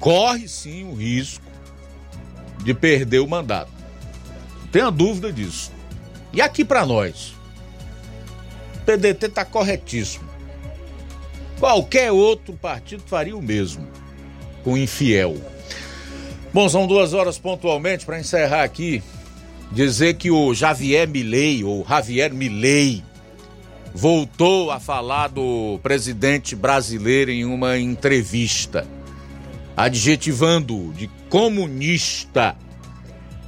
[0.00, 1.44] corre sim o risco
[2.64, 3.70] de perder o mandato.
[4.62, 5.70] Não tenha dúvida disso.
[6.32, 7.36] E aqui para nós,
[8.74, 10.28] o PDT está corretíssimo.
[11.60, 14.02] Qualquer outro partido faria o mesmo
[14.64, 15.36] com infiel.
[16.52, 19.02] Bom, são duas horas pontualmente para encerrar aqui
[19.74, 23.02] dizer que o Javier Milei, ou Javier Milei,
[23.92, 28.86] voltou a falar do presidente brasileiro em uma entrevista,
[29.76, 32.56] adjetivando de comunista.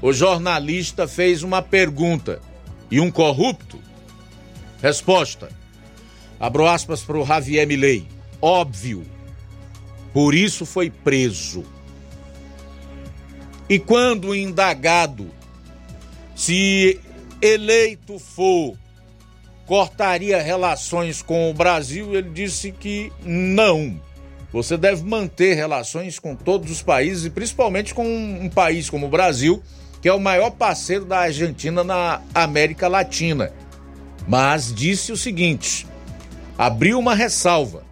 [0.02, 2.40] O jornalista fez uma pergunta
[2.90, 3.80] e um corrupto?
[4.82, 5.48] Resposta.
[6.38, 8.06] Abro aspas para o Javier Milei.
[8.42, 9.15] Óbvio.
[10.16, 11.62] Por isso foi preso.
[13.68, 15.30] E quando indagado
[16.34, 16.98] se
[17.42, 18.78] eleito for,
[19.66, 24.00] cortaria relações com o Brasil, ele disse que não.
[24.50, 29.10] Você deve manter relações com todos os países e principalmente com um país como o
[29.10, 29.62] Brasil,
[30.00, 33.52] que é o maior parceiro da Argentina na América Latina.
[34.26, 35.86] Mas disse o seguinte:
[36.56, 37.84] abriu uma ressalva.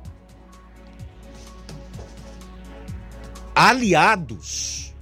[3.55, 4.93] Aliados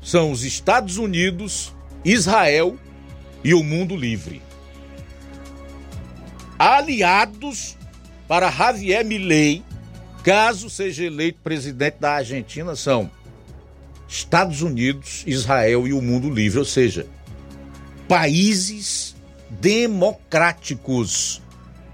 [0.00, 2.78] são os Estados Unidos, Israel
[3.44, 4.40] e o mundo livre.
[6.58, 7.76] Aliados
[8.26, 9.62] para Javier Milei,
[10.24, 13.10] caso seja eleito presidente da Argentina, são
[14.08, 17.06] Estados Unidos, Israel e o mundo livre, ou seja,
[18.08, 19.14] países
[19.50, 21.42] democráticos,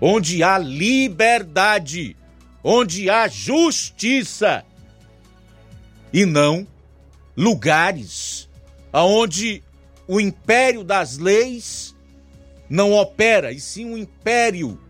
[0.01, 2.17] onde há liberdade,
[2.63, 4.65] onde há justiça
[6.15, 6.65] e não
[7.37, 8.49] lugares
[8.93, 9.61] aonde
[10.07, 11.93] o império das leis
[12.71, 14.81] não opera, e sim um império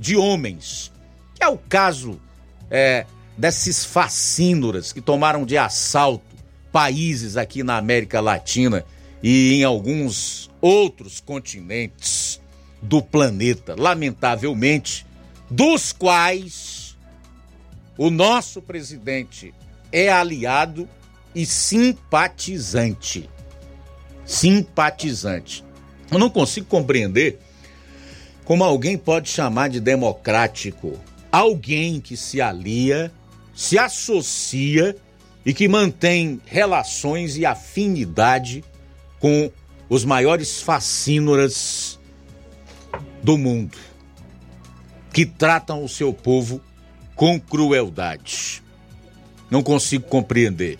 [0.00, 0.90] de homens.
[1.32, 2.20] Que é o caso
[2.68, 3.06] é,
[3.38, 6.34] desses facínoras que tomaram de assalto
[6.72, 8.84] países aqui na América Latina
[9.22, 12.40] e em alguns outros continentes
[12.82, 15.06] do planeta, lamentavelmente,
[15.48, 16.98] dos quais
[17.96, 19.54] o nosso presidente
[19.94, 20.86] é aliado
[21.34, 23.30] e simpatizante
[24.24, 25.64] simpatizante.
[26.10, 27.38] Eu não consigo compreender
[28.44, 30.98] como alguém pode chamar de democrático
[31.32, 33.12] alguém que se alia,
[33.54, 34.96] se associa
[35.44, 38.62] e que mantém relações e afinidade
[39.18, 39.50] com
[39.88, 41.98] os maiores facínoras
[43.22, 43.76] do mundo,
[45.12, 46.60] que tratam o seu povo
[47.14, 48.63] com crueldade.
[49.50, 50.78] Não consigo compreender.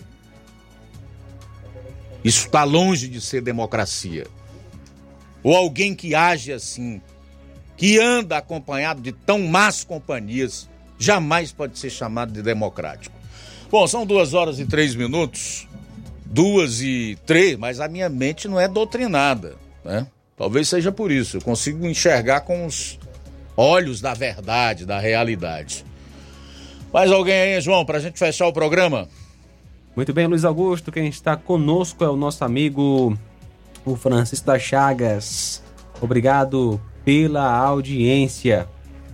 [2.23, 4.25] Isso está longe de ser democracia.
[5.43, 6.99] Ou alguém que age assim,
[7.77, 10.67] que anda acompanhado de tão más companhias,
[10.97, 13.15] jamais pode ser chamado de democrático.
[13.69, 15.67] Bom, são duas horas e três minutos,
[16.25, 20.07] duas e três, mas a minha mente não é doutrinada, né?
[20.37, 22.99] Talvez seja por isso, eu consigo enxergar com os
[23.55, 25.85] olhos da verdade, da realidade.
[26.95, 29.09] Mais alguém aí, João, para a gente fechar o programa?
[29.97, 33.17] Muito bem, Luiz Augusto, quem está conosco é o nosso amigo
[33.83, 35.61] o Francisco das Chagas.
[35.99, 38.65] Obrigado pela audiência.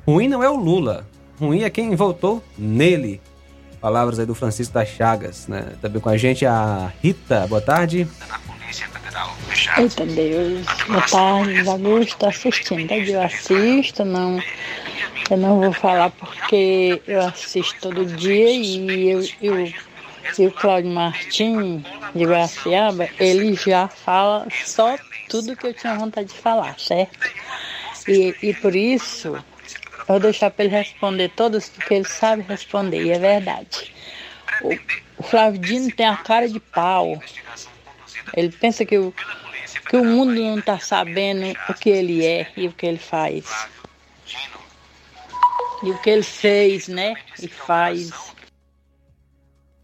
[0.08, 1.08] Ruim não é o Lula,
[1.40, 3.20] ruim é quem votou nele.
[3.82, 5.74] Palavras aí do Francisco das Chagas, né?
[5.82, 7.48] Também com a gente a Rita.
[7.48, 8.08] Boa tarde.
[9.77, 12.91] Eita Deus, boa tarde, Augusto, tô assistindo.
[12.91, 14.43] Eu assisto, não,
[15.29, 19.73] eu não vou falar porque eu assisto todo dia e eu, eu
[20.38, 21.83] e o Cláudio Martins
[22.15, 27.31] de Guaraciaba, ele já fala só tudo que eu tinha vontade de falar, certo?
[28.07, 29.43] E, e por isso eu
[30.07, 33.91] vou deixar para ele responder todos, porque ele sabe responder, e é verdade.
[34.59, 34.79] O,
[35.17, 37.23] o Flávio Dino tem a cara de pau.
[38.35, 39.14] Ele pensa que o,
[39.89, 43.45] que o mundo não está sabendo o que ele é e o que ele faz.
[45.84, 47.15] E o que ele fez, né?
[47.41, 48.11] E faz.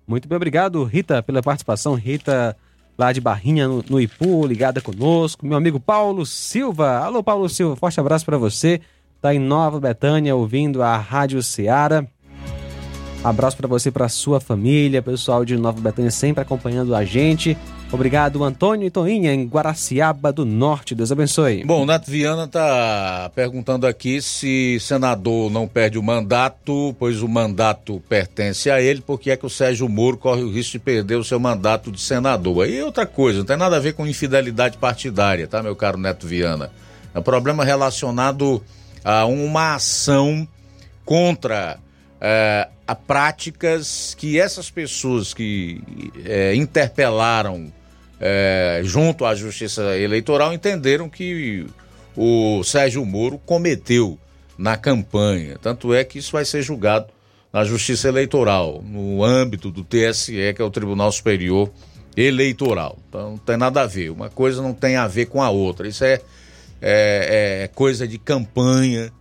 [0.08, 1.96] Muito bem, obrigado, Rita, pela participação.
[1.96, 2.56] Rita,
[2.98, 5.46] lá de Barrinha, no, no Ipu, ligada conosco.
[5.46, 7.00] Meu amigo Paulo Silva.
[7.00, 8.80] Alô, Paulo Silva, forte abraço para você.
[9.22, 12.06] Tá em Nova Betânia, ouvindo a Rádio Ceará.
[13.24, 17.58] Abraço para você, para sua família, pessoal de Nova Betânia sempre acompanhando a gente.
[17.90, 20.94] Obrigado, Antônio e Toinha, em Guaraciaba do Norte.
[20.94, 21.64] Deus abençoe.
[21.64, 27.30] Bom, o Nato Viana está perguntando aqui se senador não perde o mandato, pois o
[27.30, 30.80] mandato pertence a ele, por que é que o Sérgio Moro corre o risco de
[30.80, 32.70] perder o seu mandato de senador?
[32.70, 36.28] É outra coisa, não tem nada a ver com infidelidade partidária, tá, meu caro Neto
[36.28, 36.70] Viana?
[37.16, 38.62] É um problema relacionado
[39.04, 40.46] a uma ação
[41.06, 41.80] contra
[42.20, 45.82] é, a práticas que essas pessoas que
[46.26, 47.72] é, interpelaram
[48.20, 51.66] é, junto à Justiça Eleitoral entenderam que
[52.16, 54.18] o Sérgio Moro cometeu
[54.58, 55.58] na campanha.
[55.62, 57.08] Tanto é que isso vai ser julgado
[57.54, 61.70] na Justiça Eleitoral, no âmbito do TSE, que é o Tribunal Superior
[62.16, 62.98] Eleitoral.
[63.08, 64.10] Então não tem nada a ver.
[64.10, 65.88] Uma coisa não tem a ver com a outra.
[65.88, 66.20] Isso é,
[66.82, 69.12] é, é coisa de campanha,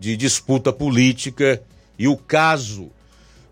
[0.00, 1.62] de disputa política.
[1.98, 2.90] E o caso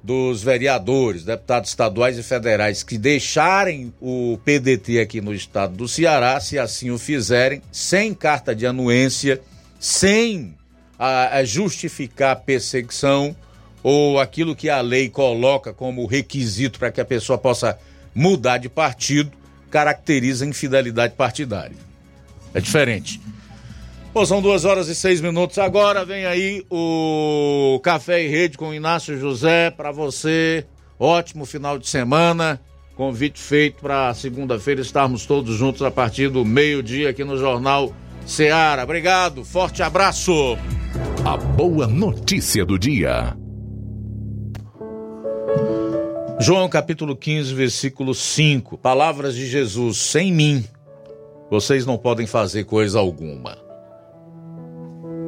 [0.02, 6.38] dos vereadores, deputados estaduais e federais que deixarem o PDT aqui no estado do Ceará,
[6.38, 9.40] se assim o fizerem, sem carta de anuência,
[9.80, 10.54] sem
[10.96, 13.34] a, a justificar perseguição
[13.82, 17.76] ou aquilo que a lei coloca como requisito para que a pessoa possa
[18.14, 19.32] mudar de partido,
[19.70, 21.76] caracteriza infidelidade partidária.
[22.54, 23.20] É diferente.
[24.16, 26.02] Bom, são duas horas e seis minutos agora.
[26.02, 30.64] Vem aí o Café e Rede com Inácio José para você.
[30.98, 32.58] Ótimo final de semana.
[32.94, 37.92] Convite feito para segunda-feira estarmos todos juntos a partir do meio-dia aqui no Jornal
[38.24, 38.84] Seara.
[38.84, 40.56] Obrigado, forte abraço.
[41.22, 43.36] A boa notícia do dia.
[46.40, 48.78] João capítulo 15, versículo 5.
[48.78, 50.64] Palavras de Jesus: Sem mim,
[51.50, 53.65] vocês não podem fazer coisa alguma.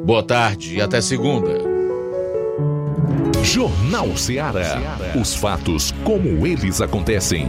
[0.09, 1.61] Boa tarde e até segunda.
[3.45, 4.97] Jornal Ceará.
[5.15, 7.47] Os fatos como eles acontecem.